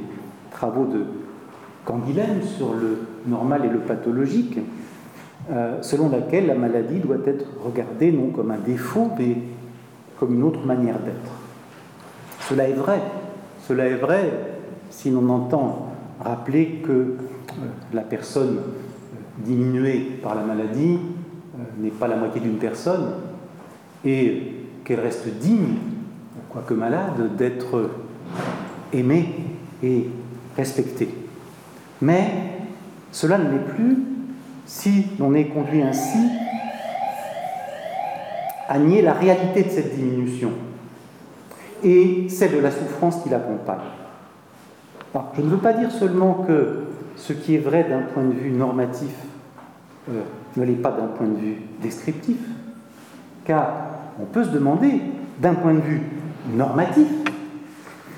travaux 0.51 0.85
de 0.85 1.03
Canguilhem 1.85 2.41
sur 2.43 2.73
le 2.73 2.99
normal 3.27 3.63
et 3.65 3.69
le 3.69 3.79
pathologique, 3.79 4.59
selon 5.79 6.09
laquelle 6.09 6.47
la 6.47 6.55
maladie 6.55 6.99
doit 6.99 7.19
être 7.25 7.45
regardée 7.63 8.11
non 8.11 8.31
comme 8.31 8.51
un 8.51 8.57
défaut, 8.57 9.09
mais 9.17 9.37
comme 10.19 10.33
une 10.33 10.43
autre 10.43 10.65
manière 10.65 10.99
d'être. 10.99 11.31
Cela 12.49 12.67
est 12.67 12.73
vrai. 12.73 13.01
Cela 13.67 13.87
est 13.87 13.95
vrai 13.95 14.31
si 14.89 15.09
l'on 15.09 15.29
entend 15.29 15.89
rappeler 16.19 16.81
que 16.83 16.91
euh, 16.91 17.15
la 17.93 18.01
personne 18.01 18.57
euh, 18.57 19.45
diminuée 19.45 20.19
par 20.21 20.35
la 20.35 20.43
maladie 20.43 20.97
euh, 21.55 21.63
n'est 21.79 21.91
pas 21.91 22.07
la 22.07 22.15
moitié 22.15 22.41
d'une 22.41 22.57
personne 22.57 23.11
et 24.05 24.53
qu'elle 24.83 25.01
reste 25.01 25.27
digne, 25.27 25.75
quoique 26.49 26.73
malade, 26.73 27.35
d'être 27.37 27.89
aimée 28.93 29.29
et 29.83 30.09
respectée. 30.55 31.09
Mais 32.01 32.31
cela 33.11 33.37
ne 33.37 33.51
l'est 33.51 33.73
plus 33.75 33.97
si 34.65 35.07
l'on 35.19 35.33
est 35.33 35.45
conduit 35.45 35.81
ainsi 35.81 36.19
à 38.67 38.77
nier 38.79 39.01
la 39.01 39.13
réalité 39.13 39.63
de 39.63 39.69
cette 39.69 39.95
diminution 39.95 40.51
et 41.83 42.27
celle 42.29 42.53
de 42.53 42.59
la 42.59 42.71
souffrance 42.71 43.21
qui 43.23 43.29
l'accompagne. 43.29 43.77
Je 45.35 45.41
ne 45.41 45.47
veux 45.47 45.57
pas 45.57 45.73
dire 45.73 45.91
seulement 45.91 46.45
que 46.47 46.83
ce 47.15 47.33
qui 47.33 47.55
est 47.55 47.59
vrai 47.59 47.85
d'un 47.89 48.01
point 48.13 48.23
de 48.23 48.33
vue 48.33 48.51
normatif 48.51 49.11
euh, 50.09 50.21
ne 50.55 50.63
l'est 50.63 50.73
pas 50.73 50.91
d'un 50.91 51.07
point 51.07 51.27
de 51.27 51.37
vue 51.37 51.57
descriptif, 51.81 52.37
car 53.45 53.71
on 54.21 54.25
peut 54.25 54.43
se 54.43 54.49
demander, 54.49 55.01
d'un 55.39 55.55
point 55.55 55.73
de 55.73 55.79
vue 55.79 56.01
normatif, 56.53 57.07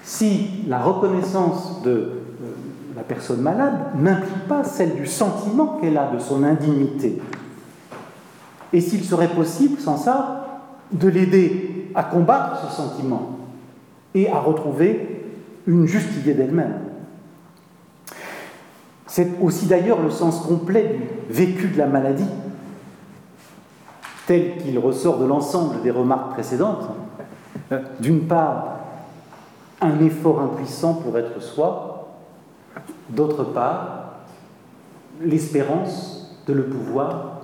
si 0.04 0.66
la 0.68 0.80
reconnaissance 0.80 1.82
de 1.84 1.92
euh, 1.92 2.12
la 2.96 3.04
personne 3.04 3.42
malade 3.42 3.76
n'implique 3.98 4.48
pas 4.48 4.64
celle 4.64 4.96
du 4.96 5.06
sentiment 5.06 5.78
qu'elle 5.80 5.98
a 5.98 6.12
de 6.12 6.20
son 6.20 6.44
indignité. 6.44 7.22
Et 8.74 8.82
s'il 8.82 9.04
serait 9.04 9.30
possible, 9.30 9.80
sans 9.80 9.98
ça, 9.98 10.39
de 10.92 11.08
l'aider 11.08 11.92
à 11.96 12.04
combattre 12.04 12.62
ce 12.66 12.76
sentiment 12.76 13.38
et 14.14 14.30
à 14.30 14.40
retrouver 14.40 15.24
une 15.68 15.86
juste 15.86 16.16
idée 16.18 16.34
d'elle-même. 16.34 16.80
C'est 19.08 19.30
aussi 19.42 19.66
d'ailleurs 19.66 20.02
le 20.02 20.12
sens 20.12 20.42
complet 20.42 21.00
du 21.28 21.34
vécu 21.34 21.68
de 21.68 21.78
la 21.78 21.88
maladie, 21.88 22.30
tel 24.28 24.58
qu'il 24.58 24.78
ressort 24.78 25.18
de 25.18 25.26
l'ensemble 25.26 25.82
des 25.82 25.92
remarques 25.92 26.34
précédentes. 26.34 26.90
D'une 28.00 28.28
part, 28.28 28.78
un 29.82 30.00
effort 30.00 30.42
impuissant 30.42 30.94
pour 30.96 31.18
être 31.18 31.42
soi, 31.42 32.18
d'autre 33.10 33.44
part, 33.44 34.14
l'espérance 35.22 36.36
de 36.48 36.54
le 36.54 36.66
pouvoir 36.66 37.42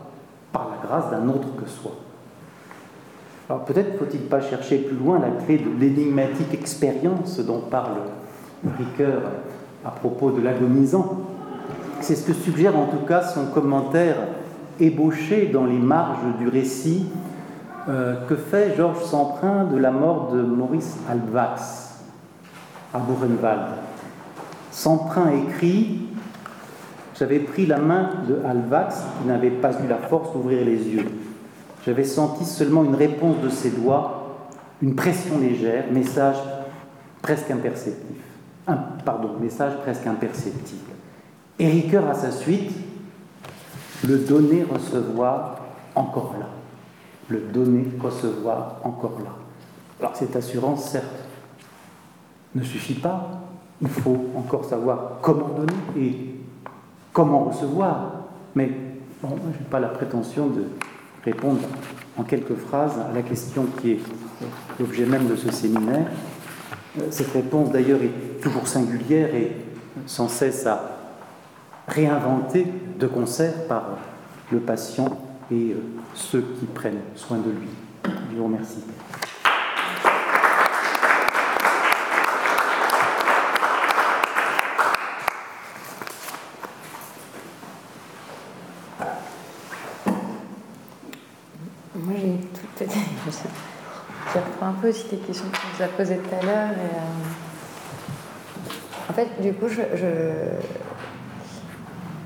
par 0.51 0.69
la 0.69 0.87
grâce 0.87 1.11
d'un 1.11 1.27
autre 1.29 1.47
que 1.57 1.67
soi. 1.67 1.91
Alors 3.47 3.63
peut-être 3.63 3.99
faut-il 3.99 4.21
pas 4.21 4.41
chercher 4.41 4.79
plus 4.79 4.95
loin 4.95 5.19
la 5.19 5.29
clé 5.45 5.59
de 5.59 5.79
l'énigmatique 5.79 6.53
expérience 6.53 7.39
dont 7.39 7.59
parle 7.59 7.97
Ricoeur 8.79 9.21
à 9.85 9.91
propos 9.91 10.31
de 10.31 10.41
l'agonisant. 10.41 11.19
C'est 12.01 12.15
ce 12.15 12.25
que 12.25 12.33
suggère 12.33 12.75
en 12.75 12.87
tout 12.87 13.05
cas 13.05 13.21
son 13.21 13.45
commentaire 13.47 14.15
ébauché 14.79 15.45
dans 15.53 15.65
les 15.65 15.77
marges 15.77 16.37
du 16.39 16.47
récit 16.47 17.05
euh, 17.87 18.15
que 18.27 18.35
fait 18.35 18.75
Georges 18.75 19.03
Semprin 19.03 19.65
de 19.65 19.77
la 19.77 19.91
mort 19.91 20.31
de 20.33 20.41
Maurice 20.41 20.97
Alvax 21.07 21.99
à 22.95 22.97
Buchenwald? 22.97 23.75
Semprin 24.71 25.29
écrit 25.29 26.07
J'avais 27.17 27.39
pris 27.39 27.67
la 27.67 27.77
main 27.77 28.09
de 28.27 28.39
Alvax 28.43 29.03
qui 29.21 29.27
n'avait 29.27 29.51
pas 29.51 29.71
eu 29.71 29.87
la 29.87 29.97
force 29.97 30.33
d'ouvrir 30.33 30.65
les 30.65 30.87
yeux. 30.87 31.05
J'avais 31.85 32.03
senti 32.03 32.45
seulement 32.45 32.83
une 32.83 32.95
réponse 32.95 33.41
de 33.43 33.49
ses 33.49 33.69
doigts, 33.69 34.37
une 34.81 34.95
pression 34.95 35.37
légère, 35.37 35.91
message 35.91 36.37
presque 37.21 37.51
imperceptible. 37.51 38.19
Pardon, 39.05 39.31
message 39.39 39.77
presque 39.81 40.07
imperceptible. 40.07 40.91
Et 41.59 41.67
Ricoeur 41.67 42.09
à 42.09 42.15
sa 42.15 42.31
suite, 42.31 42.71
le 44.07 44.17
donner, 44.17 44.63
recevoir, 44.63 45.59
encore 45.93 46.35
là. 46.39 46.47
Le 47.29 47.39
donner, 47.39 47.85
recevoir, 48.01 48.81
encore 48.83 49.19
là. 49.23 49.31
Alors 49.99 50.15
cette 50.15 50.35
assurance, 50.35 50.89
certes, 50.89 51.05
ne 52.55 52.63
suffit 52.63 52.95
pas. 52.95 53.41
Il 53.81 53.87
faut 53.87 54.27
encore 54.35 54.65
savoir 54.65 55.19
comment 55.21 55.49
donner 55.49 55.73
et 55.97 56.35
comment 57.13 57.45
recevoir. 57.45 58.11
Mais 58.55 58.71
bon, 59.21 59.35
je 59.53 59.59
n'ai 59.59 59.69
pas 59.69 59.79
la 59.79 59.89
prétention 59.89 60.47
de 60.47 60.65
répondre 61.25 61.61
en 62.17 62.23
quelques 62.23 62.55
phrases 62.55 62.93
à 63.09 63.13
la 63.13 63.21
question 63.21 63.65
qui 63.81 63.91
est 63.93 63.99
l'objet 64.79 65.05
même 65.05 65.27
de 65.27 65.35
ce 65.35 65.51
séminaire. 65.51 66.07
Cette 67.09 67.31
réponse 67.31 67.71
d'ailleurs 67.71 68.01
est 68.01 68.41
toujours 68.41 68.67
singulière 68.67 69.33
et 69.35 69.51
sans 70.05 70.29
cesse 70.29 70.65
à 70.65 70.97
réinventer 71.87 72.67
de 72.99 73.07
concert 73.07 73.67
par 73.67 73.97
le 74.51 74.59
patient 74.59 75.19
et 75.51 75.71
euh, 75.71 75.75
ceux 76.13 76.41
qui 76.59 76.65
prennent 76.65 77.01
soin 77.15 77.37
de 77.37 77.49
lui. 77.49 77.67
Je 78.31 78.37
vous 78.37 78.45
remercie. 78.45 78.83
Je 94.35 94.39
reprends 94.39 94.67
un 94.67 94.74
peu 94.85 94.89
aussi 94.89 95.05
les 95.11 95.17
questions 95.17 95.45
que 95.49 95.57
vous 95.75 95.81
avez 95.81 95.93
posées 95.93 96.17
tout 96.17 96.35
à 96.35 96.45
l'heure. 96.45 96.69
Euh, 96.71 96.83
en 99.09 99.13
fait, 99.13 99.41
du 99.41 99.53
coup, 99.53 99.67
je, 99.67 99.81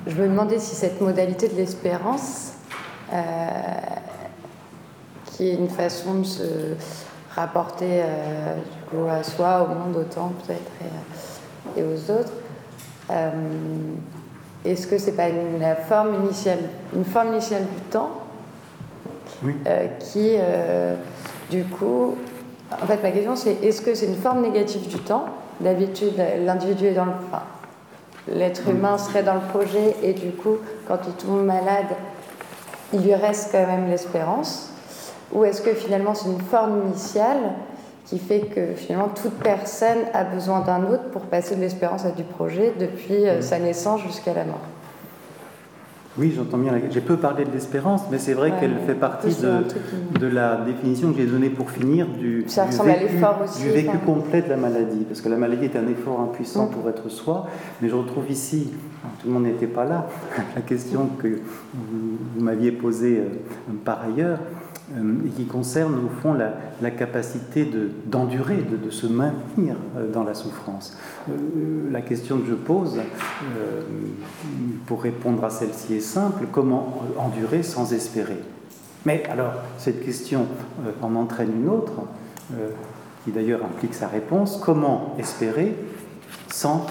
je, 0.08 0.22
me 0.22 0.28
demandais 0.28 0.60
si 0.60 0.76
cette 0.76 1.00
modalité 1.02 1.48
de 1.48 1.56
l'espérance, 1.56 2.54
euh, 3.14 3.18
qui 5.26 5.50
est 5.50 5.56
une 5.56 5.70
façon 5.70 6.16
de 6.16 6.26
se 6.26 6.76
rapporter 7.36 8.02
euh, 8.04 8.56
du 8.56 8.98
coup, 8.98 9.08
à 9.10 9.24
soi, 9.24 9.64
au 9.64 9.68
monde 9.74 9.96
autant 9.96 10.34
peut-être 10.46 10.72
et, 11.78 11.84
aux 11.84 12.12
autres, 12.12 12.34
est-ce 14.66 14.88
que 14.88 14.98
c'est 14.98 15.14
pas 15.14 15.30
une, 15.30 15.60
la 15.60 15.76
forme 15.76 16.26
initiale, 16.26 16.60
une 16.94 17.06
forme 17.06 17.34
initiale 17.34 17.64
du 17.64 17.82
temps 17.90 18.20
euh, 19.46 19.88
qui, 20.00 20.36
euh, 20.38 20.96
du 21.50 21.64
coup, 21.64 22.18
en 22.72 22.86
fait, 22.86 23.02
ma 23.02 23.12
question 23.12 23.36
c'est 23.36 23.64
est-ce 23.64 23.82
que 23.82 23.94
c'est 23.96 24.08
une 24.08 24.16
forme 24.16 24.42
négative 24.42 24.88
du 24.88 25.00
temps? 25.00 25.26
D'habitude, 25.60 26.14
l'individu 26.46 26.88
est 26.88 26.94
dans 26.94 27.06
le. 27.06 27.12
Enfin, 27.12 27.44
l'être 28.28 28.68
humain 28.70 28.98
serait 28.98 29.24
dans 29.24 29.34
le 29.34 29.42
projet 29.42 29.96
et 30.04 30.14
du 30.14 30.32
coup, 30.32 30.58
quand 30.88 31.00
il 31.08 31.14
tombe 31.14 31.44
malade, 31.44 31.88
il 32.94 33.02
lui 33.02 33.16
reste 33.16 33.52
quand 33.52 33.66
même 33.66 33.90
l'espérance. 33.90 34.72
Ou 35.32 35.44
est-ce 35.46 35.62
que 35.62 35.74
finalement 35.74 36.16
c'est 36.16 36.30
une 36.30 36.42
forme 36.42 36.88
initiale 36.88 37.38
qui 38.06 38.18
fait 38.18 38.40
que 38.40 38.74
finalement 38.76 39.10
toute 39.10 39.36
personne 39.40 40.00
a 40.14 40.24
besoin 40.24 40.62
d'un 40.62 40.84
autre 40.86 41.10
pour 41.12 41.24
passer 41.24 41.56
de 41.56 41.62
l'espérance 41.62 42.06
à 42.06 42.12
du 42.12 42.24
projet 42.24 42.74
depuis 42.80 43.28
euh, 43.28 43.42
sa 43.42 43.60
naissance 43.60 44.02
jusqu'à 44.02 44.34
la 44.34 44.46
mort? 44.46 44.62
Oui, 46.18 46.34
j'entends 46.36 46.58
bien. 46.58 46.74
J'ai 46.90 47.02
peu 47.02 47.18
parlé 47.18 47.46
de 47.46 47.52
l'espérance, 47.52 48.02
mais 48.12 48.18
c'est 48.18 48.34
vrai 48.34 48.54
qu'elle 48.60 48.76
fait 48.86 48.96
partie 48.96 49.36
de, 49.36 50.20
de, 50.20 50.28
la 50.28 50.58
définition 50.58 51.14
que 51.14 51.20
j'ai 51.20 51.28
donnée 51.28 51.50
pour 51.50 51.70
finir 51.70 52.08
du, 52.08 52.44
du 52.44 53.70
vécu, 53.70 53.98
complet 54.06 54.42
de 54.42 54.50
la 54.50 54.58
maladie. 54.58 55.06
Parce 55.08 55.22
que 55.22 55.30
la 55.30 55.38
maladie 55.38 55.66
est 55.66 55.76
un 55.78 55.88
effort 55.88 56.20
impuissant 56.20 56.66
mm. 56.66 56.72
pour 56.72 56.90
être 56.90 57.10
soi, 57.10 57.48
mais 57.82 57.90
je 57.90 57.96
retrouve 57.96 58.30
ici, 58.30 58.70
tout 59.22 59.28
le 59.28 59.34
monde 59.34 59.44
n'était 59.44 59.68
pas 59.68 59.86
là, 59.86 60.08
la 60.56 60.62
question 60.62 61.10
que 61.22 61.40
vous, 61.74 62.44
m'aviez 62.44 62.72
posée 62.72 63.20
euh, 63.20 63.74
par 63.86 64.02
ailleurs, 64.04 64.40
et 64.98 65.30
qui 65.30 65.46
concerne 65.46 65.96
au 66.06 66.10
fond 66.22 66.34
la, 66.34 66.92
capacité 66.92 67.70
d'endurer, 68.06 68.58
de, 68.58 68.90
se 68.90 69.08
maintenir 69.08 69.76
euh, 69.96 70.12
dans 70.12 70.24
la 70.24 70.34
souffrance. 70.34 70.98
Euh, 71.30 71.34
la 71.92 72.02
question 72.02 72.40
que 72.40 72.48
je 72.48 72.56
pose, 72.56 73.00
pour 74.88 75.04
répondre 75.04 75.44
à 75.44 75.50
celle-ci 75.50 75.96
est 75.96 76.00
simple, 76.00 76.46
comment 76.52 77.04
endurer 77.18 77.64
sans 77.64 77.94
espérer? 77.94 78.40
Mais 79.06 79.24
alors, 79.30 79.54
cette 79.78 80.04
question 80.04 80.48
en 81.02 81.16
entraîne 81.16 81.52
une 81.62 81.70
autre, 81.70 81.94
qui 83.24 83.32
d'ailleurs 83.32 83.64
implique 83.64 83.94
sa 83.94 84.08
réponse. 84.08 84.60
Comment 84.64 85.16
espérer 85.18 85.76
sans 86.52 86.86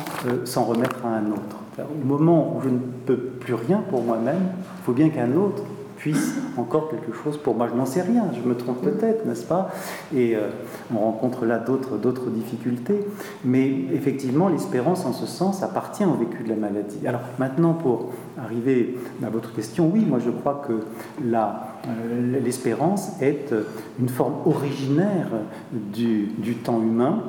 s'en 0.45 0.65
remettre 0.65 1.05
à 1.05 1.09
un 1.09 1.31
autre? 1.33 1.57
Au 1.79 2.07
moment 2.07 2.57
où 2.57 2.63
je 2.63 2.71
ne 2.71 2.79
peux 2.79 3.17
plus 3.17 3.55
rien 3.55 3.83
pour 3.91 4.03
moi-même, 4.03 4.41
il 4.81 4.85
faut 4.85 4.93
bien 4.93 5.11
qu'un 5.11 5.33
autre 5.37 5.63
puisse 5.99 6.35
encore 6.57 6.89
quelque 6.89 7.13
chose 7.13 7.37
pour 7.37 7.55
moi. 7.55 7.69
Je 7.71 7.77
n'en 7.77 7.85
sais 7.85 8.03
rien, 8.03 8.31
je 8.33 8.49
me 8.49 8.57
trompe 8.57 8.83
peut-être, 8.83 9.27
n'est-ce 9.27 9.45
pas? 9.45 9.71
Et 10.15 10.37
euh, 10.37 10.49
on 10.95 10.99
rencontre 10.99 11.45
là 11.45 11.59
d'autres 11.59 12.31
difficultés. 12.31 13.05
Mais 13.45 13.69
effectivement, 13.93 14.49
l'espérance 14.49 15.05
en 15.05 15.13
ce 15.13 15.27
sens 15.27 15.63
appartient 15.63 16.05
au 16.05 16.15
vécu 16.15 16.45
de 16.45 16.49
la 16.49 16.57
maladie. 16.57 17.07
Alors 17.07 17.21
maintenant, 17.39 17.75
pour 17.75 18.13
arriver 18.39 18.97
à 19.25 19.29
votre 19.29 19.53
question, 19.53 19.91
oui, 19.93 20.05
moi 20.05 20.21
je 20.25 20.31
crois 20.31 20.65
que 20.67 20.85
euh, 21.25 22.41
l'espérance 22.43 23.21
est 23.21 23.53
une 23.99 24.09
forme 24.09 24.35
originaire 24.47 25.29
du, 25.73 26.55
temps 26.63 26.81
humain, 26.81 27.23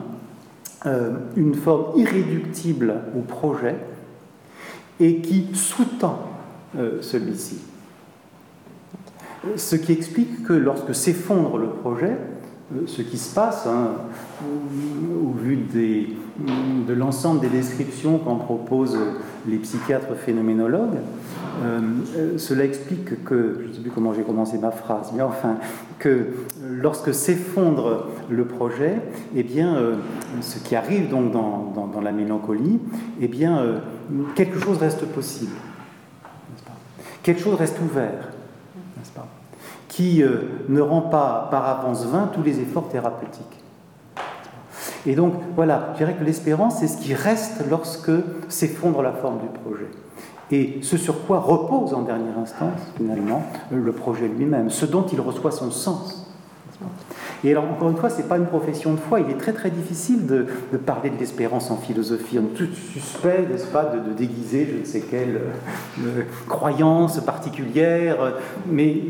euh, 0.86 1.18
une 1.36 1.56
forme 1.56 2.00
irréductible 2.00 2.94
au 3.18 3.22
projet 3.22 3.76
et 5.00 5.22
qui 5.22 5.48
sous-tend 5.54 6.20
celui-ci. 7.02 7.69
Ce 9.56 9.76
qui 9.76 9.94
explique 9.94 10.44
que 10.44 10.54
lorsque 10.54 10.94
s'effondre 10.94 11.58
le 11.58 11.68
projet, 11.68 12.18
euh, 12.76 12.82
ce 12.88 13.02
qui 13.02 13.18
se 13.18 13.34
passe, 13.34 13.66
hein, 13.68 13.94
au 14.44 15.32
vu 15.32 15.58
de 15.58 16.94
l'ensemble 16.94 17.40
des 17.40 17.48
descriptions 17.48 18.20
qu'en 18.20 18.36
proposent 18.36 19.00
les 19.48 19.58
psychiatres 19.58 20.14
phénoménologues, 20.16 20.98
euh, 21.64 21.80
euh, 22.18 22.38
cela 22.38 22.66
explique 22.66 23.24
que, 23.24 23.62
je 23.62 23.68
ne 23.70 23.74
sais 23.74 23.80
plus 23.80 23.92
comment 23.92 24.14
j'ai 24.14 24.24
commencé 24.24 24.58
ma 24.58 24.72
phrase, 24.72 25.12
mais 25.16 25.22
enfin, 25.22 25.56
que 26.00 26.28
lorsque 26.70 27.14
s'effondre 27.14 28.08
le 28.30 28.46
projet, 28.46 28.96
eh 29.36 29.44
bien, 29.44 29.78
ce 30.42 30.60
qui 30.60 30.76
arrive 30.76 31.10
donc 31.10 31.32
dans, 31.32 31.74
dans 31.92 32.02
la 32.02 32.12
mélancolie, 32.12 32.80
eh 33.20 33.28
bien, 33.28 33.82
quelque 34.36 34.60
chose 34.60 34.78
reste 34.78 35.06
possible. 35.06 35.56
Quelque 37.24 37.42
chose 37.42 37.56
reste 37.56 37.78
ouvert 37.82 38.30
qui 39.88 40.24
euh, 40.24 40.64
ne 40.70 40.82
rend 40.82 41.02
pas 41.02 41.48
par 41.52 41.68
avance 41.68 42.06
vain 42.06 42.30
tous 42.34 42.44
les 42.44 42.60
efforts 42.60 42.90
thérapeutiques. 42.90 43.64
Et 45.06 45.16
donc, 45.16 45.34
voilà, 45.56 45.90
je 45.94 45.98
dirais 45.98 46.16
que 46.16 46.24
l'espérance, 46.24 46.78
c'est 46.80 46.88
ce 46.88 46.98
qui 46.98 47.14
reste 47.14 47.64
lorsque 47.70 48.12
s'effondre 48.48 49.02
la 49.02 49.12
forme 49.12 49.40
du 49.40 49.48
projet. 49.48 49.90
Et 50.52 50.80
ce 50.82 50.98
sur 50.98 51.26
quoi 51.26 51.40
repose 51.40 51.94
en 51.94 52.02
dernière 52.02 52.38
instance, 52.38 52.80
finalement, 52.98 53.44
le 53.72 53.92
projet 53.92 54.28
lui-même, 54.28 54.70
ce 54.70 54.86
dont 54.86 55.06
il 55.06 55.22
reçoit 55.22 55.52
son 55.52 55.72
sens. 55.72 56.29
Et 57.44 57.52
alors, 57.52 57.66
encore 57.66 57.90
une 57.90 57.96
fois, 57.96 58.10
ce 58.10 58.18
n'est 58.18 58.28
pas 58.28 58.38
une 58.38 58.46
profession 58.46 58.94
de 58.94 59.00
foi. 59.00 59.22
Il 59.22 59.30
est 59.30 59.38
très 59.38 59.54
très 59.54 59.70
difficile 59.70 60.26
de, 60.26 60.46
parler 60.78 61.10
de 61.10 61.18
l'espérance 61.18 61.72
en 61.72 61.78
philosophie. 61.78 62.38
On 62.40 62.46
est 62.46 62.58
tout 62.58 62.74
suspect, 62.74 63.48
n'est-ce 63.50 63.68
pas, 63.68 63.86
de, 63.86 64.14
déguiser 64.14 64.68
je 64.72 64.80
ne 64.80 64.86
sais 64.86 65.02
quelle 65.02 65.40
euh, 66.02 66.24
croyance 66.48 67.20
particulière. 67.22 68.34
Mais 68.68 69.02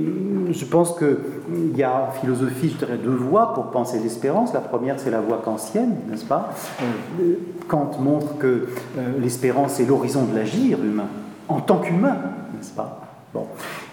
je 0.52 0.66
pense 0.66 0.96
qu'il 0.98 1.76
y 1.76 1.84
a 1.84 2.10
en 2.10 2.12
philosophie, 2.12 2.70
je 2.70 2.78
dirais, 2.78 2.98
deux 2.98 3.10
voies 3.10 3.54
pour 3.54 3.72
penser 3.72 4.00
l'espérance. 4.00 4.54
La 4.54 4.62
première, 4.62 5.00
c'est 5.00 5.12
la 5.12 5.22
voie 5.22 5.42
kantienne, 5.44 5.96
n'est-ce 6.10 6.26
pas 6.26 6.52
euh, 6.82 7.34
Kant 7.68 7.92
montre 8.00 8.38
que 8.38 8.48
euh, 8.48 9.20
l'espérance 9.20 9.80
est 9.80 9.86
l'horizon 9.86 10.26
de 10.26 10.36
l'agir 10.36 10.78
humain, 10.84 11.08
en 11.48 11.62
tant 11.62 11.78
qu'humain, 11.78 12.18
n'est-ce 12.54 12.74
pas 12.74 13.09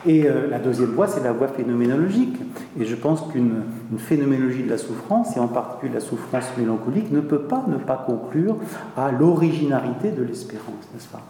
Et 0.06 0.26
euh, 0.26 0.48
la 0.48 0.58
deuxième 0.58 0.90
voie, 0.90 1.08
c'est 1.08 1.22
la 1.22 1.32
voie 1.32 1.48
phénoménologique. 1.48 2.36
Et 2.78 2.84
je 2.84 2.94
pense 2.94 3.22
qu'une 3.32 3.62
phénoménologie 3.98 4.62
de 4.62 4.70
la 4.70 4.78
souffrance, 4.78 5.36
et 5.36 5.40
en 5.40 5.48
particulier 5.48 5.94
la 5.94 6.00
souffrance 6.00 6.44
mélancolique, 6.56 7.10
ne 7.10 7.20
peut 7.20 7.40
pas 7.40 7.64
ne 7.66 7.76
pas 7.76 8.04
conclure 8.06 8.56
à 8.96 9.10
l'originalité 9.10 10.10
de 10.10 10.22
l'espérance, 10.22 10.88
n'est-ce 10.94 11.08
pas? 11.08 11.22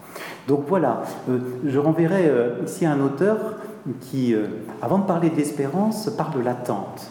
Donc 0.47 0.65
voilà, 0.67 1.03
euh, 1.29 1.39
je 1.65 1.79
renverrai 1.79 2.27
euh, 2.27 2.63
ici 2.65 2.85
un 2.85 2.99
auteur 3.01 3.37
qui, 4.01 4.35
avant 4.81 4.99
de 4.99 5.05
parler 5.05 5.29
de 5.29 5.37
l'espérance, 5.37 6.09
parle 6.17 6.39
de 6.39 6.41
l'attente. 6.43 7.09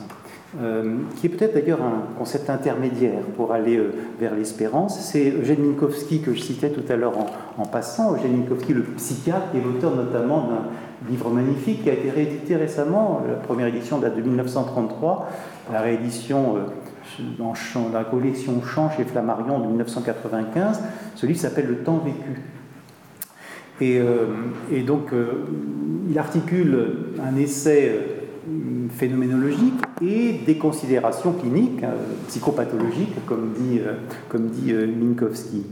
Qui 1.16 1.26
est 1.26 1.28
peut-être 1.28 1.54
d'ailleurs 1.54 1.82
un 1.82 2.16
concept 2.18 2.48
intermédiaire 2.48 3.20
pour 3.36 3.52
aller 3.52 3.80
vers 4.18 4.34
l'espérance. 4.34 5.00
C'est 5.00 5.30
Eugène 5.30 5.60
Minkowski 5.60 6.20
que 6.20 6.32
je 6.32 6.40
citais 6.40 6.70
tout 6.70 6.84
à 6.90 6.96
l'heure 6.96 7.14
en, 7.58 7.66
passant. 7.66 8.14
Eugène 8.14 8.32
Minkowski, 8.32 8.72
le 8.72 8.82
psychiatre, 8.82 9.48
est 9.54 9.60
l'auteur 9.60 9.94
notamment 9.94 10.48
d'un 10.48 11.10
livre 11.10 11.30
magnifique 11.30 11.82
qui 11.82 11.90
a 11.90 11.92
été 11.92 12.10
réédité 12.10 12.56
récemment. 12.56 13.22
La 13.28 13.34
première 13.34 13.66
édition 13.66 13.98
date 13.98 14.16
de 14.16 14.22
1933, 14.22 15.28
la 15.72 15.80
réédition 15.80 16.56
euh, 16.56 16.60
dans 17.38 17.54
la 17.92 18.04
collection 18.04 18.62
Champ 18.62 18.90
chez 18.90 19.04
Flammarion 19.04 19.60
de 19.60 19.66
1995. 19.66 20.82
Ce 21.14 21.26
livre 21.26 21.38
s'appelle 21.38 21.66
Le 21.66 21.78
temps 21.78 21.98
vécu. 21.98 22.42
Et, 23.80 23.98
euh, 23.98 24.26
donc, 24.86 25.12
euh, 25.12 25.44
il 26.08 26.18
articule 26.18 26.78
un 27.22 27.36
essai 27.36 28.15
phénoménologique 28.90 29.74
et 30.02 30.40
des 30.44 30.56
considérations 30.56 31.32
cliniques, 31.32 31.82
psychopathologiques, 32.28 33.24
comme 33.26 33.52
dit, 33.58 33.80
comme 34.28 34.48
dit 34.48 34.72
Minkowski. 34.72 35.64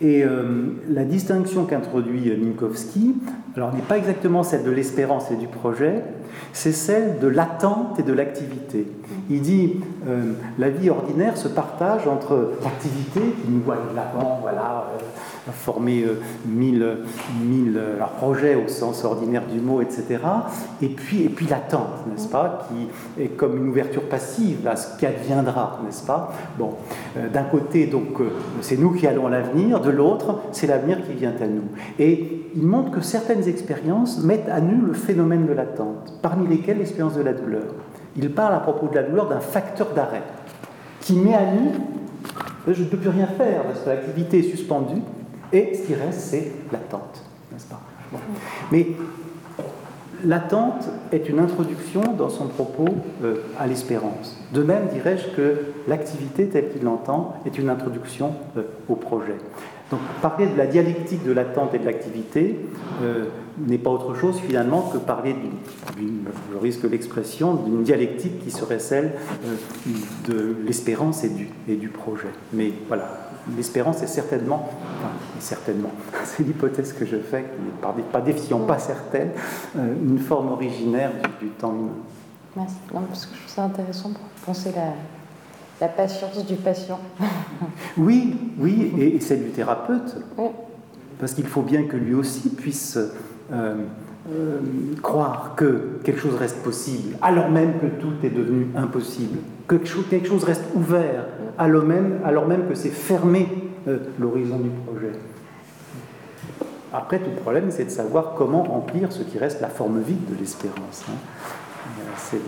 Et 0.00 0.22
euh, 0.22 0.76
la 0.88 1.04
distinction 1.04 1.64
qu'introduit 1.64 2.30
Minkowski, 2.36 3.16
alors 3.56 3.74
n'est 3.74 3.82
pas 3.82 3.98
exactement 3.98 4.44
celle 4.44 4.62
de 4.62 4.70
l'espérance 4.70 5.32
et 5.32 5.36
du 5.36 5.48
projet, 5.48 6.04
c'est 6.52 6.72
celle 6.72 7.18
de 7.18 7.26
l'attente 7.26 7.98
et 7.98 8.04
de 8.04 8.12
l'activité. 8.12 8.86
Il 9.28 9.40
dit 9.40 9.80
euh, 10.06 10.34
la 10.56 10.70
vie 10.70 10.88
ordinaire 10.88 11.36
se 11.36 11.48
partage 11.48 12.06
entre 12.06 12.52
l'activité 12.62 13.20
qui 13.20 13.50
nous 13.50 13.60
voit 13.60 13.76
de 13.90 13.96
l'avant, 13.96 14.38
voilà, 14.40 14.86
euh, 14.92 15.02
former 15.52 16.02
euh, 16.02 16.20
mille, 16.46 16.82
euh, 16.82 17.96
projets 18.18 18.54
au 18.54 18.68
sens 18.68 19.04
ordinaire 19.04 19.44
du 19.46 19.60
mot, 19.60 19.80
etc. 19.80 20.18
Et 20.82 20.88
puis, 20.88 21.22
et 21.22 21.28
puis 21.28 21.46
l'attente, 21.46 22.06
n'est-ce 22.10 22.28
pas, 22.28 22.66
qui 22.68 23.22
est 23.22 23.28
comme 23.28 23.56
une 23.56 23.68
ouverture 23.68 24.02
passive 24.02 24.66
à 24.66 24.76
ce 24.76 24.98
qui 24.98 25.06
adviendra, 25.06 25.80
n'est-ce 25.84 26.04
pas 26.04 26.32
Bon, 26.58 26.74
euh, 27.16 27.28
d'un 27.28 27.44
côté, 27.44 27.86
donc, 27.86 28.18
c'est 28.60 28.78
nous 28.78 28.92
qui 28.92 29.06
allons 29.06 29.26
à 29.26 29.30
l'avenir, 29.30 29.80
de 29.80 29.90
l'autre, 29.90 30.40
c'est 30.52 30.66
l'avenir 30.66 30.98
qui 31.06 31.14
vient 31.14 31.34
à 31.40 31.46
nous. 31.46 31.64
Et 31.98 32.50
il 32.54 32.66
montre 32.66 32.90
que 32.90 33.00
certaines 33.00 33.46
expériences 33.48 34.22
mettent 34.22 34.48
à 34.48 34.60
nu 34.60 34.80
le 34.84 34.94
phénomène 34.94 35.46
de 35.46 35.52
l'attente, 35.52 36.18
parmi 36.22 36.48
lesquelles 36.48 36.78
l'expérience 36.78 37.14
de 37.14 37.22
la 37.22 37.32
douleur. 37.32 37.74
Il 38.16 38.32
parle 38.32 38.54
à 38.54 38.60
propos 38.60 38.88
de 38.88 38.96
la 38.96 39.02
douleur 39.02 39.28
d'un 39.28 39.40
facteur 39.40 39.88
d'arrêt 39.94 40.22
qui 41.00 41.14
met 41.14 41.34
à 41.34 41.52
nu 41.52 41.70
je 42.74 42.82
ne 42.82 42.88
peux 42.88 42.96
plus 42.96 43.08
rien 43.08 43.26
faire 43.26 43.62
parce 43.62 43.80
que 43.80 43.88
l'activité 43.88 44.40
est 44.40 44.50
suspendue 44.50 45.00
et 45.52 45.74
ce 45.74 45.86
qui 45.86 45.94
reste, 45.94 46.20
c'est 46.20 46.52
l'attente, 46.72 47.22
n'est-ce 47.52 47.66
pas? 47.66 47.80
Mais 48.72 48.86
l'attente 50.24 50.88
est 51.12 51.28
une 51.28 51.38
introduction 51.38 52.00
dans 52.16 52.28
son 52.28 52.46
propos 52.46 52.88
euh, 53.22 53.36
à 53.58 53.66
l'espérance. 53.66 54.38
De 54.52 54.62
même, 54.62 54.88
dirais-je 54.92 55.28
que 55.34 55.58
l'activité 55.86 56.46
telle 56.46 56.70
qu'il 56.70 56.82
l'entend 56.82 57.36
est 57.46 57.58
une 57.58 57.68
introduction 57.68 58.32
euh, 58.56 58.62
au 58.88 58.94
projet. 58.94 59.36
Donc 59.90 60.00
parler 60.20 60.46
de 60.46 60.56
la 60.56 60.66
dialectique 60.66 61.24
de 61.24 61.32
l'attente 61.32 61.72
et 61.72 61.78
de 61.78 61.86
l'activité 61.86 62.58
euh, 63.02 63.24
n'est 63.58 63.78
pas 63.78 63.90
autre 63.90 64.14
chose 64.14 64.38
finalement 64.38 64.82
que 64.92 64.98
parler, 64.98 65.34
je 65.96 66.58
risque 66.58 66.84
l'expression, 66.84 67.54
d'une 67.54 67.82
dialectique 67.84 68.44
qui 68.44 68.50
serait 68.50 68.80
celle 68.80 69.12
de 70.28 70.56
l'espérance 70.66 71.24
et 71.24 71.30
du, 71.30 71.48
et 71.68 71.76
du 71.76 71.88
projet. 71.88 72.28
Mais 72.52 72.70
voilà, 72.86 73.27
l'espérance 73.56 74.02
est 74.02 74.06
certainement, 74.06 74.68
enfin, 74.98 75.12
certainement, 75.40 75.90
c'est 76.24 76.42
l'hypothèse 76.42 76.92
que 76.92 77.04
je 77.04 77.16
fais, 77.16 77.42
qui 77.42 77.62
n'est 77.62 77.80
par, 77.80 77.94
pas 77.94 78.20
défiant, 78.20 78.60
pas 78.60 78.78
certaine, 78.78 79.30
euh, 79.76 79.94
une 80.02 80.18
forme 80.18 80.52
originaire 80.52 81.12
du, 81.40 81.48
temps 81.48 81.72
humain. 81.72 81.92
Merci. 82.56 82.76
parce 82.90 83.26
que 83.26 83.34
je 83.34 83.40
trouve 83.40 83.54
ça 83.54 83.64
intéressant 83.64 84.10
pour 84.10 84.24
penser 84.44 84.72
la, 84.74 84.94
la 85.80 85.88
patience 85.88 86.44
du 86.44 86.56
patient. 86.56 86.98
oui, 87.96 88.34
oui, 88.58 88.92
et, 88.98 89.20
celle 89.20 89.44
du 89.44 89.50
thérapeute. 89.50 90.16
Parce 91.18 91.34
qu'il 91.34 91.46
faut 91.46 91.62
bien 91.62 91.84
que 91.84 91.96
lui 91.96 92.14
aussi 92.14 92.48
puisse 92.48 92.98
euh, 93.52 93.74
euh, 94.30 94.58
croire 95.02 95.54
que 95.56 96.00
quelque 96.04 96.20
chose 96.20 96.34
reste 96.36 96.62
possible, 96.62 97.16
alors 97.22 97.50
même 97.50 97.78
que 97.80 97.86
tout 97.86 98.12
est 98.22 98.30
devenu 98.30 98.68
impossible, 98.76 99.38
que 99.66 99.76
quelque 99.76 100.28
chose 100.28 100.44
reste 100.44 100.64
ouvert, 100.74 101.24
alors 101.58 101.84
même, 101.84 102.20
alors 102.24 102.46
même 102.46 102.68
que 102.68 102.74
c'est 102.74 102.90
fermé 102.90 103.48
euh, 103.88 103.98
l'horizon 104.18 104.58
du 104.58 104.70
projet. 104.70 105.12
Après, 106.92 107.18
tout 107.18 107.30
le 107.30 107.36
problème, 107.36 107.70
c'est 107.70 107.84
de 107.84 107.90
savoir 107.90 108.34
comment 108.34 108.62
remplir 108.62 109.12
ce 109.12 109.22
qui 109.22 109.38
reste 109.38 109.60
la 109.60 109.68
forme 109.68 110.00
vide 110.00 110.24
de 110.30 110.38
l'espérance. 110.38 111.04
Hein. 111.08 111.14
Euh, 111.84 112.02
c'est 112.16 112.40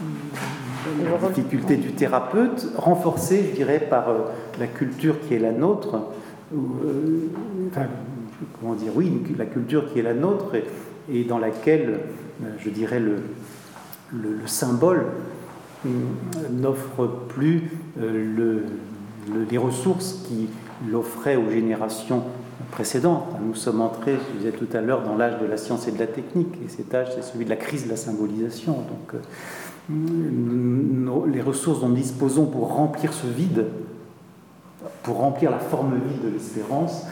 la 0.00 1.28
difficulté 1.28 1.76
du 1.76 1.92
thérapeute, 1.92 2.66
renforcée, 2.76 3.46
je 3.50 3.56
dirais, 3.56 3.80
par 3.80 4.08
euh, 4.08 4.18
la 4.58 4.66
culture 4.66 5.20
qui 5.20 5.34
est 5.34 5.38
la 5.38 5.52
nôtre. 5.52 6.00
enfin, 7.70 7.86
comment 8.60 8.74
dire, 8.74 8.92
oui, 8.94 9.22
la 9.38 9.46
culture 9.46 9.92
qui 9.92 10.00
est 10.00 10.02
la 10.02 10.14
nôtre 10.14 10.56
et 11.10 11.24
dans 11.24 11.38
laquelle, 11.38 12.00
je 12.58 12.68
dirais, 12.68 13.00
le, 13.00 13.16
le, 14.12 14.46
symbole 14.46 15.06
n'offre 16.50 17.06
plus 17.28 17.70
les 19.50 19.58
ressources 19.58 20.24
qu'il 20.26 20.94
offrait 20.94 21.36
aux 21.36 21.50
générations 21.50 22.22
précédentes. 22.70 23.26
Nous 23.44 23.54
sommes 23.54 23.80
entrés, 23.80 24.14
je 24.14 24.38
disais 24.38 24.52
tout 24.52 24.68
à 24.76 24.80
l'heure, 24.80 25.02
dans 25.02 25.16
l'âge 25.16 25.40
de 25.40 25.46
la 25.46 25.56
science 25.56 25.88
et 25.88 25.92
de 25.92 25.98
la 25.98 26.06
technique, 26.06 26.54
et 26.64 26.68
cet 26.68 26.94
âge, 26.94 27.08
c'est 27.14 27.22
celui 27.22 27.44
de 27.44 27.50
la 27.50 27.56
crise 27.56 27.84
de 27.84 27.90
la 27.90 27.96
symbolisation. 27.96 28.72
Donc, 28.72 29.20
les 31.32 31.40
ressources 31.40 31.80
dont 31.80 31.88
nous 31.88 31.96
disposons 31.96 32.46
pour 32.46 32.74
remplir 32.74 33.12
ce 33.12 33.26
vide, 33.26 33.66
pour 35.02 35.16
remplir 35.16 35.50
la 35.50 35.58
forme 35.58 35.94
vide 35.94 36.24
de 36.24 36.28
l'espérance, 36.28 37.04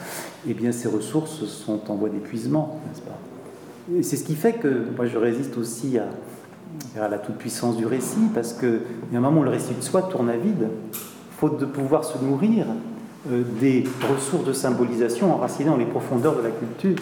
eh 0.47 0.53
bien 0.53 0.71
ces 0.71 0.87
ressources 0.87 1.45
sont 1.45 1.89
en 1.89 1.95
voie 1.95 2.09
d'épuisement, 2.09 2.79
Et 3.95 4.03
c'est 4.03 4.17
ce 4.17 4.23
qui 4.23 4.35
fait 4.35 4.53
que 4.53 4.85
moi 4.95 5.05
je 5.05 5.17
résiste 5.17 5.57
aussi 5.57 5.97
à, 5.97 6.05
la 6.95 7.17
toute-puissance 7.17 7.77
du 7.77 7.85
récit, 7.85 8.29
parce 8.33 8.55
y 8.61 9.15
a 9.15 9.17
un 9.17 9.21
moment 9.21 9.43
le 9.43 9.51
récit 9.51 9.73
de 9.73 9.81
soi 9.81 10.03
tourne 10.03 10.29
à 10.29 10.37
vide, 10.37 10.67
faute 11.37 11.59
de 11.59 11.65
pouvoir 11.65 12.03
se 12.03 12.17
nourrir 12.17 12.65
euh, 13.31 13.43
des 13.59 13.83
ressources 14.11 14.45
de 14.45 14.53
symbolisation 14.53 15.33
enracinées 15.33 15.69
dans 15.69 15.77
les 15.77 15.85
profondeurs 15.85 16.35
de 16.35 16.41
la 16.41 16.49
culture. 16.49 16.95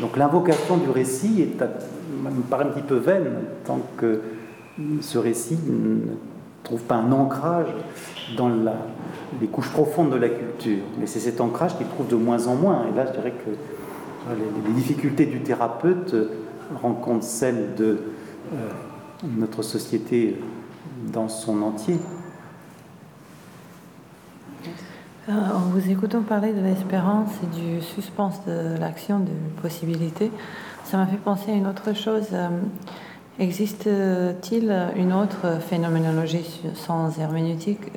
Donc 0.00 0.16
l'invocation 0.16 0.76
du 0.76 0.90
récit 0.90 1.40
est 1.40 1.62
me 2.22 2.42
paraît 2.42 2.64
un 2.64 2.68
petit 2.68 2.82
peu 2.82 2.96
vaine 2.96 3.26
tant 3.64 3.80
que 3.96 4.20
ce 5.00 5.18
récit 5.18 5.58
ne 5.66 6.14
trouve 6.62 6.82
pas 6.82 6.96
un 6.96 7.12
ancrage 7.12 7.68
dans 8.36 8.50
les 9.40 9.46
couches 9.46 9.70
profondes 9.70 10.10
de 10.10 10.16
la 10.16 10.28
culture. 10.28 10.82
Mais 10.98 11.06
c'est 11.06 11.20
cet 11.20 11.40
ancrage 11.40 11.76
qu'il 11.78 11.86
trouve 11.86 12.08
de 12.08 12.16
moins 12.16 12.46
en 12.48 12.54
moins. 12.56 12.84
Et 12.92 12.96
là, 12.96 13.06
je 13.06 13.12
dirais 13.12 13.32
que 13.32 13.50
les, 14.34 14.74
difficultés 14.74 15.26
du 15.26 15.40
thérapeute 15.40 16.14
rencontrent 16.74 17.24
celles 17.24 17.74
de 17.74 17.98
euh, 18.52 18.68
notre 19.24 19.62
société 19.62 20.40
dans 21.12 21.28
son 21.28 21.62
entier. 21.62 21.98
Euh, 25.28 25.32
en 25.32 25.58
vous 25.58 25.90
écoutant 25.90 26.22
parler 26.22 26.52
de 26.52 26.60
l'espérance 26.60 27.30
et 27.42 27.46
du 27.60 27.82
suspense 27.82 28.44
de 28.46 28.78
l'action, 28.78 29.18
de 29.18 29.32
possibilité, 29.60 30.30
ça 30.84 30.96
m'a 30.96 31.06
fait 31.06 31.16
penser 31.16 31.50
à 31.50 31.54
une 31.54 31.66
autre 31.66 31.94
chose. 31.94 32.28
Euh, 32.32 32.48
existe-t-il 33.40 34.72
une 34.96 35.12
autre 35.12 35.60
phénoménologie 35.60 36.62
sans 36.74 37.18
herméneutique 37.18 37.92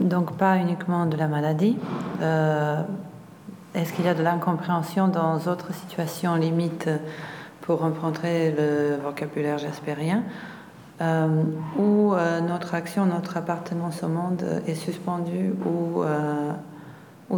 Donc 0.00 0.36
pas 0.36 0.56
uniquement 0.58 1.06
de 1.06 1.16
la 1.16 1.26
maladie. 1.26 1.76
Est-ce 3.74 3.92
qu'il 3.92 4.04
y 4.04 4.08
a 4.08 4.14
de 4.14 4.22
l'incompréhension 4.22 5.08
dans 5.08 5.36
d'autres 5.38 5.74
situations 5.74 6.36
limites 6.36 6.88
pour 7.60 7.80
rencontrer 7.80 8.54
le 8.56 8.98
vocabulaire 9.02 9.58
jaspérien 9.58 10.22
euh, 11.00 11.42
où 11.76 12.14
euh, 12.14 12.40
notre 12.40 12.74
action, 12.74 13.04
notre 13.04 13.36
appartenance 13.36 14.04
au 14.04 14.08
monde 14.08 14.44
est 14.68 14.76
suspendue, 14.76 15.54
ou 15.66 16.04
euh, 16.04 16.52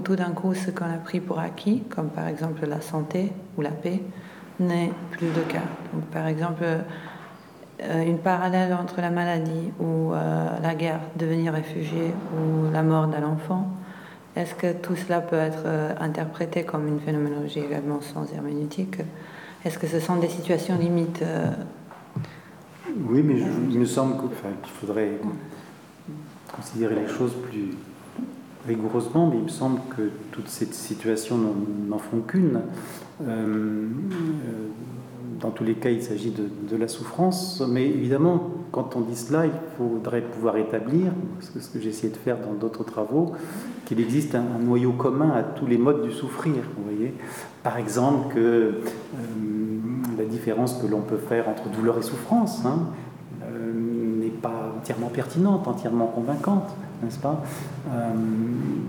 tout 0.05 0.14
d'un 0.14 0.32
coup 0.32 0.53
ce 0.53 0.70
qu'on 0.70 0.84
a 0.84 0.99
pris 1.03 1.20
pour 1.20 1.39
acquis, 1.39 1.84
comme 1.89 2.11
par 2.11 2.28
exemple 2.28 2.66
la 2.66 2.82
santé 2.82 3.32
ou 3.57 3.62
la 3.62 3.70
paix, 3.70 4.03
n'est 4.61 4.93
plus 5.12 5.28
le 5.28 5.41
cas? 5.41 5.64
Par 6.12 6.26
exemple, 6.26 6.64
une 7.80 8.18
parallèle 8.18 8.74
entre 8.74 9.01
la 9.01 9.09
maladie 9.11 9.72
ou 9.80 10.12
la 10.12 10.74
guerre, 10.74 11.01
devenir 11.16 11.55
réfugié 11.55 12.12
ou 12.34 12.70
la 12.70 12.82
mort 12.82 13.07
d'un 13.07 13.24
enfant, 13.24 13.70
est-ce 14.37 14.55
que 14.55 14.72
tout 14.72 14.97
cela 14.97 15.20
peut 15.20 15.37
être 15.37 15.64
interprété 15.99 16.64
comme 16.64 16.87
une 16.87 17.01
phénoménologie 17.01 17.61
également 17.61 18.01
sans 18.01 18.30
herméneutique? 18.32 18.99
Est-ce 19.64 19.78
que 19.78 19.87
ce 19.87 19.99
sont 19.99 20.16
des 20.16 20.28
situations 20.28 20.78
limites 20.78 21.24
oui, 23.05 23.22
mais 23.22 23.34
il 23.70 23.78
me 23.78 23.84
semble 23.84 24.16
qu'il 24.16 24.72
faudrait 24.80 25.18
considérer 26.55 26.95
les 26.95 27.09
choses 27.09 27.34
plus 27.51 27.72
rigoureusement, 28.66 29.28
mais 29.28 29.37
il 29.37 29.45
me 29.45 29.49
semble 29.49 29.80
que 29.97 30.11
toutes 30.32 30.49
ces 30.49 30.66
situations 30.66 31.39
n'en 31.89 31.99
font 31.99 32.20
qu'une. 32.20 32.61
Euh, 33.22 33.26
euh, 33.28 33.87
dans 35.41 35.51
tous 35.51 35.64
les 35.64 35.74
cas, 35.74 35.91
il 35.91 36.03
s'agit 36.03 36.31
de, 36.33 36.77
la 36.77 36.89
souffrance, 36.89 37.62
mais 37.68 37.87
évidemment, 37.87 38.51
quand 38.72 38.97
on 38.97 39.01
dit 39.01 39.16
cela, 39.16 39.47
il 39.47 39.53
faudrait 39.77 40.22
pouvoir 40.22 40.57
établir, 40.57 41.12
ce 41.41 41.68
que 41.68 41.81
j'ai 41.81 41.91
essayé 41.91 42.12
de 42.12 42.16
faire 42.16 42.39
dans 42.39 42.55
d'autres 42.55 42.85
travaux, 42.85 43.33
qu'il 43.85 44.01
existe 44.01 44.35
un, 44.35 44.45
noyau 44.61 44.93
commun 44.93 45.31
à 45.31 45.43
tous 45.43 45.66
les 45.66 45.79
modes 45.79 46.03
du 46.03 46.12
souffrir. 46.12 46.55
Vous 46.77 46.85
voyez, 46.85 47.14
par 47.62 47.79
exemple 47.79 48.35
que 48.35 48.41
euh, 48.41 48.74
la 50.18 50.24
différence 50.24 50.74
que 50.74 50.87
l'on 50.87 51.01
peut 51.01 51.18
faire 51.18 51.49
entre 51.49 51.68
douleur 51.68 51.99
et 51.99 52.03
souffrance 52.03 52.64
hein, 52.64 52.81
euh, 53.45 53.72
n'est 54.22 54.29
pas 54.29 54.74
entièrement 54.79 55.09
pertinente, 55.09 55.68
entièrement 55.68 56.07
convaincante, 56.07 56.74
n'est-ce 57.03 57.18
pas? 57.18 57.43
Euh, 57.93 58.11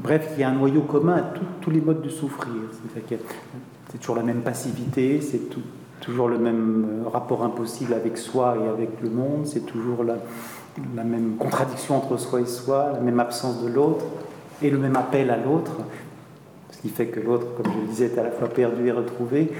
Bref, 0.03 0.29
il 0.37 0.41
y 0.41 0.43
a 0.43 0.49
un 0.49 0.53
noyau 0.53 0.81
commun 0.81 1.15
à 1.15 1.33
tous 1.61 1.69
les 1.69 1.81
modes 1.81 2.01
de 2.01 2.09
souffrir. 2.09 2.53
C'est 3.89 3.97
toujours 3.97 4.15
la 4.15 4.23
même 4.23 4.41
passivité, 4.41 5.19
c'est 5.21 5.49
toujours 6.01 6.27
le 6.27 6.37
même 6.37 7.03
euh, 7.05 7.09
rapport 7.09 7.43
impossible 7.43 7.93
avec 7.93 8.17
soi 8.17 8.57
et 8.63 8.67
avec 8.67 9.01
le 9.01 9.09
monde, 9.09 9.45
c'est 9.45 9.65
toujours 9.65 10.03
la, 10.03 10.15
même 11.03 11.37
contradiction 11.37 11.97
entre 11.97 12.17
soi 12.17 12.41
et 12.41 12.45
soi, 12.45 12.91
la 12.93 12.99
même 12.99 13.19
absence 13.19 13.63
de 13.63 13.67
l'autre 13.67 14.05
et 14.61 14.69
le 14.69 14.77
même 14.77 14.95
appel 14.95 15.31
à 15.31 15.37
l'autre 15.37 15.71
ce 16.77 16.81
qui 16.81 16.89
fait 16.89 17.07
que 17.07 17.19
l'autre, 17.19 17.47
comme 17.55 17.71
je 17.73 17.79
le 17.79 17.87
disais, 17.87 18.05
est 18.05 18.19
à 18.19 18.23
la 18.23 18.31
fois 18.31 18.49
perdu 18.49 18.87
et 18.87 18.91
retrouvé. 18.91 19.51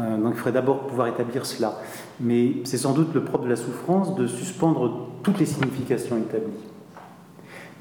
Euh, 0.00 0.16
donc 0.16 0.34
il 0.34 0.36
faudrait 0.36 0.52
d'abord 0.52 0.86
pouvoir 0.86 1.08
établir 1.08 1.44
cela. 1.44 1.74
Mais 2.20 2.52
c'est 2.64 2.78
sans 2.78 2.92
doute 2.92 3.12
le 3.14 3.24
propre 3.24 3.44
de 3.44 3.50
la 3.50 3.56
souffrance 3.56 4.14
de 4.14 4.26
suspendre 4.26 5.08
toutes 5.22 5.40
les 5.40 5.46
significations 5.46 6.16
établies, 6.18 6.52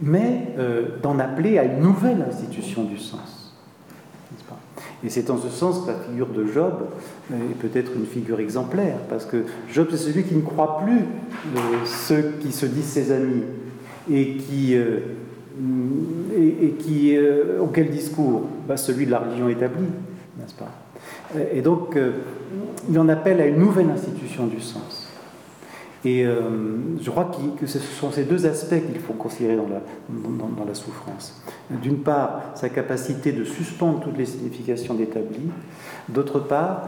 mais 0.01 0.53
euh, 0.57 0.99
d'en 1.01 1.19
appeler 1.19 1.59
à 1.59 1.63
une 1.63 1.79
nouvelle 1.79 2.25
institution 2.27 2.83
du 2.83 2.97
sens. 2.97 3.40
Et 5.03 5.09
c'est 5.09 5.29
en 5.29 5.37
ce 5.37 5.49
sens 5.49 5.81
que 5.81 5.87
la 5.87 5.97
figure 5.97 6.27
de 6.27 6.45
Job 6.45 6.73
est 7.33 7.57
peut-être 7.59 7.91
une 7.95 8.05
figure 8.05 8.39
exemplaire, 8.39 8.97
parce 9.09 9.25
que 9.25 9.45
Job, 9.73 9.87
c'est 9.91 9.97
celui 9.97 10.23
qui 10.23 10.35
ne 10.35 10.41
croit 10.41 10.81
plus 10.83 10.99
euh, 10.99 11.59
ceux 11.85 12.33
qui 12.39 12.51
se 12.51 12.67
disent 12.67 12.85
ses 12.85 13.11
amis 13.11 13.43
et 14.11 14.35
qui 14.35 14.75
et, 16.35 16.71
qui, 16.79 17.15
euh, 17.15 17.59
auquel 17.61 17.89
discours 17.89 18.43
bah, 18.67 18.77
Celui 18.77 19.05
de 19.05 19.11
la 19.11 19.19
religion 19.19 19.49
établie, 19.49 19.87
n'est-ce 20.37 20.55
pas? 20.55 20.71
Et 21.53 21.61
donc, 21.61 21.95
euh, 21.95 22.11
il 22.89 22.97
en 22.99 23.09
appelle 23.09 23.39
à 23.41 23.45
une 23.45 23.59
nouvelle 23.59 23.89
institution 23.89 24.47
du 24.47 24.59
sens. 24.59 25.00
Et 26.03 26.25
euh, 26.25 26.39
je 26.99 27.09
crois 27.11 27.31
que 27.59 27.67
ce 27.67 27.77
sont 27.79 28.11
ces 28.11 28.23
deux 28.23 28.45
aspects 28.45 28.81
qu'il 28.87 28.99
faut 28.99 29.13
considérer 29.13 29.55
dans 29.55 29.67
la, 30.65 30.73
souffrance. 30.73 31.41
D'une 31.69 31.99
part, 31.99 32.41
sa 32.55 32.69
capacité 32.69 33.31
de 33.31 33.43
suspendre 33.43 33.99
toutes 33.99 34.17
les 34.17 34.25
significations 34.25 34.95
d'établi. 34.95 35.51
D'autre 36.09 36.39
part, 36.39 36.87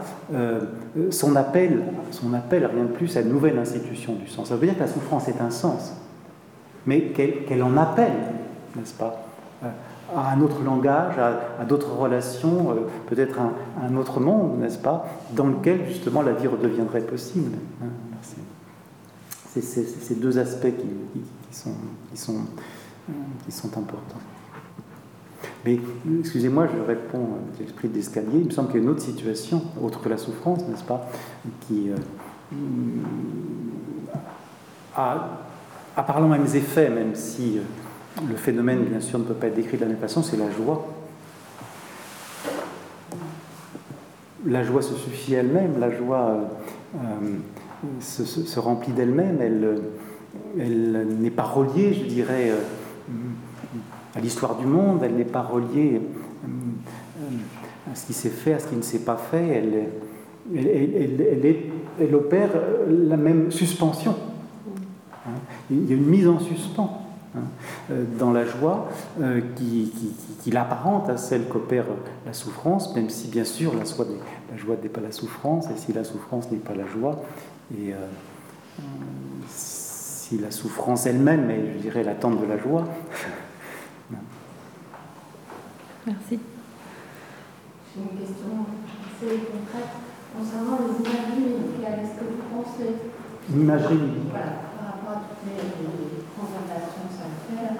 son, 1.10 1.36
appel, 1.36 1.82
son 2.10 2.34
appel, 2.34 2.66
rien 2.66 2.84
de 2.84 2.88
plus, 2.88 3.16
à 3.16 3.20
une 3.20 3.28
nouvelle 3.28 3.58
institution 3.58 4.14
du 4.14 4.26
sens. 4.26 4.48
Ça 4.48 4.56
veut 4.56 4.66
dire 4.66 4.74
que 4.74 4.80
la 4.80 4.88
souffrance 4.88 5.28
est 5.28 5.40
un 5.40 5.50
sens, 5.50 5.94
mais 6.86 7.02
qu'elle 7.12 7.62
en 7.62 7.76
appelle 7.76 8.12
n'est-ce 8.76 8.94
pas 8.94 9.26
euh, 9.62 9.68
à 10.14 10.32
un 10.32 10.40
autre 10.42 10.62
langage, 10.62 11.14
à, 11.18 11.64
d'autres 11.64 11.96
relations, 11.96 12.70
euh, 12.70 12.74
peut-être 13.06 13.40
un, 13.40 13.52
un, 13.82 13.96
autre 13.96 14.20
monde, 14.20 14.60
n'est-ce 14.60 14.78
pas, 14.78 15.06
dans 15.32 15.46
lequel 15.46 15.86
justement 15.88 16.22
la 16.22 16.32
vie 16.32 16.46
redeviendrait 16.46 17.00
possible. 17.00 17.56
Hein, 17.82 17.86
c'est 19.60 19.84
ces 19.84 20.14
deux 20.14 20.38
aspects 20.38 20.72
qui, 20.76 21.56
sont, 21.56 22.38
importants. 23.64 24.20
Mais 25.64 25.78
excusez-moi, 26.20 26.66
je 26.66 26.80
réponds 26.80 27.24
à 27.24 27.60
l'esprit 27.60 27.88
d'escalier. 27.88 28.40
Il 28.40 28.46
me 28.46 28.50
semble 28.50 28.68
qu'il 28.68 28.78
y 28.78 28.80
a 28.80 28.82
une 28.84 28.90
autre 28.90 29.02
situation, 29.02 29.62
autre 29.82 30.00
que 30.00 30.08
la 30.08 30.18
souffrance, 30.18 30.60
n'est-ce 30.68 30.84
pas, 30.84 31.08
qui 31.60 31.90
euh, 31.90 31.96
a, 34.94 35.38
a 35.96 36.02
parlant 36.02 36.28
mêmes 36.28 36.46
effets, 36.54 36.90
même 36.90 37.14
si 37.14 37.58
le 38.28 38.36
phénomène, 38.36 38.84
bien 38.84 39.00
sûr, 39.00 39.18
ne 39.18 39.24
peut 39.24 39.34
pas 39.34 39.48
être 39.48 39.56
décrit 39.56 39.76
de 39.76 39.82
la 39.82 39.88
même 39.88 39.98
façon, 39.98 40.22
c'est 40.22 40.36
la 40.36 40.50
joie. 40.50 40.86
La 44.46 44.62
joie 44.62 44.82
se 44.82 44.94
suffit 44.94 45.34
elle-même, 45.34 45.80
la 45.80 45.90
joie 45.90 46.36
euh, 46.96 46.98
se, 48.00 48.60
remplit 48.60 48.92
d'elle-même, 48.92 49.38
elle, 49.40 51.06
n'est 51.20 51.30
pas 51.30 51.44
reliée, 51.44 51.94
je 51.94 52.04
dirais, 52.04 52.50
euh, 52.50 52.58
à 54.14 54.20
l'histoire 54.20 54.56
du 54.56 54.66
monde, 54.66 55.00
elle 55.02 55.14
n'est 55.14 55.24
pas 55.24 55.42
reliée 55.42 56.00
euh, 56.44 56.48
à 57.90 57.94
ce 57.94 58.06
qui 58.06 58.12
s'est 58.12 58.30
fait, 58.30 58.54
à 58.54 58.58
ce 58.58 58.68
qui 58.68 58.76
ne 58.76 58.82
s'est 58.82 59.00
pas 59.00 59.16
fait, 59.16 59.64
elle, 62.00 62.14
opère 62.14 62.50
la 62.88 63.16
même 63.16 63.50
suspension. 63.50 64.14
Hein. 65.26 65.38
Il 65.70 65.88
y 65.88 65.92
a 65.92 65.96
une 65.96 66.06
mise 66.06 66.28
en 66.28 66.38
suspens 66.38 67.00
hein, 67.36 67.40
euh, 67.90 68.04
dans 68.18 68.32
la 68.32 68.44
joie 68.44 68.88
qui, 69.56 69.92
qui, 70.42 70.50
l'apparente 70.50 71.08
à 71.08 71.16
celle 71.16 71.48
qu'opère 71.48 71.86
la 72.26 72.32
souffrance, 72.32 72.94
même 72.94 73.08
si 73.08 73.28
bien 73.28 73.44
sûr 73.44 73.72
la 73.74 73.84
joie 74.56 74.76
n'est 74.82 74.88
pas 74.88 75.00
la 75.00 75.12
souffrance, 75.12 75.66
et 75.70 75.76
si 75.76 75.92
la 75.92 76.04
souffrance 76.04 76.50
n'est 76.50 76.58
pas 76.58 76.74
la 76.74 76.86
joie, 76.86 77.22
et 77.72 77.94
si 79.48 80.38
la 80.38 80.50
souffrance 80.50 81.06
elle-même 81.06 81.50
est, 81.50 81.74
je 81.74 81.78
dirais, 81.78 82.02
l'attente 82.02 82.40
de 82.40 82.46
la 82.46 82.58
joie. 82.58 82.84
Merci. 86.06 86.38
J'ai 87.94 88.02
une 88.02 88.18
question 88.18 88.66
assez 89.06 89.36
concrète 89.46 89.94
concernant 90.36 90.78
les 90.80 90.96
imageries 91.00 91.48
médicales. 91.54 92.00
Est-ce 92.02 92.16
que 92.20 92.24
vous 92.24 92.42
pensez. 92.52 92.90
L'imagerie 93.50 94.10
Voilà 94.30 94.74
toutes 95.12 95.52
les, 95.52 96.24
conservations 96.34 97.06
sanitaires, 97.12 97.76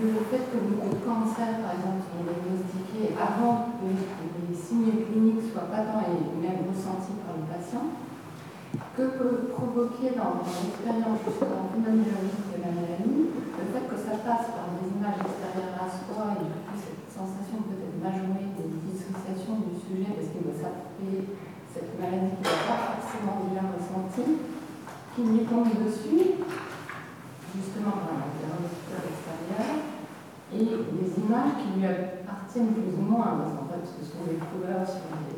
le 0.00 0.08
fait 0.30 0.44
que 0.48 0.58
le 0.58 0.96
cancer, 1.04 1.60
par 1.60 1.76
exemple, 1.76 2.02
sont 2.08 2.24
diagnostiqués 2.24 3.12
avant 3.20 3.76
que 3.76 3.86
les 3.92 4.56
signes 4.56 5.04
cliniques 5.04 5.52
soient 5.52 5.68
patents 5.68 6.02
et 6.08 6.18
même 6.40 6.64
ressentis 6.70 7.20
par 7.22 7.36
le 7.36 7.44
patient, 7.46 7.92
que 8.70 9.04
peut 9.18 9.50
provoquer 9.50 10.14
dans, 10.14 10.46
l'expérience 10.46 11.20
justement 11.26 11.70
phénoménologique 11.74 12.48
de 12.54 12.58
la 12.62 12.70
maladie 12.70 13.34
le 13.34 13.64
fait 13.74 13.84
que 13.90 13.98
ça 13.98 14.14
passe 14.22 14.54
par 14.54 14.72
des 14.78 14.88
images 14.88 15.20
extérieures 15.20 15.76
à 15.78 15.88
soi 15.90 16.38
et 16.38 16.46
du 16.46 16.74
cette 16.78 17.06
sensation 17.10 17.66
peut-être 17.66 17.98
majorée 17.98 18.50
de 18.56 18.64
dissociation 18.86 19.66
du 19.66 19.74
sujet 19.76 20.14
parce 20.14 20.30
qu'il 20.32 20.46
doit 20.46 20.56
s'appeler 20.56 21.34
cette 21.68 21.98
maladie 21.98 22.38
qui 22.38 22.46
n'est 22.46 22.66
pas 22.66 22.98
forcément 22.98 23.50
bien 23.50 23.66
ressentie 23.74 24.38
qui 25.14 25.22
lui 25.22 25.44
tombe 25.44 25.66
dessus, 25.84 26.38
justement 27.54 27.98
par 28.06 28.14
l'interlocuteur 28.22 29.02
extérieur, 29.10 29.82
et 30.54 30.64
des 30.64 31.10
images 31.18 31.58
qui 31.58 31.78
lui 31.78 31.86
appartiennent 31.86 32.74
plus 32.74 32.94
ou 32.94 33.02
moins, 33.02 33.38
parce 33.38 33.52
qu'en 33.58 33.66
fait 33.66 33.82
ce 33.86 34.06
sont 34.06 34.24
des 34.26 34.38
couleurs 34.38 34.86
sur 34.86 35.10
les 35.10 35.34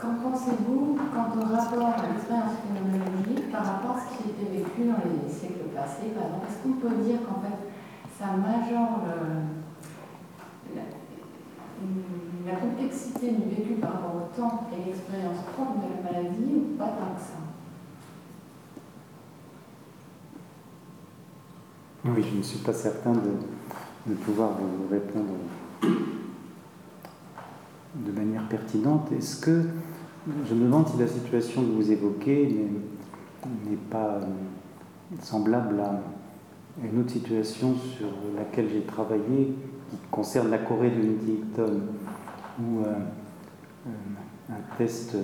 Qu'en 0.00 0.14
pensez-vous 0.14 0.96
quant 1.12 1.28
au 1.36 1.44
rapport 1.54 1.88
à 1.88 2.08
l'expérience 2.08 2.56
phénoménologique 2.64 3.52
par 3.52 3.66
rapport 3.66 3.96
à 3.96 4.00
ce 4.00 4.16
qui 4.16 4.30
était 4.30 4.50
vécu 4.50 4.88
dans 4.88 4.96
les 5.04 5.30
siècles 5.30 5.68
passés 5.74 6.08
est-ce 6.08 6.62
qu'on 6.62 6.72
peut 6.80 7.02
dire 7.04 7.18
qu'en 7.28 7.40
fait 7.42 7.58
ça 8.18 8.32
majore 8.36 9.02
la, 10.74 10.82
la, 12.50 12.58
complexité 12.58 13.32
du 13.32 13.54
vécu 13.54 13.74
par 13.74 13.92
rapport 13.92 14.14
au 14.16 14.40
temps 14.40 14.68
et 14.72 14.88
l'expérience 14.88 15.38
propre 15.54 15.74
de 15.76 15.88
la 15.96 16.12
maladie 16.12 16.54
ou 16.54 16.78
pas 16.78 16.88
tant 16.88 17.14
que 17.14 17.20
ça? 17.20 17.40
Oui, 22.06 22.24
je 22.30 22.38
ne 22.38 22.42
suis 22.42 22.60
pas 22.60 22.72
certain 22.72 23.12
de, 23.12 24.14
pouvoir 24.14 24.52
vous 24.52 24.88
répondre 24.90 25.34
de 27.94 28.12
manière 28.12 28.46
pertinente. 28.48 29.10
Est-ce 29.12 29.40
que, 29.40 29.62
je 30.48 30.54
me 30.54 30.64
demande 30.64 30.88
si 30.88 30.98
la 30.98 31.08
situation 31.08 31.62
que 31.62 31.70
vous 31.70 31.90
évoquez 31.90 32.68
n'est 33.68 33.76
pas 33.90 34.14
euh, 34.14 34.20
semblable 35.20 35.80
à 35.80 36.00
une 36.84 37.00
autre 37.00 37.10
situation 37.10 37.74
sur 37.74 38.08
laquelle 38.36 38.68
j'ai 38.72 38.82
travaillé, 38.82 39.54
qui 39.90 39.96
concerne 40.10 40.50
la 40.50 40.58
Corée 40.58 40.90
de 40.90 41.00
Huntington, 41.00 41.80
où 42.60 42.80
euh, 42.80 42.94
euh, 43.86 44.52
un 44.52 44.76
test 44.76 45.16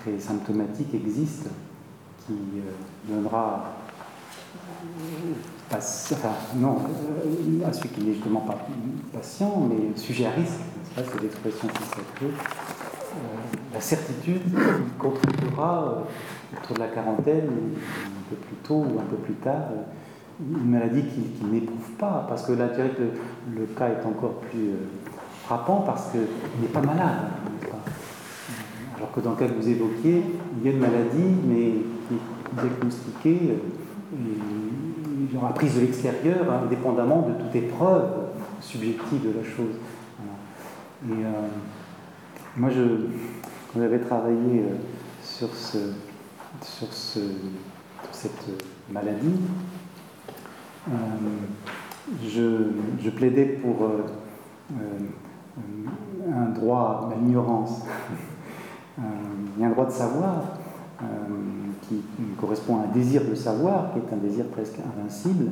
très 0.00 0.18
symptomatique 0.18 0.94
existe 0.94 1.48
qui 2.26 2.34
donnera 3.08 3.76
non, 6.56 6.78
à 7.66 7.72
celui 7.72 7.88
qui 7.88 8.00
n'est 8.02 8.14
justement 8.14 8.40
pas 8.40 8.56
patient, 9.12 9.68
mais 9.68 9.98
sujet 9.98 10.26
à 10.26 10.30
risque, 10.30 10.60
c'est 10.94 11.22
l'expression 11.22 11.68
consacrée, 11.68 12.26
euh, 12.26 13.18
la 13.74 13.80
certitude 13.80 14.42
qu'il 14.44 14.98
contractera 14.98 15.84
euh, 15.84 16.56
autour 16.56 16.76
de 16.76 16.80
la 16.80 16.88
quarantaine, 16.88 17.48
un 17.48 18.30
peu 18.30 18.36
plus 18.36 18.56
tôt 18.62 18.84
ou 18.88 18.98
un 19.00 19.04
peu 19.04 19.16
plus 19.16 19.34
tard, 19.34 19.68
euh, 19.72 19.82
une 20.40 20.70
maladie 20.70 21.02
qu'il 21.02 21.48
n'éprouve 21.50 21.90
pas, 21.98 22.24
parce 22.28 22.46
que 22.46 22.52
là, 22.52 22.68
que 22.68 22.82
le, 23.54 23.66
cas 23.76 23.88
est 23.88 24.06
encore 24.06 24.34
plus 24.34 24.70
frappant 25.44 25.82
parce 25.84 26.10
qu'il 26.10 26.20
n'est 26.60 26.68
pas 26.68 26.82
malade. 26.82 27.30
Alors 28.96 29.12
que 29.12 29.20
dans 29.20 29.30
le 29.30 29.36
cas 29.36 29.46
que 29.46 29.60
vous 29.60 29.68
évoquiez, 29.68 30.22
il 30.58 30.66
y 30.66 30.68
a 30.68 30.72
une 30.72 30.80
maladie, 30.80 31.34
mais 31.44 31.72
diagnostiquée 32.52 33.58
il 34.12 34.45
y 34.45 34.45
aura 35.36 35.52
prise 35.54 35.74
de 35.76 35.80
l'extérieur, 35.80 36.50
indépendamment 36.50 37.28
de 37.28 37.44
toute 37.44 37.54
épreuve 37.54 38.26
subjective 38.60 39.22
de 39.22 39.38
la 39.38 39.44
chose. 39.44 39.76
Et 41.08 41.12
euh, 41.12 41.48
moi, 42.56 42.70
je, 42.70 42.82
quand 43.72 43.80
j'avais 43.80 43.98
travaillé 43.98 44.60
euh, 44.60 44.76
sur, 45.22 45.54
ce, 45.54 45.78
sur, 46.62 46.92
ce, 46.92 47.20
cette 48.12 48.46
maladie, 48.90 49.40
euh, 50.88 50.92
je, 52.24 53.10
plaidais 53.10 53.60
pour 53.62 53.88
un 56.32 56.48
droit 56.50 57.10
à 57.12 57.14
l'ignorance. 57.14 57.82
un 58.98 59.70
droit 59.70 59.86
de 59.86 59.90
savoir 59.90 60.42
qui 61.88 62.02
correspond 62.40 62.76
à 62.76 62.84
un 62.84 62.92
désir 62.92 63.22
de 63.28 63.34
savoir, 63.34 63.92
qui 63.92 63.98
est 63.98 64.14
un 64.14 64.18
désir 64.18 64.46
presque 64.46 64.78
invincible, 64.78 65.50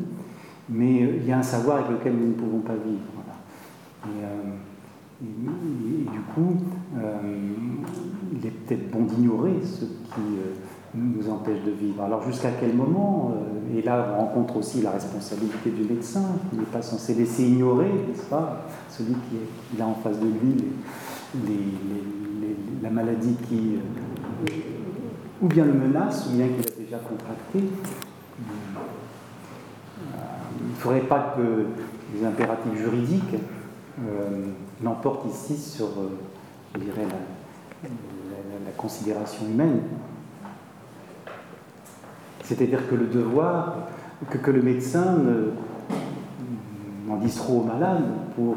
mais 0.68 1.02
euh, 1.02 1.16
il 1.20 1.28
y 1.28 1.32
a 1.32 1.38
un 1.38 1.42
savoir 1.42 1.78
avec 1.78 1.90
lequel 1.90 2.14
nous 2.14 2.28
ne 2.28 2.32
pouvons 2.32 2.60
pas 2.60 2.74
vivre. 2.74 3.00
Et, 4.06 4.24
euh, 4.24 4.52
du 5.20 6.20
coup, 6.34 6.56
euh, 6.98 7.16
il 8.32 8.46
est 8.46 8.50
peut-être 8.50 8.90
bon 8.90 9.04
d'ignorer 9.04 9.54
ce 9.62 9.84
qui 9.84 10.20
nous 10.94 11.30
empêche 11.30 11.62
de 11.64 11.70
vivre. 11.70 12.02
Alors 12.02 12.22
jusqu'à 12.22 12.50
quel 12.60 12.74
moment 12.74 13.32
Et 13.74 13.80
là, 13.80 14.16
on 14.16 14.20
rencontre 14.22 14.56
aussi 14.56 14.82
la 14.82 14.90
responsabilité 14.90 15.70
du 15.70 15.84
médecin, 15.84 16.24
qui 16.50 16.58
n'est 16.58 16.64
pas 16.64 16.82
censé 16.82 17.14
laisser 17.14 17.44
ignorer, 17.44 17.90
n'est-ce 18.08 18.26
pas, 18.26 18.66
celui 18.90 19.14
qui 19.14 19.36
est 19.36 19.78
là 19.78 19.86
en 19.86 19.94
face 19.94 20.18
de 20.18 20.26
lui, 20.26 20.64
la 22.82 22.90
maladie 22.90 23.36
qui 23.48 23.78
ou 25.42 25.46
bien 25.46 25.64
le 25.64 25.72
menace, 25.72 26.28
ou 26.28 26.36
bien 26.36 26.48
qu'il 26.48 26.60
a 26.60 26.84
déjà 26.84 26.98
contracté. 26.98 27.58
Euh, 27.58 27.64
il 30.60 30.70
ne 30.70 30.74
faudrait 30.74 31.00
pas 31.00 31.34
que 31.36 31.66
les 32.14 32.26
impératifs 32.26 32.76
juridiques 32.76 33.34
euh, 34.00 34.46
l'emportent 34.82 35.26
ici 35.28 35.56
sur, 35.56 35.86
euh, 35.86 36.18
je 36.74 36.80
dirais, 36.80 37.06
la, 37.10 37.88
considération 38.76 39.46
humaine. 39.46 39.80
C'est-à-dire 42.42 42.86
que 42.90 42.94
le 42.94 43.06
devoir, 43.06 43.76
que, 44.28 44.50
le 44.50 44.60
médecin 44.60 45.16
n'en 47.06 47.16
dise 47.16 47.36
trop 47.36 47.60
au 47.60 47.62
malade 47.62 48.02
pour, 48.34 48.54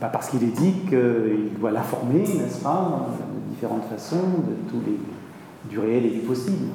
pas 0.00 0.08
parce 0.08 0.28
qu'il 0.28 0.42
est 0.42 0.48
dit 0.48 0.72
qu'il 0.88 1.58
doit 1.58 1.70
l'informer, 1.70 2.20
n'est-ce 2.20 2.62
pas, 2.62 3.06
de 3.16 3.54
différentes 3.54 3.84
façons, 3.84 4.16
de 4.16 4.70
tous 4.70 4.80
les 4.84 4.98
du 5.64 5.78
réel 5.78 6.06
et 6.06 6.10
du 6.10 6.20
possible. 6.20 6.68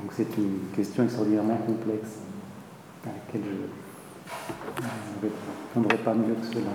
Donc 0.00 0.12
c'est 0.16 0.36
une 0.36 0.58
question 0.74 1.04
extraordinairement 1.04 1.56
complexe 1.56 2.10
à 3.04 3.08
laquelle 3.08 3.42
je 3.44 5.26
ne 5.26 5.30
répondrai 5.30 5.98
pas 5.98 6.14
mieux 6.14 6.34
que 6.34 6.46
cela. 6.46 6.70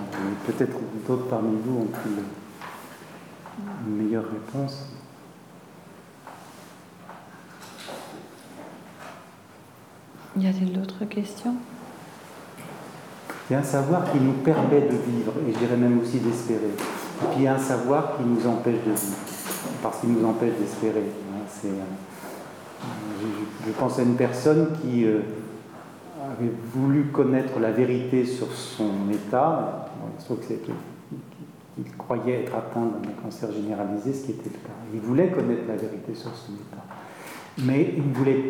Peut-être 0.46 0.76
d'autres 1.08 1.28
parmi 1.28 1.56
vous 1.64 1.78
ont 1.78 1.88
une 3.86 3.96
meilleure 3.96 4.24
réponse. 4.24 4.88
Y 10.36 10.48
a-t-il 10.48 10.72
d'autres 10.72 11.04
questions? 11.04 11.54
Il 13.48 13.52
y 13.52 13.56
a 13.56 13.60
un 13.60 13.62
savoir 13.62 14.10
qui 14.10 14.18
nous 14.18 14.32
permet 14.32 14.80
de 14.80 14.96
vivre, 14.96 15.32
et 15.46 15.52
je 15.52 15.58
dirais 15.58 15.76
même 15.76 16.00
aussi 16.00 16.18
d'espérer. 16.18 16.66
Et 16.66 17.26
puis 17.30 17.36
il 17.36 17.42
y 17.42 17.46
a 17.46 17.54
un 17.54 17.58
savoir 17.58 18.16
qui 18.16 18.24
nous 18.24 18.46
empêche 18.46 18.82
de 18.84 18.90
vivre 18.90 19.33
parce 19.84 20.00
qu'il 20.00 20.14
nous 20.14 20.26
empêche 20.26 20.54
d'espérer. 20.58 21.02
Hein, 21.02 21.66
euh, 21.66 21.68
je, 23.66 23.72
pense 23.72 23.98
à 23.98 24.02
une 24.02 24.16
personne 24.16 24.68
qui 24.80 25.04
euh, 25.04 25.20
avait 26.22 26.50
voulu 26.72 27.04
connaître 27.12 27.60
la 27.60 27.70
vérité 27.70 28.24
sur 28.24 28.50
son 28.50 29.10
état. 29.12 29.90
il 31.76 31.96
croyait 31.98 32.44
être 32.44 32.54
atteint 32.54 32.86
d'un 32.86 33.22
cancer 33.22 33.52
généralisé, 33.52 34.14
ce 34.14 34.24
qui 34.24 34.30
était 34.32 34.48
le 34.48 34.66
cas. 34.66 34.72
Il 34.94 35.00
voulait 35.00 35.28
connaître 35.28 35.68
la 35.68 35.76
vérité 35.76 36.14
sur 36.14 36.34
son 36.34 36.52
état. 36.54 36.82
Mais 37.58 37.92
il, 37.94 38.14
voulait, 38.14 38.42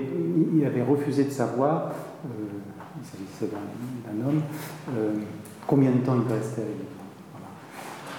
il 0.54 0.64
avait 0.64 0.84
refusé 0.84 1.24
de 1.24 1.30
savoir, 1.30 1.90
euh, 2.26 2.28
il 3.02 3.04
s'agissait 3.04 3.52
d'un 4.06 4.24
homme, 4.24 4.40
combien 5.66 5.90
de 5.90 5.98
temps 5.98 6.14
il 6.14 6.32
restait 6.32 6.62
à 6.62 6.64
vivre. 6.64 6.94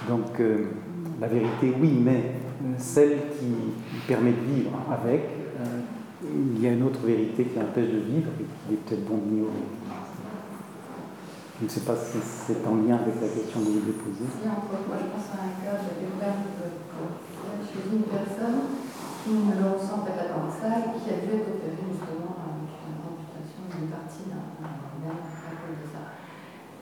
Donc, 0.06 0.38
la 1.20 1.28
vérité, 1.28 1.74
oui, 1.80 2.00
mais 2.02 2.32
celle 2.78 3.18
qui 3.38 3.54
permet 4.06 4.32
de 4.32 4.54
vivre 4.54 4.70
avec, 4.90 5.20
euh, 5.60 5.80
il 6.54 6.62
y 6.62 6.66
a 6.66 6.72
une 6.72 6.82
autre 6.82 7.00
vérité 7.00 7.44
qui 7.44 7.58
empêche 7.58 7.88
de 7.88 7.98
vivre 7.98 8.30
et 8.40 8.44
qu'il 8.44 8.74
est 8.74 8.80
peut-être 8.84 9.04
bon 9.08 9.18
d'ignorer. 9.18 9.64
Je 11.58 11.64
ne 11.64 11.70
sais 11.70 11.80
pas 11.88 11.96
si 11.96 12.18
c'est 12.20 12.60
en 12.68 12.76
lien 12.84 13.00
avec 13.00 13.16
la 13.16 13.28
question 13.32 13.60
que 13.60 13.64
vous 13.64 13.80
avez 13.80 13.96
posée. 13.96 14.28
Moi, 14.44 14.96
je 15.00 15.08
pense 15.08 15.28
à 15.32 15.40
un 15.40 15.56
cas, 15.64 15.80
j'avais 15.80 16.04
ouvert 16.04 16.36
chez 17.64 17.80
une 17.96 18.04
personne 18.04 18.76
qui 19.24 19.32
me 19.32 19.56
le 19.56 19.72
ressent 19.72 20.04
pas 20.04 20.20
dans 20.28 20.52
ça 20.52 20.84
et 20.84 21.00
qui 21.00 21.08
a 21.08 21.18
dû 21.24 21.32
être 21.32 21.48
opérée 21.48 21.80
justement 21.96 22.36
avec 22.44 22.76
une 22.76 23.00
amputation 23.00 23.64
d'une 23.72 23.88
partie 23.88 24.28
d'un 24.28 24.52
nerf 25.00 25.24
à 25.24 25.52
cause 25.64 25.80
de 25.80 25.88
ça 25.88 26.16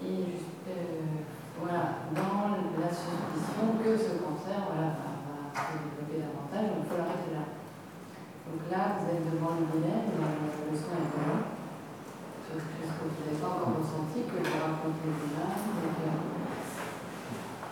euh, 0.05 1.25
voilà, 1.61 2.05
dans 2.13 2.61
la 2.77 2.91
suspicion 2.91 3.79
que 3.81 3.97
ce 3.97 4.21
cancer 4.21 4.59
voilà, 4.69 4.99
va, 5.01 5.49
se 5.55 5.79
développer 5.81 6.21
davantage, 6.21 6.77
il 6.77 6.85
faut 6.85 6.99
l'arrêter 6.99 7.33
là. 7.33 7.47
Donc 8.55 8.71
là, 8.71 9.03
vous 9.03 9.11
êtes 9.11 9.27
devant 9.35 9.59
le 9.59 9.67
dilemme, 9.67 10.15
le 10.15 10.79
soin 10.79 10.95
est 10.95 11.11
bon 11.11 11.55
puisque 12.55 13.03
vous 13.03 13.19
n'avez 13.19 13.39
pas 13.43 13.51
encore 13.51 13.83
ressenti 13.83 14.31
que 14.31 14.39
déjà. 14.39 14.71
Donc, 14.79 14.95
euh, 14.95 15.35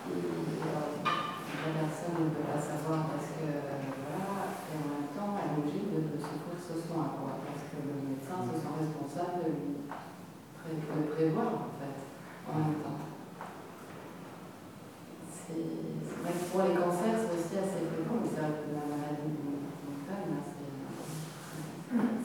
et 0.03 0.19
euh, 0.19 1.07
la 1.07 1.71
personne 1.71 2.19
ne 2.19 2.35
peut 2.35 2.43
pas 2.43 2.59
savoir 2.59 3.15
parce 3.15 3.31
que, 3.39 3.47
voilà, 3.47 4.51
et 4.51 4.75
en 4.75 4.87
même 4.91 5.07
temps, 5.15 5.39
elle 5.39 5.55
est 5.55 5.63
obligée 5.63 5.87
de, 5.87 6.19
souffrir 6.19 6.59
ce 6.59 6.75
soin, 6.83 7.15
quoi, 7.15 7.39
parce 7.47 7.63
que 7.71 7.79
le 7.79 8.03
médecin 8.03 8.43
se 8.43 8.59
sent 8.59 8.75
responsable 8.75 9.39
de 9.39 9.55
lui 9.55 9.87
de 9.87 11.03
prévoir, 11.15 11.71
en 11.71 11.75
fait, 11.79 11.99
en 12.43 12.59
même 12.59 12.83
temps. 12.83 12.99
C'est 15.31 15.63
vrai 16.23 16.31
que 16.31 16.45
pour 16.51 16.61
les 16.67 16.75
cancers, 16.75 17.19
c'est 17.19 17.35
aussi 17.35 17.55
assez 17.55 17.87
fréquent, 17.87 18.19
mais 18.19 18.27
c'est 18.27 18.43
vrai 18.43 18.51
que 18.63 18.67
la 18.75 18.87
maladie 18.87 19.31
mentale, 19.43 20.43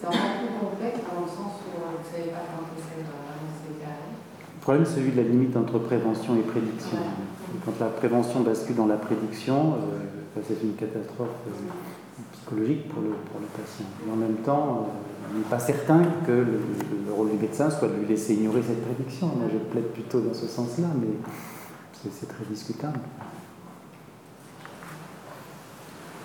c'est 0.01 0.07
encore 0.07 0.39
plus 0.39 0.55
complexe 0.61 1.01
dans 1.11 1.23
le 1.23 1.29
sens 1.29 1.59
où 1.59 1.75
vous 1.75 1.99
ne 1.99 2.07
savez 2.07 2.31
pas 2.31 2.47
quand 2.55 2.67
c'est 2.77 3.03
Le 3.03 4.61
problème, 4.61 4.85
c'est 4.87 4.95
celui 4.97 5.13
de 5.13 5.17
la 5.17 5.29
limite 5.29 5.57
entre 5.57 5.79
prévention 5.79 6.37
et 6.37 6.43
prédiction. 6.43 6.99
Quand 7.65 7.73
la 7.81 7.91
prévention 7.91 8.41
bascule 8.41 8.77
dans 8.77 8.87
la 8.87 8.97
prédiction, 8.97 9.75
euh, 9.75 10.41
c'est 10.47 10.63
une 10.63 10.75
catastrophe 10.75 11.29
euh, 11.49 11.51
psychologique 12.33 12.89
pour 12.89 13.03
le, 13.03 13.11
pour 13.11 13.41
le 13.41 13.47
patient. 13.47 13.87
Et 14.07 14.11
en 14.11 14.17
même 14.17 14.37
temps, 14.45 14.87
euh, 14.87 15.33
on 15.33 15.39
n'est 15.39 15.45
pas 15.45 15.59
certain 15.59 16.03
que 16.27 16.33
le, 16.33 16.61
le, 17.07 17.13
rôle 17.13 17.31
du 17.31 17.37
médecin 17.37 17.71
soit 17.71 17.89
de 17.89 17.95
lui 17.95 18.07
laisser 18.07 18.35
ignorer 18.35 18.63
cette 18.63 18.85
prédiction. 18.85 19.27
Moi, 19.29 19.49
je 19.53 19.59
plaide 19.59 19.91
plutôt 19.93 20.21
dans 20.21 20.35
ce 20.35 20.47
sens-là, 20.47 20.89
mais 21.01 21.09
c'est 21.93 22.29
très 22.29 22.45
discutable. 22.45 23.01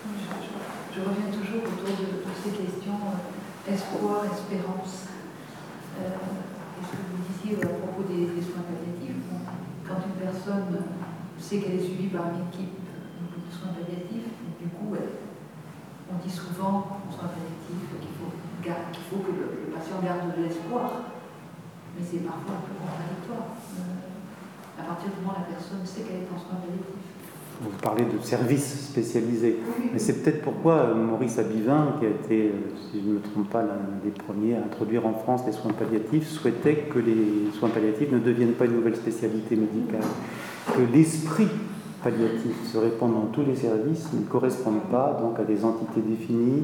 Je, 0.06 0.96
je, 0.96 1.00
reviens 1.00 1.32
toujours 1.32 1.64
autour 1.64 1.90
de, 1.90 2.06
de 2.06 2.34
ces 2.44 2.52
questions 2.52 3.00
espoir, 3.68 4.26
espérance. 4.26 5.08
Euh, 6.00 6.10
ce 6.84 6.92
que 6.92 7.04
vous 7.08 7.24
disiez 7.32 7.64
à 7.64 7.68
propos 7.80 8.04
des, 8.04 8.42
soins 8.44 8.66
palliatifs, 8.68 9.24
quand 9.88 10.04
une 10.04 10.20
personne 10.20 10.76
sait 11.40 11.60
qu'elle 11.60 11.80
est 11.80 11.84
suivie 11.84 12.12
par 12.12 12.34
une 12.34 12.50
équipe 12.52 12.76
de 12.76 13.50
soins 13.54 13.72
palliatifs, 13.72 14.36
du 14.60 14.68
coup, 14.68 14.92
on 14.92 16.16
dit 16.20 16.34
souvent 16.34 17.00
en 17.08 17.12
soins 17.12 17.32
palliatifs 17.32 17.88
qu'il 18.04 18.14
faut, 18.20 18.32
faut, 18.32 19.22
que 19.24 19.32
le, 19.32 19.46
le, 19.64 19.72
patient 19.72 20.02
garde 20.04 20.36
de 20.36 20.44
l'espoir, 20.44 21.16
mais 21.96 22.04
c'est 22.04 22.26
parfois 22.26 22.60
un 22.60 22.64
peu 22.68 22.76
contradictoire. 22.76 23.48
Euh, 23.80 24.82
à 24.82 24.84
partir 24.84 25.14
du 25.14 25.22
moment 25.22 25.38
où 25.38 25.46
la 25.46 25.56
personne 25.56 25.86
sait 25.86 26.02
qu'elle 26.04 26.28
est 26.28 26.34
en 26.34 26.40
soins 26.40 26.60
palliatifs 26.60 27.03
vous 27.64 27.78
parlez 27.82 28.04
de 28.04 28.24
services 28.24 28.90
spécialisés. 28.90 29.58
Mais 29.92 30.00
c'est 30.00 30.22
peut-être 30.22 30.42
pourquoi 30.42 30.74
euh, 30.74 30.96
Maurice 30.96 31.40
Abivin, 31.40 31.96
qui 32.00 32.06
a 32.06 32.10
été, 32.10 32.48
euh, 32.48 32.52
si 32.92 33.02
je 33.02 33.08
ne 33.08 33.14
me 33.14 33.20
trompe 33.20 33.50
pas, 33.50 33.62
l'un 33.62 33.80
des 34.04 34.12
premiers 34.12 34.56
à 34.56 34.60
introduire 34.60 35.06
en 35.06 35.14
France 35.14 35.42
les 35.46 35.54
soins 35.54 35.72
palliatifs, 35.72 36.28
souhaitait 36.28 36.86
que 36.94 37.00
les 37.00 37.52
soins 37.58 37.70
palliatifs 37.70 38.12
ne 38.12 38.20
deviennent 38.20 38.54
pas 38.54 38.66
une 38.66 38.74
nouvelle 38.74 38.96
spécialité 38.96 39.56
médicale. 39.56 40.02
Que 40.76 40.82
l'esprit 40.94 41.48
palliatif 42.04 42.72
se 42.72 42.78
répand 42.78 43.14
dans 43.14 43.28
tous 43.28 43.44
les 43.44 43.56
services 43.56 44.12
ne 44.14 44.26
correspond 44.26 44.74
pas 44.92 45.18
donc 45.22 45.40
à 45.40 45.44
des 45.44 45.64
entités 45.64 46.02
définies 46.02 46.64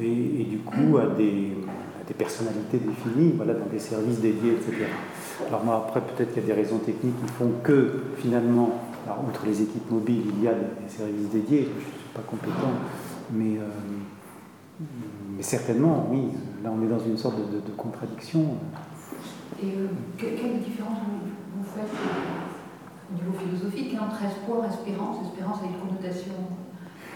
et, 0.00 0.44
du 0.44 0.58
coup 0.58 0.98
à 0.98 1.06
des, 1.06 1.54
à 2.00 2.06
des, 2.06 2.14
personnalités 2.14 2.78
définies, 2.78 3.32
voilà, 3.36 3.54
dans 3.54 3.66
des 3.66 3.80
services 3.80 4.20
dédiés, 4.20 4.52
etc. 4.52 4.84
Alors 5.48 5.64
moi 5.64 5.84
après 5.88 6.00
peut-être 6.00 6.32
qu'il 6.32 6.42
y 6.42 6.44
a 6.44 6.54
des 6.54 6.60
raisons 6.60 6.78
techniques 6.78 7.20
qui 7.20 7.32
font 7.32 7.50
que 7.64 8.04
finalement 8.18 8.80
alors, 9.06 9.24
outre 9.28 9.46
les 9.46 9.62
équipes 9.62 9.88
mobiles, 9.90 10.24
il 10.36 10.42
y 10.42 10.48
a 10.48 10.54
des 10.54 10.88
services 10.88 11.30
dédiés, 11.30 11.68
je 11.70 11.74
ne 11.74 11.80
suis 11.80 12.12
pas 12.12 12.22
compétent, 12.22 12.74
mais, 13.30 13.56
euh, 13.56 14.82
mais, 15.36 15.42
certainement, 15.42 16.08
oui, 16.10 16.30
là 16.64 16.72
on 16.76 16.84
est 16.84 16.88
dans 16.88 16.98
une 16.98 17.16
sorte 17.16 17.36
de, 17.38 17.44
de, 17.44 17.60
de 17.60 17.72
contradiction. 17.76 18.40
Et 19.62 19.66
euh, 19.66 19.86
quelle 20.18 20.58
différence 20.58 20.98
vous, 21.56 21.64
faites 21.64 21.84
euh, 21.84 23.12
au 23.12 23.14
niveau 23.14 23.38
philosophique 23.38 23.94
entre 23.94 24.24
espoir 24.24 24.64
et 24.64 24.68
espérance 24.68 25.24
Espérance 25.24 25.58
a 25.62 25.66
une 25.66 25.88
connotation 25.88 26.34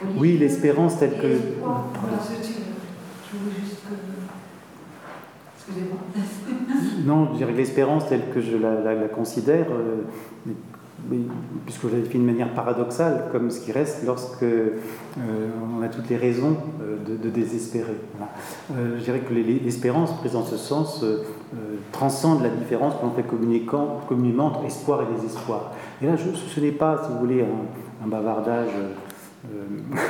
politique. 0.01 0.21
Oui, 0.21 0.39
l'espérance 0.39 0.99
telle 0.99 1.19
que. 1.21 1.27
Espoir, 1.27 1.87
voilà, 2.01 2.19
je, 2.23 2.37
je 2.37 3.37
voulais 3.37 3.61
juste 3.61 3.83
que. 3.83 3.97
Excusez-moi. 5.57 5.99
non, 7.05 7.33
je 7.33 7.39
dirais 7.39 7.53
que 7.53 7.59
l'espérance 7.59 8.09
telle 8.09 8.31
que 8.33 8.41
je 8.41 8.57
la, 8.57 8.81
la, 8.81 8.95
la 8.95 9.09
considère 9.09 9.67
euh, 9.73 10.05
puisque 11.65 11.83
vous 11.83 11.89
l'avez 11.89 12.05
fait 12.05 12.19
de 12.19 12.25
manière 12.25 12.53
paradoxale, 12.55 13.27
comme 13.33 13.51
ce 13.51 13.61
qui 13.61 13.73
reste 13.73 14.05
lorsque 14.07 14.43
euh, 14.43 14.77
on 15.79 15.83
a 15.83 15.89
toutes 15.89 16.09
les 16.09 16.17
raisons 16.17 16.57
euh, 16.83 16.97
de, 17.23 17.31
désespérer. 17.31 17.97
Euh, 18.73 18.99
je 18.99 19.05
dirais 19.05 19.21
que 19.21 19.33
l'espérance, 19.33 20.13
prise 20.19 20.33
dans 20.33 20.45
ce 20.45 20.57
sens, 20.57 21.03
euh, 21.03 21.25
transcende 21.93 22.43
la 22.43 22.49
différence 22.49 22.95
que 22.95 23.03
l'on 23.05 23.13
fait 23.13 23.25
communément 24.09 24.47
entre 24.47 24.65
espoir 24.65 25.03
et 25.03 25.15
désespoir. 25.15 25.73
Et 26.03 26.07
là, 26.07 26.13
ce 26.17 26.61
n'est 26.61 26.73
pas, 26.73 27.03
si 27.05 27.13
vous 27.13 27.19
voulez, 27.19 27.45
un 28.05 28.09
bavardage 28.09 28.71
euh, 29.47 30.03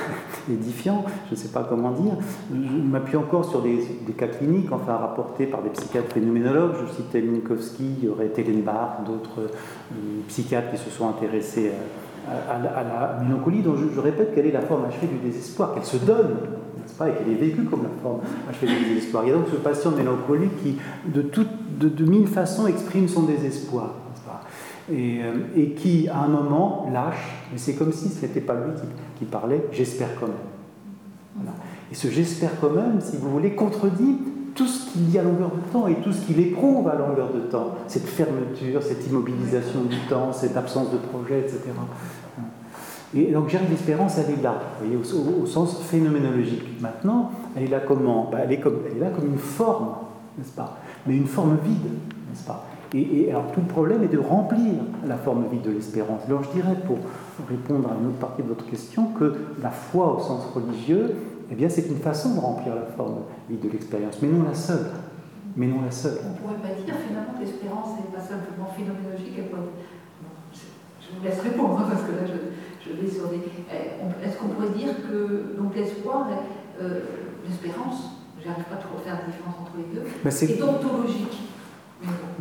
édifiant, 0.52 1.04
je 1.28 1.34
ne 1.34 1.36
sais 1.36 1.48
pas 1.48 1.64
comment 1.68 1.92
dire. 1.92 2.14
Je 2.52 2.82
m'appuie 2.82 3.16
encore 3.16 3.44
sur 3.44 3.62
des, 3.62 3.78
cas 4.16 4.26
cliniques, 4.26 4.72
enfin 4.72 4.96
rapportés 4.96 5.46
par 5.46 5.62
des 5.62 5.70
psychiatres 5.70 6.12
phénoménologues. 6.12 6.72
Je 6.80 6.94
citais 6.96 7.22
Minkowski, 7.22 7.84
il 7.98 8.04
y 8.04 8.08
aurait 8.08 8.28
Tellenbach, 8.28 9.04
d'autres 9.06 9.40
euh, 9.40 10.20
psychiatres 10.28 10.72
qui 10.72 10.78
se 10.78 10.90
sont 10.90 11.08
intéressés 11.08 11.72
à, 12.28 12.58
la 12.58 13.22
mélancolie, 13.24 13.62
dont 13.62 13.76
je, 13.76 14.00
répète 14.00 14.34
qu'elle 14.34 14.46
est 14.46 14.52
la 14.52 14.60
forme 14.60 14.84
achevée 14.84 15.06
du 15.06 15.18
désespoir, 15.18 15.74
qu'elle 15.74 15.84
se 15.84 15.96
donne, 15.96 16.36
n'est-ce 16.76 16.94
pas, 16.94 17.08
et 17.08 17.12
qu'elle 17.12 17.32
est 17.32 17.36
vécue 17.36 17.64
comme 17.64 17.82
la 17.82 18.02
forme 18.02 18.20
achevée 18.48 18.76
du 18.76 18.94
désespoir. 18.94 19.24
Il 19.24 19.30
y 19.30 19.32
a 19.32 19.36
donc 19.36 19.46
ce 19.50 19.56
patient 19.56 19.90
de 19.92 19.96
mélancolie 19.96 20.48
qui, 20.62 20.76
de, 21.06 21.22
tout, 21.22 21.46
de 21.78 22.04
mille 22.04 22.28
façons, 22.28 22.66
exprime 22.66 23.08
son 23.08 23.22
désespoir 23.22 23.94
et, 24.90 25.20
euh, 25.22 25.32
et, 25.56 25.70
qui, 25.70 26.08
à 26.08 26.20
un 26.20 26.28
moment, 26.28 26.88
lâche, 26.92 27.46
mais 27.52 27.58
c'est 27.58 27.74
comme 27.74 27.92
si 27.92 28.08
ce 28.08 28.22
n'était 28.22 28.40
pas 28.40 28.54
lui 28.54 28.72
qui, 29.18 29.24
parlait, 29.24 29.64
j'espère 29.72 30.08
quand 30.18 30.26
même. 30.26 31.46
Et 31.90 31.94
ce 31.94 32.08
j'espère 32.08 32.58
quand 32.60 32.70
même, 32.70 33.00
si 33.00 33.16
vous 33.16 33.30
voulez, 33.30 33.54
contredit 33.54 34.18
tout 34.54 34.66
ce 34.66 34.90
qu'il 34.90 35.10
y 35.10 35.18
a 35.18 35.20
à 35.20 35.24
longueur 35.24 35.50
de 35.50 35.72
temps 35.72 35.86
et 35.86 35.96
tout 35.96 36.12
ce 36.12 36.26
qu'il 36.26 36.40
éprouve 36.40 36.88
à 36.88 36.96
longueur 36.96 37.32
de 37.32 37.40
temps, 37.40 37.74
cette 37.86 38.06
fermeture, 38.06 38.82
cette 38.82 39.06
immobilisation 39.06 39.82
du 39.82 39.96
temps, 40.08 40.32
cette 40.32 40.56
absence 40.56 40.90
de 40.90 40.98
projet, 40.98 41.40
etc. 41.40 41.60
Et 43.14 43.32
donc, 43.32 43.48
j'ai 43.48 43.58
l'espérance, 43.68 44.18
elle 44.18 44.38
est 44.38 44.42
là, 44.42 44.54
vous 44.80 44.86
voyez, 44.86 45.42
au, 45.42 45.46
sens 45.46 45.82
phénoménologique. 45.82 46.80
Maintenant, 46.80 47.32
elle 47.56 47.64
est 47.64 47.68
là 47.68 47.80
comment? 47.80 48.28
Ben, 48.30 48.40
elle, 48.44 48.52
est 48.52 48.60
comme, 48.60 48.78
elle 48.88 48.98
est 48.98 49.00
là 49.00 49.10
comme 49.10 49.26
une 49.26 49.38
forme, 49.38 49.94
n'est-ce 50.38 50.52
pas? 50.52 50.78
Mais 51.06 51.16
une 51.16 51.26
forme 51.26 51.56
vide, 51.64 51.90
n'est-ce 52.28 52.44
pas? 52.44 52.66
Et, 52.94 53.20
et, 53.20 53.30
alors 53.30 53.52
tout 53.52 53.60
le 53.60 53.66
problème 53.66 54.02
est 54.02 54.08
de 54.08 54.18
remplir 54.18 54.74
la 55.06 55.16
forme 55.16 55.44
vide 55.50 55.62
de 55.62 55.70
l'espérance. 55.70 56.22
Alors 56.26 56.42
je 56.42 56.50
dirais, 56.50 56.76
pour 56.86 56.98
répondre 57.48 57.88
à 57.90 57.94
une 58.00 58.08
autre 58.08 58.18
partie 58.18 58.42
de 58.42 58.48
votre 58.48 58.66
question, 58.66 59.06
que 59.18 59.34
la 59.62 59.70
foi 59.70 60.16
au 60.16 60.20
sens 60.20 60.44
religieux, 60.54 61.14
eh 61.50 61.54
bien 61.54 61.68
c'est 61.68 61.88
une 61.88 61.98
façon 61.98 62.34
de 62.34 62.40
remplir 62.40 62.74
la 62.74 62.86
forme 62.96 63.18
vide 63.48 63.60
de 63.60 63.70
l'expérience, 63.70 64.20
mais 64.22 64.28
non 64.28 64.44
la 64.44 64.54
seule. 64.54 64.86
Mais 65.56 65.66
non 65.66 65.82
la 65.84 65.90
seule. 65.90 66.18
On 66.22 66.34
pourrait 66.42 66.62
pas 66.62 66.74
dire 66.74 66.94
finalement 67.06 67.34
que 67.34 67.44
l'espérance 67.44 67.98
n'est 67.98 68.16
pas 68.16 68.22
simplement 68.22 68.70
phénoménologique. 68.76 69.34
Je 71.00 71.18
vous 71.18 71.24
laisse 71.24 71.40
répondre 71.40 71.80
hein, 71.80 71.88
parce 71.90 72.02
que 72.02 72.12
là 72.12 72.22
je, 72.22 72.38
je 72.86 72.96
vais 72.96 73.10
sur 73.10 73.28
des. 73.28 73.40
Eh, 73.70 74.26
est-ce 74.26 74.38
qu'on 74.38 74.48
pourrait 74.48 74.74
dire 74.78 74.94
que 75.02 75.58
donc 75.58 75.74
l'espoir, 75.74 76.28
euh, 76.80 77.00
l'espérance, 77.44 78.30
j'arrive 78.42 78.64
pas 78.64 78.76
trop 78.76 78.98
à 78.98 79.02
faire 79.02 79.18
la 79.18 79.26
différence 79.26 79.56
entre 79.60 79.74
les 79.78 79.90
deux, 79.90 80.06
est 80.06 80.62
ontologique? 80.62 81.49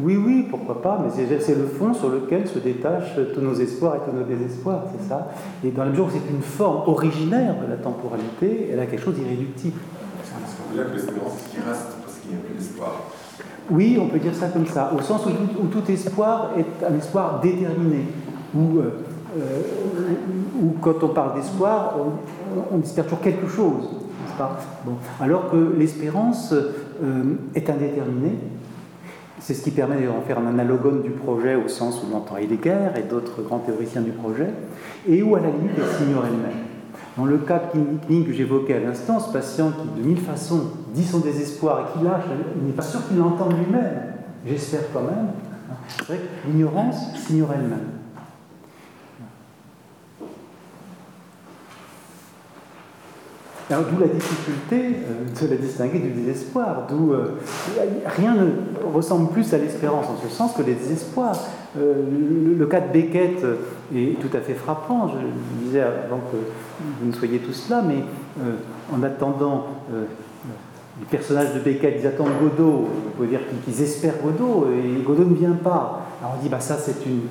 Oui, 0.02 0.16
oui, 0.16 0.48
pourquoi 0.50 0.82
pas, 0.82 1.04
mais 1.04 1.10
c'est 1.40 1.56
le 1.56 1.66
fond 1.66 1.94
sur 1.94 2.10
lequel 2.10 2.48
se 2.48 2.60
détachent 2.60 3.20
tous 3.34 3.42
nos 3.42 3.54
espoirs 3.54 3.96
et 3.98 4.10
tous 4.10 4.16
nos 4.16 4.24
désespoirs, 4.24 4.84
c'est 4.94 5.10
ça. 5.10 5.32
Et 5.64 5.72
dans 5.72 5.84
la 5.84 5.90
mesure 5.90 6.06
où 6.06 6.10
c'est 6.10 6.34
une 6.34 6.42
forme 6.42 6.88
originaire 6.88 7.56
de 7.62 7.70
la 7.70 7.76
temporalité, 7.76 8.70
elle 8.72 8.80
a 8.80 8.86
quelque 8.86 9.04
chose 9.04 9.16
d'irréductible. 9.16 9.78
Est-ce 10.22 10.56
qu'on 10.56 10.70
peut 10.70 10.76
dire 10.76 10.90
que 10.90 10.96
l'espérance, 10.96 11.34
c'est 11.38 11.52
qui 11.52 11.68
reste 11.68 11.98
parce 12.02 12.18
qu'il 12.20 12.32
n'y 12.32 12.38
a 12.38 12.40
plus 12.46 12.56
d'espoir 12.56 12.94
Oui, 13.70 14.00
on 14.02 14.08
peut 14.08 14.20
dire 14.20 14.34
ça 14.34 14.48
comme 14.48 14.68
ça, 14.68 14.94
au 14.98 15.02
sens 15.02 15.26
où, 15.26 15.30
où, 15.62 15.68
tout 15.68 15.92
espoir 15.92 16.52
est 16.58 16.86
un 16.86 16.96
espoir 16.96 17.42
déterminé, 17.42 18.06
où, 18.56 18.78
euh, 18.78 19.02
euh, 19.38 19.62
où 20.62 20.76
quand 20.82 21.04
on 21.04 21.10
parle 21.10 21.36
d'espoir, 21.36 21.96
on, 22.00 22.76
on, 22.78 22.82
espère 22.82 23.04
toujours 23.04 23.20
quelque 23.20 23.48
chose. 23.48 23.84
pas? 24.38 24.58
Bon. 24.86 24.94
Alors 25.20 25.52
que 25.52 25.74
l'espérance 25.78 26.54
est 27.54 27.70
indéterminée, 27.70 28.38
c'est 29.40 29.54
ce 29.54 29.64
qui 29.64 29.72
permet 29.72 30.06
d'en 30.06 30.22
faire 30.22 30.40
un 30.40 30.48
analogone 30.48 31.02
du 31.02 31.12
projet 31.12 31.56
au 31.56 31.68
sens 31.68 32.02
où 32.02 32.14
on 32.14 32.18
entend 32.18 32.38
Heidegger 32.38 32.90
et 32.98 33.04
d'autres 33.04 33.42
grands 33.42 33.60
théoriciens 33.60 34.02
du 34.02 34.12
projet, 34.12 34.50
et 35.08 35.22
où 35.24 35.36
à 35.36 35.40
la 35.40 35.48
limite 35.48 35.72
elle 35.78 35.98
s'ignore 35.98 36.26
elle-même. 36.26 36.66
Dans 37.18 37.26
le 37.26 37.38
cas 37.38 37.60
clinique 37.60 38.28
que 38.28 38.34
j'évoquais 38.34 38.76
à 38.76 38.80
l'instant, 38.80 39.20
ce 39.20 39.32
patient 39.32 39.72
qui 39.72 40.02
de 40.02 40.08
mille 40.08 40.20
façons 40.20 40.72
dit 40.94 41.04
son 41.04 41.20
désespoir 41.20 41.82
et 41.82 41.98
qui 41.98 42.06
lâche, 42.06 42.24
il 42.56 42.68
n'est 42.68 42.74
pas 42.74 42.84
sûr 42.84 43.06
qu'il 43.08 43.18
l'entende 43.18 43.54
lui-même, 43.54 44.14
j'espère 44.46 44.82
quand 44.94 45.02
même, 45.02 45.30
c'est 45.88 46.06
vrai 46.06 46.18
que 46.18 46.48
l'ignorance 46.48 47.16
s'ignore 47.18 47.50
elle-même. 47.54 47.99
D'où 53.70 54.00
la 54.00 54.08
difficulté 54.08 54.98
euh, 54.98 55.46
de 55.46 55.48
la 55.48 55.56
distinguer 55.56 56.00
du 56.00 56.10
désespoir, 56.10 56.88
d'où 56.90 57.14
euh, 57.14 57.38
rien 58.18 58.34
ne 58.34 58.50
ressemble 58.92 59.30
plus 59.30 59.54
à 59.54 59.60
l'espérance 59.60 60.08
en 60.08 60.18
ce 60.28 60.28
sens 60.28 60.54
que 60.54 60.64
les 60.64 60.74
désespoirs. 60.74 61.38
Euh, 61.78 61.94
le, 62.58 62.66
cas 62.66 62.80
de 62.80 62.92
Beckett 62.92 63.46
est 63.96 64.20
tout 64.20 64.36
à 64.36 64.40
fait 64.40 64.56
frappant, 64.56 65.10
je 65.10 65.66
disais 65.66 65.82
avant 65.82 66.18
que 66.18 66.38
vous 67.00 67.08
ne 67.08 67.12
soyez 67.12 67.38
tous 67.38 67.70
là, 67.70 67.84
mais 67.88 68.04
en 68.92 69.04
attendant 69.04 69.68
les 69.92 71.06
personnages 71.06 71.54
de 71.54 71.60
Beckett, 71.60 71.98
ils 72.00 72.08
attendent 72.08 72.40
Godot, 72.42 72.88
on 73.08 73.22
peut 73.22 73.28
dire 73.28 73.42
qu'ils 73.64 73.82
espèrent 73.84 74.20
Godot, 74.24 74.68
et 74.72 75.04
Godot 75.04 75.26
ne 75.26 75.36
vient 75.36 75.54
pas. 75.54 76.08
Alors 76.22 76.38
on 76.40 76.42
dit, 76.42 76.50
bah 76.50 76.60
ça 76.60 76.76
c'est 76.78 77.06
une, 77.06 77.22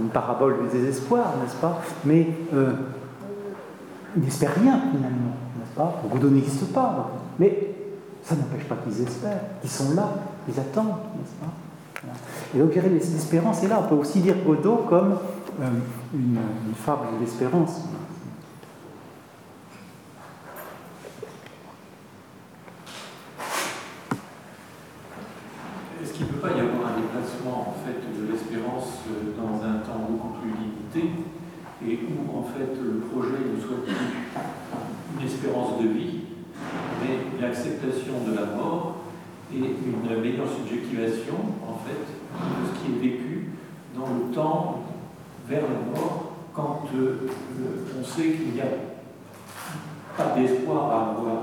une 0.00 0.08
parabole 0.08 0.56
du 0.62 0.78
désespoir, 0.78 1.34
n'est-ce 1.42 1.56
pas? 1.56 1.82
Mais 2.06 2.26
ils 4.16 4.22
n'espèrent 4.22 4.54
rien 4.54 4.80
finalement. 4.90 5.47
Godot 6.10 6.30
n'existe 6.30 6.72
pas, 6.72 7.10
mais 7.38 7.74
ça 8.22 8.34
n'empêche 8.34 8.64
pas 8.64 8.76
qu'ils 8.76 9.02
espèrent, 9.02 9.40
qu'ils 9.60 9.70
sont 9.70 9.94
là, 9.94 10.08
qu'ils 10.44 10.58
attendent, 10.58 10.96
n'est-ce 11.16 11.34
pas? 11.44 11.52
Et 12.54 12.58
donc, 12.58 12.74
l'espérance 12.74 13.62
est 13.62 13.68
là. 13.68 13.80
On 13.84 13.88
peut 13.88 14.00
aussi 14.00 14.20
dire 14.20 14.36
Godot 14.46 14.84
comme 14.88 15.18
euh, 15.60 15.70
une, 16.14 16.38
fable 16.74 17.06
de 17.16 17.24
l'espérance. 17.24 17.82
Est-ce 26.02 26.12
qu'il 26.12 26.26
ne 26.26 26.30
peut 26.32 26.38
pas 26.38 26.48
y 26.50 26.60
avoir 26.60 26.92
un 26.92 27.00
déplacement 27.00 27.74
de 27.86 28.32
l'espérance 28.32 29.00
euh, 29.10 29.34
dans 29.36 29.64
un 29.64 29.78
temps 29.78 30.06
beaucoup 30.08 30.38
plus 30.40 30.50
limité 30.50 31.24
et 31.86 32.00
où 32.06 32.38
en 32.38 32.42
fait 32.42 32.74
le 32.80 32.98
projet 32.98 33.38
ne 33.54 33.60
soit 33.60 33.84
plus 33.84 33.94
une 35.18 35.26
espérance 35.26 35.80
de 35.82 35.88
vie, 35.88 36.20
mais 37.00 37.40
l'acceptation 37.40 38.14
de 38.26 38.34
la 38.34 38.46
mort 38.46 38.96
et 39.52 39.56
une 39.58 40.20
meilleure 40.20 40.46
subjectivation, 40.48 41.34
en 41.66 41.78
fait, 41.84 42.04
de 42.34 42.66
ce 42.66 42.84
qui 42.84 42.92
est 42.92 43.10
vécu 43.10 43.48
dans 43.94 44.06
le 44.06 44.34
temps 44.34 44.82
vers 45.48 45.62
la 45.62 46.00
mort, 46.00 46.32
quand 46.52 46.82
euh, 46.94 47.28
on 47.98 48.04
sait 48.04 48.32
qu'il 48.32 48.52
n'y 48.52 48.60
a 48.60 48.66
pas 50.16 50.34
d'espoir 50.36 50.90
à 50.90 51.10
avoir. 51.10 51.42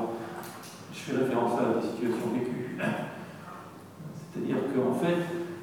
Je 0.94 1.00
fais 1.00 1.18
référence 1.18 1.60
à 1.60 1.76
la 1.76 1.82
situation 1.82 2.28
vécue. 2.34 2.78
C'est-à-dire 4.32 4.58
qu'en 4.74 4.94
fait, 4.94 5.16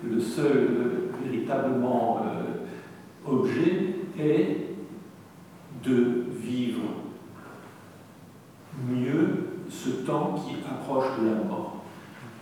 le 0.05 0.20
seul 0.20 0.56
euh, 0.56 1.10
véritablement 1.24 2.20
euh, 2.24 3.30
objet 3.30 3.97
est 4.18 4.56
de 5.84 6.24
vivre 6.43 6.82
mieux 8.89 9.53
ce 9.69 9.91
temps 10.05 10.35
qui 10.35 10.57
approche 10.69 11.19
de 11.21 11.29
la 11.29 11.45
mort. 11.49 11.77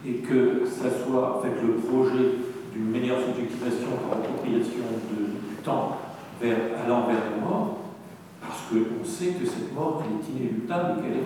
Et 0.06 0.14
que 0.14 0.64
ça 0.64 0.88
soit 0.90 1.38
en 1.38 1.42
fait, 1.42 1.52
le 1.62 1.74
projet 1.74 2.36
d'une 2.72 2.90
meilleure 2.90 3.18
subjectivation 3.20 3.88
par 4.08 4.18
l'appropriation 4.18 4.84
du 5.10 5.56
temps 5.62 5.98
vers, 6.40 6.56
allant 6.84 7.06
vers 7.06 7.18
la 7.30 7.44
mort, 7.44 7.78
parce 8.40 8.62
qu'on 8.70 9.04
sait 9.04 9.32
que 9.32 9.46
cette 9.46 9.74
mort 9.74 10.02
est 10.04 10.32
inéluctable 10.32 10.98
et 10.98 11.02
qu'elle 11.02 11.18
est 11.18 11.24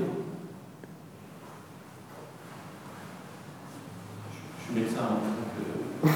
Je 4.59 4.73
suis 4.73 4.81
médecin, 4.81 5.03
donc, 5.03 6.09
euh, 6.09 6.11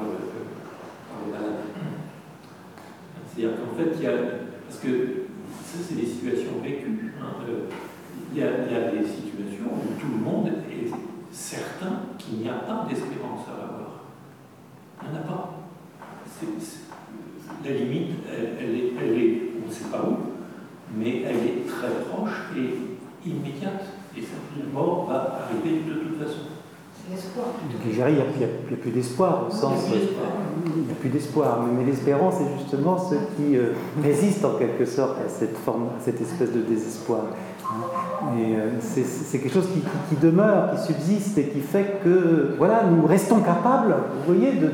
le 1.25 1.33
malade. 1.33 1.61
C'est-à-dire 3.29 3.57
qu'en 3.57 3.77
fait, 3.77 3.91
il 3.97 4.03
y 4.03 4.07
a. 4.07 4.13
Parce 4.69 4.81
que 4.81 4.89
ça, 5.65 5.79
c'est 5.87 5.95
des 5.95 6.07
situations 6.07 6.61
vécues. 6.63 7.13
Hein. 7.21 7.45
Euh, 7.49 7.69
il, 8.35 8.41
y 8.41 8.43
a, 8.43 8.91
des 8.91 9.07
situations 9.07 9.71
où 9.71 10.01
tout 10.01 10.09
le 10.09 10.25
monde 10.25 10.49
est 10.71 10.91
certain 11.31 12.01
qu'il 12.19 12.39
n'y 12.39 12.49
a 12.49 12.55
pas 12.55 12.87
d'espérance 12.89 13.47
à 13.49 13.82
avoir. 15.09 15.09
Il 15.09 15.11
n'y 15.11 15.19
en 15.19 15.21
a 15.21 15.25
pas. 15.27 15.53
la 17.65 17.71
limite, 17.71 18.11
elle, 18.29 18.75
est, 18.75 18.93
elle 19.01 19.19
est, 19.19 19.43
on 19.63 19.69
ne 19.69 19.73
sait 19.73 19.85
pas 19.91 20.05
où, 20.09 20.17
mais 20.97 21.23
elle 21.23 21.37
est 21.37 21.67
très 21.67 21.91
proche 22.11 22.51
et 22.57 23.29
immédiate. 23.29 23.85
Et 24.17 24.21
la 24.21 24.73
mort 24.73 25.07
va 25.09 25.47
arriver 25.47 25.81
de 25.89 25.95
toute 25.95 26.19
façon. 26.23 26.41
Il 27.11 27.95
n'y 27.95 28.01
a, 28.01 28.77
plus 28.81 28.91
d'espoir 28.91 29.47
au 29.49 29.51
sens. 29.51 29.81
Il 29.91 30.83
n'y 30.83 30.91
a 30.91 30.95
plus 30.95 31.09
d'espoir. 31.09 31.61
Mais, 31.63 31.85
l'espérance 31.85 32.41
est 32.41 32.59
justement 32.59 32.97
ce 32.97 33.15
qui 33.15 33.57
euh, 33.57 33.73
résiste 34.03 34.45
en 34.45 34.55
quelque 34.55 34.85
sorte 34.85 35.19
à 35.19 35.29
cette 35.29 35.57
forme, 35.57 35.89
à 35.99 36.01
cette 36.01 36.21
espèce 36.21 36.53
de 36.53 36.61
désespoir. 36.61 37.23
Hein. 37.65 38.02
Euh, 38.39 38.71
c'est 38.81 39.39
quelque 39.39 39.53
chose 39.53 39.69
qui, 40.09 40.17
demeure, 40.17 40.73
qui 40.73 40.93
subsiste 40.93 41.39
et 41.39 41.45
qui 41.45 41.61
fait 41.61 42.01
que 42.03 42.55
voilà, 42.57 42.85
nous 42.85 43.07
restons 43.07 43.41
capables, 43.41 43.95
vous 44.27 44.35
voyez, 44.35 44.53
de, 44.59 44.71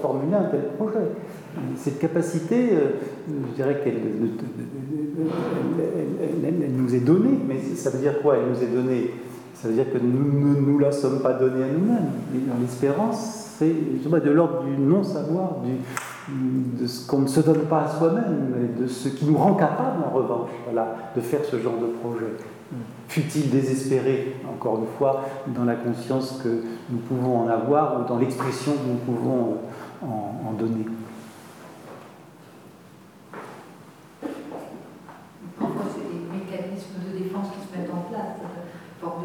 formuler 0.00 0.34
un 0.34 0.44
tel 0.44 0.62
projet. 0.76 1.06
Cette 1.76 1.98
capacité, 1.98 2.70
euh, 2.72 2.78
je 3.50 3.54
dirais 3.54 3.80
qu'elle 3.82 3.94
elle, 6.44 6.72
nous 6.72 6.94
est 6.94 7.00
donnée, 7.00 7.38
mais 7.46 7.58
ça 7.76 7.90
veut 7.90 8.00
dire 8.00 8.20
quoi 8.22 8.36
Elle 8.36 8.50
nous 8.50 8.62
est 8.62 8.74
donnée? 8.74 9.10
Ça 9.54 9.68
veut 9.68 9.74
dire 9.74 9.92
que 9.92 9.98
nous 9.98 10.54
ne 10.54 10.60
nous 10.60 10.78
la 10.78 10.92
sommes 10.92 11.20
pas 11.20 11.34
donnée 11.34 11.62
à 11.62 11.68
nous-mêmes. 11.68 12.10
L'espérance, 12.60 13.52
c'est 13.58 13.68
de 13.68 14.30
l'ordre 14.30 14.64
du 14.64 14.76
non-savoir, 14.82 15.58
de 16.28 16.86
ce 16.86 17.06
qu'on 17.06 17.20
ne 17.20 17.26
se 17.28 17.40
donne 17.40 17.60
pas 17.60 17.82
à 17.82 17.88
soi-même, 17.88 18.74
de 18.78 18.86
ce 18.86 19.08
qui 19.08 19.24
nous 19.26 19.36
rend 19.36 19.54
capable, 19.54 20.02
en 20.04 20.14
revanche, 20.14 20.50
voilà, 20.64 20.96
de 21.14 21.20
faire 21.20 21.44
ce 21.44 21.58
genre 21.58 21.78
de 21.80 21.86
projet. 22.00 22.32
Fut-il 23.08 23.50
désespéré, 23.50 24.36
encore 24.50 24.78
une 24.78 24.98
fois, 24.98 25.24
dans 25.46 25.64
la 25.64 25.76
conscience 25.76 26.40
que 26.42 26.62
nous 26.90 26.98
pouvons 26.98 27.44
en 27.44 27.48
avoir 27.48 28.00
ou 28.00 28.08
dans 28.08 28.18
l'expression 28.18 28.72
que 28.72 28.88
nous 28.88 29.14
pouvons 29.14 29.58
en 30.02 30.52
donner. 30.58 30.86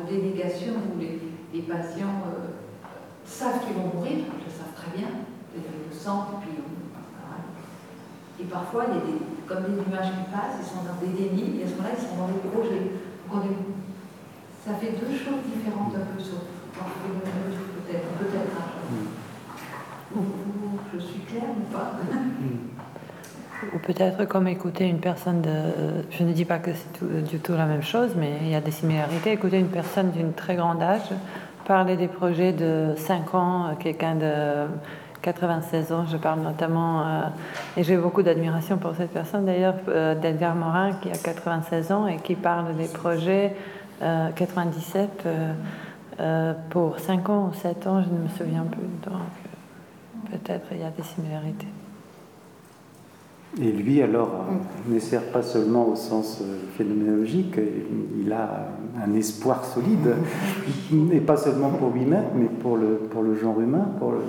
délégation 0.10 0.74
où 0.90 1.00
les, 1.00 1.62
patients 1.62 2.26
euh, 2.26 2.58
savent 3.26 3.66
qu'ils 3.66 3.76
vont 3.76 3.94
mourir, 3.94 4.26
ils 4.26 4.46
le 4.46 4.50
savent 4.50 4.74
très 4.76 4.98
bien, 4.98 5.08
ils 5.56 5.62
le 5.62 5.96
sentent, 5.96 6.34
et 6.34 6.46
puis 6.46 6.58
Et 8.42 8.46
parfois, 8.46 8.86
il 8.90 8.96
y 8.96 8.98
a 8.98 9.06
des, 9.06 9.20
comme 9.46 9.64
des 9.64 9.82
nuages 9.86 10.12
qui 10.18 10.32
passent, 10.32 10.58
ils 10.62 10.66
sont 10.66 10.84
dans 10.88 10.98
des 10.98 11.14
dénis, 11.14 11.60
et 11.60 11.64
à 11.64 11.68
ce 11.68 11.76
moment-là, 11.76 11.94
ils 11.94 12.02
sont 12.02 12.18
dans 12.18 12.32
des 12.32 12.42
projets. 12.50 13.09
Ça 14.66 14.74
fait 14.76 14.92
deux 14.92 15.16
choses 15.16 15.42
différentes 15.46 15.96
un 15.96 16.06
peu 16.14 16.22
sur 16.22 16.40
peut-être, 17.90 18.08
peut-être. 18.20 18.58
Hein. 20.16 20.22
Je 20.94 21.00
suis 21.00 21.20
claire 21.20 21.44
ou 21.50 21.74
pas? 21.74 21.92
Ou 23.74 23.80
peut-être 23.80 24.26
comme 24.26 24.48
écouter 24.48 24.88
une 24.88 25.00
personne 25.00 25.42
de... 25.42 25.50
Je 26.12 26.24
ne 26.24 26.32
dis 26.32 26.46
pas 26.46 26.60
que 26.60 26.72
c'est 26.74 27.24
du 27.24 27.40
tout 27.40 27.54
la 27.54 27.66
même 27.66 27.84
chose, 27.84 28.16
mais 28.18 28.38
il 28.42 28.50
y 28.50 28.56
a 28.56 28.62
des 28.62 28.72
similarités. 28.72 29.32
Écouter 29.34 29.60
une 29.60 29.68
personne 29.68 30.12
d'une 30.12 30.34
très 30.34 30.56
grande 30.56 30.82
âge, 30.82 31.10
parler 31.66 31.98
des 31.98 32.08
projets 32.08 32.54
de 32.54 32.94
5 32.96 33.36
ans, 33.36 33.76
quelqu'un 33.80 34.16
de 34.16 34.66
96 35.22 35.92
ans, 35.92 36.06
je 36.06 36.18
parle 36.18 36.42
notamment, 36.42 37.02
euh, 37.02 37.22
et 37.78 37.84
j'ai 37.84 37.98
beaucoup 37.98 38.24
d'admiration 38.24 38.78
pour 38.78 38.96
cette 38.96 39.12
personne 39.12 39.46
d'ailleurs, 39.46 39.76
euh, 39.88 40.16
Morin, 40.56 40.94
qui 41.02 41.10
a 41.10 41.18
96 41.18 41.92
ans 41.92 42.08
et 42.08 42.18
qui 42.18 42.36
parle 42.36 42.76
des 42.76 42.88
projets 42.88 43.56
97 44.00 45.26
euh, 46.20 46.54
pour 46.70 47.00
5 47.00 47.30
ans 47.30 47.50
ou 47.52 47.54
7 47.54 47.88
ans, 47.88 48.02
je 48.02 48.10
ne 48.10 48.24
me 48.24 48.30
souviens 48.30 48.64
plus. 48.64 48.82
Donc 49.10 49.22
peut-être 50.32 50.68
il 50.72 50.80
y 50.80 50.84
a 50.84 50.90
des 50.90 51.04
similarités. 51.04 51.68
Et 53.58 53.72
lui, 53.72 54.02
alors, 54.02 54.46
ne 54.88 55.00
sert 55.00 55.24
pas 55.32 55.42
seulement 55.42 55.88
au 55.90 55.96
sens 55.96 56.40
euh, 56.42 56.60
phénoménologique, 56.78 57.56
il 58.22 58.32
a 58.32 58.68
un 59.04 59.14
espoir 59.16 59.66
solide, 59.66 60.14
et 61.12 61.20
pas 61.20 61.36
seulement 61.36 61.70
pour 61.70 61.90
lui-même, 61.90 62.26
mais 62.36 62.46
pour 62.46 62.78
le, 62.78 62.96
pour 63.10 63.24
le 63.24 63.36
genre 63.36 63.60
humain, 63.60 63.90
pour 63.98 64.12
le 64.12 64.20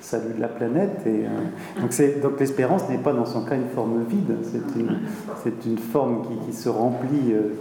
salut 0.00 0.34
de 0.34 0.40
la 0.40 0.48
planète. 0.48 1.02
Et, 1.06 1.26
euh, 1.26 2.20
donc, 2.22 2.40
l'espérance 2.40 2.88
n'est 2.88 2.96
pas 2.96 3.12
dans 3.12 3.26
son 3.26 3.44
cas 3.44 3.56
une 3.56 3.68
forme 3.68 4.04
vide, 4.08 4.36
c'est 4.42 4.80
une, 4.80 5.00
c'est 5.42 5.66
une 5.66 5.78
forme 5.78 6.22
qui, 6.26 6.46
qui 6.46 6.56
se 6.56 6.70
remplit 6.70 7.32
euh, 7.32 7.54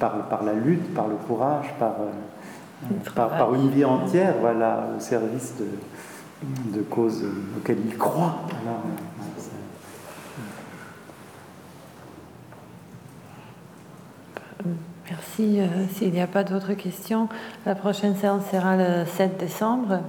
par, 0.00 0.28
par, 0.28 0.42
la 0.42 0.54
lutte, 0.54 0.92
par 0.92 1.06
le 1.06 1.14
courage, 1.28 1.72
par, 1.78 1.94
par, 3.14 3.54
une 3.54 3.70
vie 3.70 3.84
entière 3.84 4.34
voilà, 4.40 4.88
au 4.96 5.00
service 5.00 5.54
de, 5.60 6.76
de 6.76 6.82
causes 6.82 7.24
auxquelles 7.56 7.78
il 7.86 7.96
croit. 7.96 8.40
Merci. 15.10 15.60
Euh, 15.60 15.66
s'il 15.94 16.12
n'y 16.12 16.20
a 16.20 16.26
pas 16.26 16.44
d'autres 16.44 16.74
questions, 16.74 17.28
la 17.64 17.74
prochaine 17.74 18.16
séance 18.16 18.42
sera 18.50 18.76
le 18.76 19.04
7 19.06 19.38
décembre. 19.38 20.00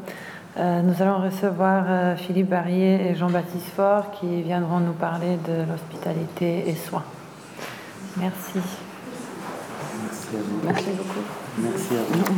Euh, 0.57 0.81
nous 0.81 1.01
allons 1.01 1.21
recevoir 1.23 1.85
euh, 1.87 2.15
Philippe 2.17 2.49
Barrier 2.49 3.09
et 3.09 3.15
Jean-Baptiste 3.15 3.69
Faure 3.75 4.11
qui 4.11 4.41
viendront 4.41 4.79
nous 4.79 4.93
parler 4.93 5.37
de 5.47 5.71
l'hospitalité 5.71 6.69
et 6.69 6.75
soins. 6.75 7.05
Merci. 8.17 8.59
Merci 10.03 10.27
à 10.33 10.39
vous. 10.39 10.59
Merci 10.65 10.89
beaucoup. 10.97 11.23
Merci 11.59 11.93
à 11.95 12.03
vous. 12.13 12.23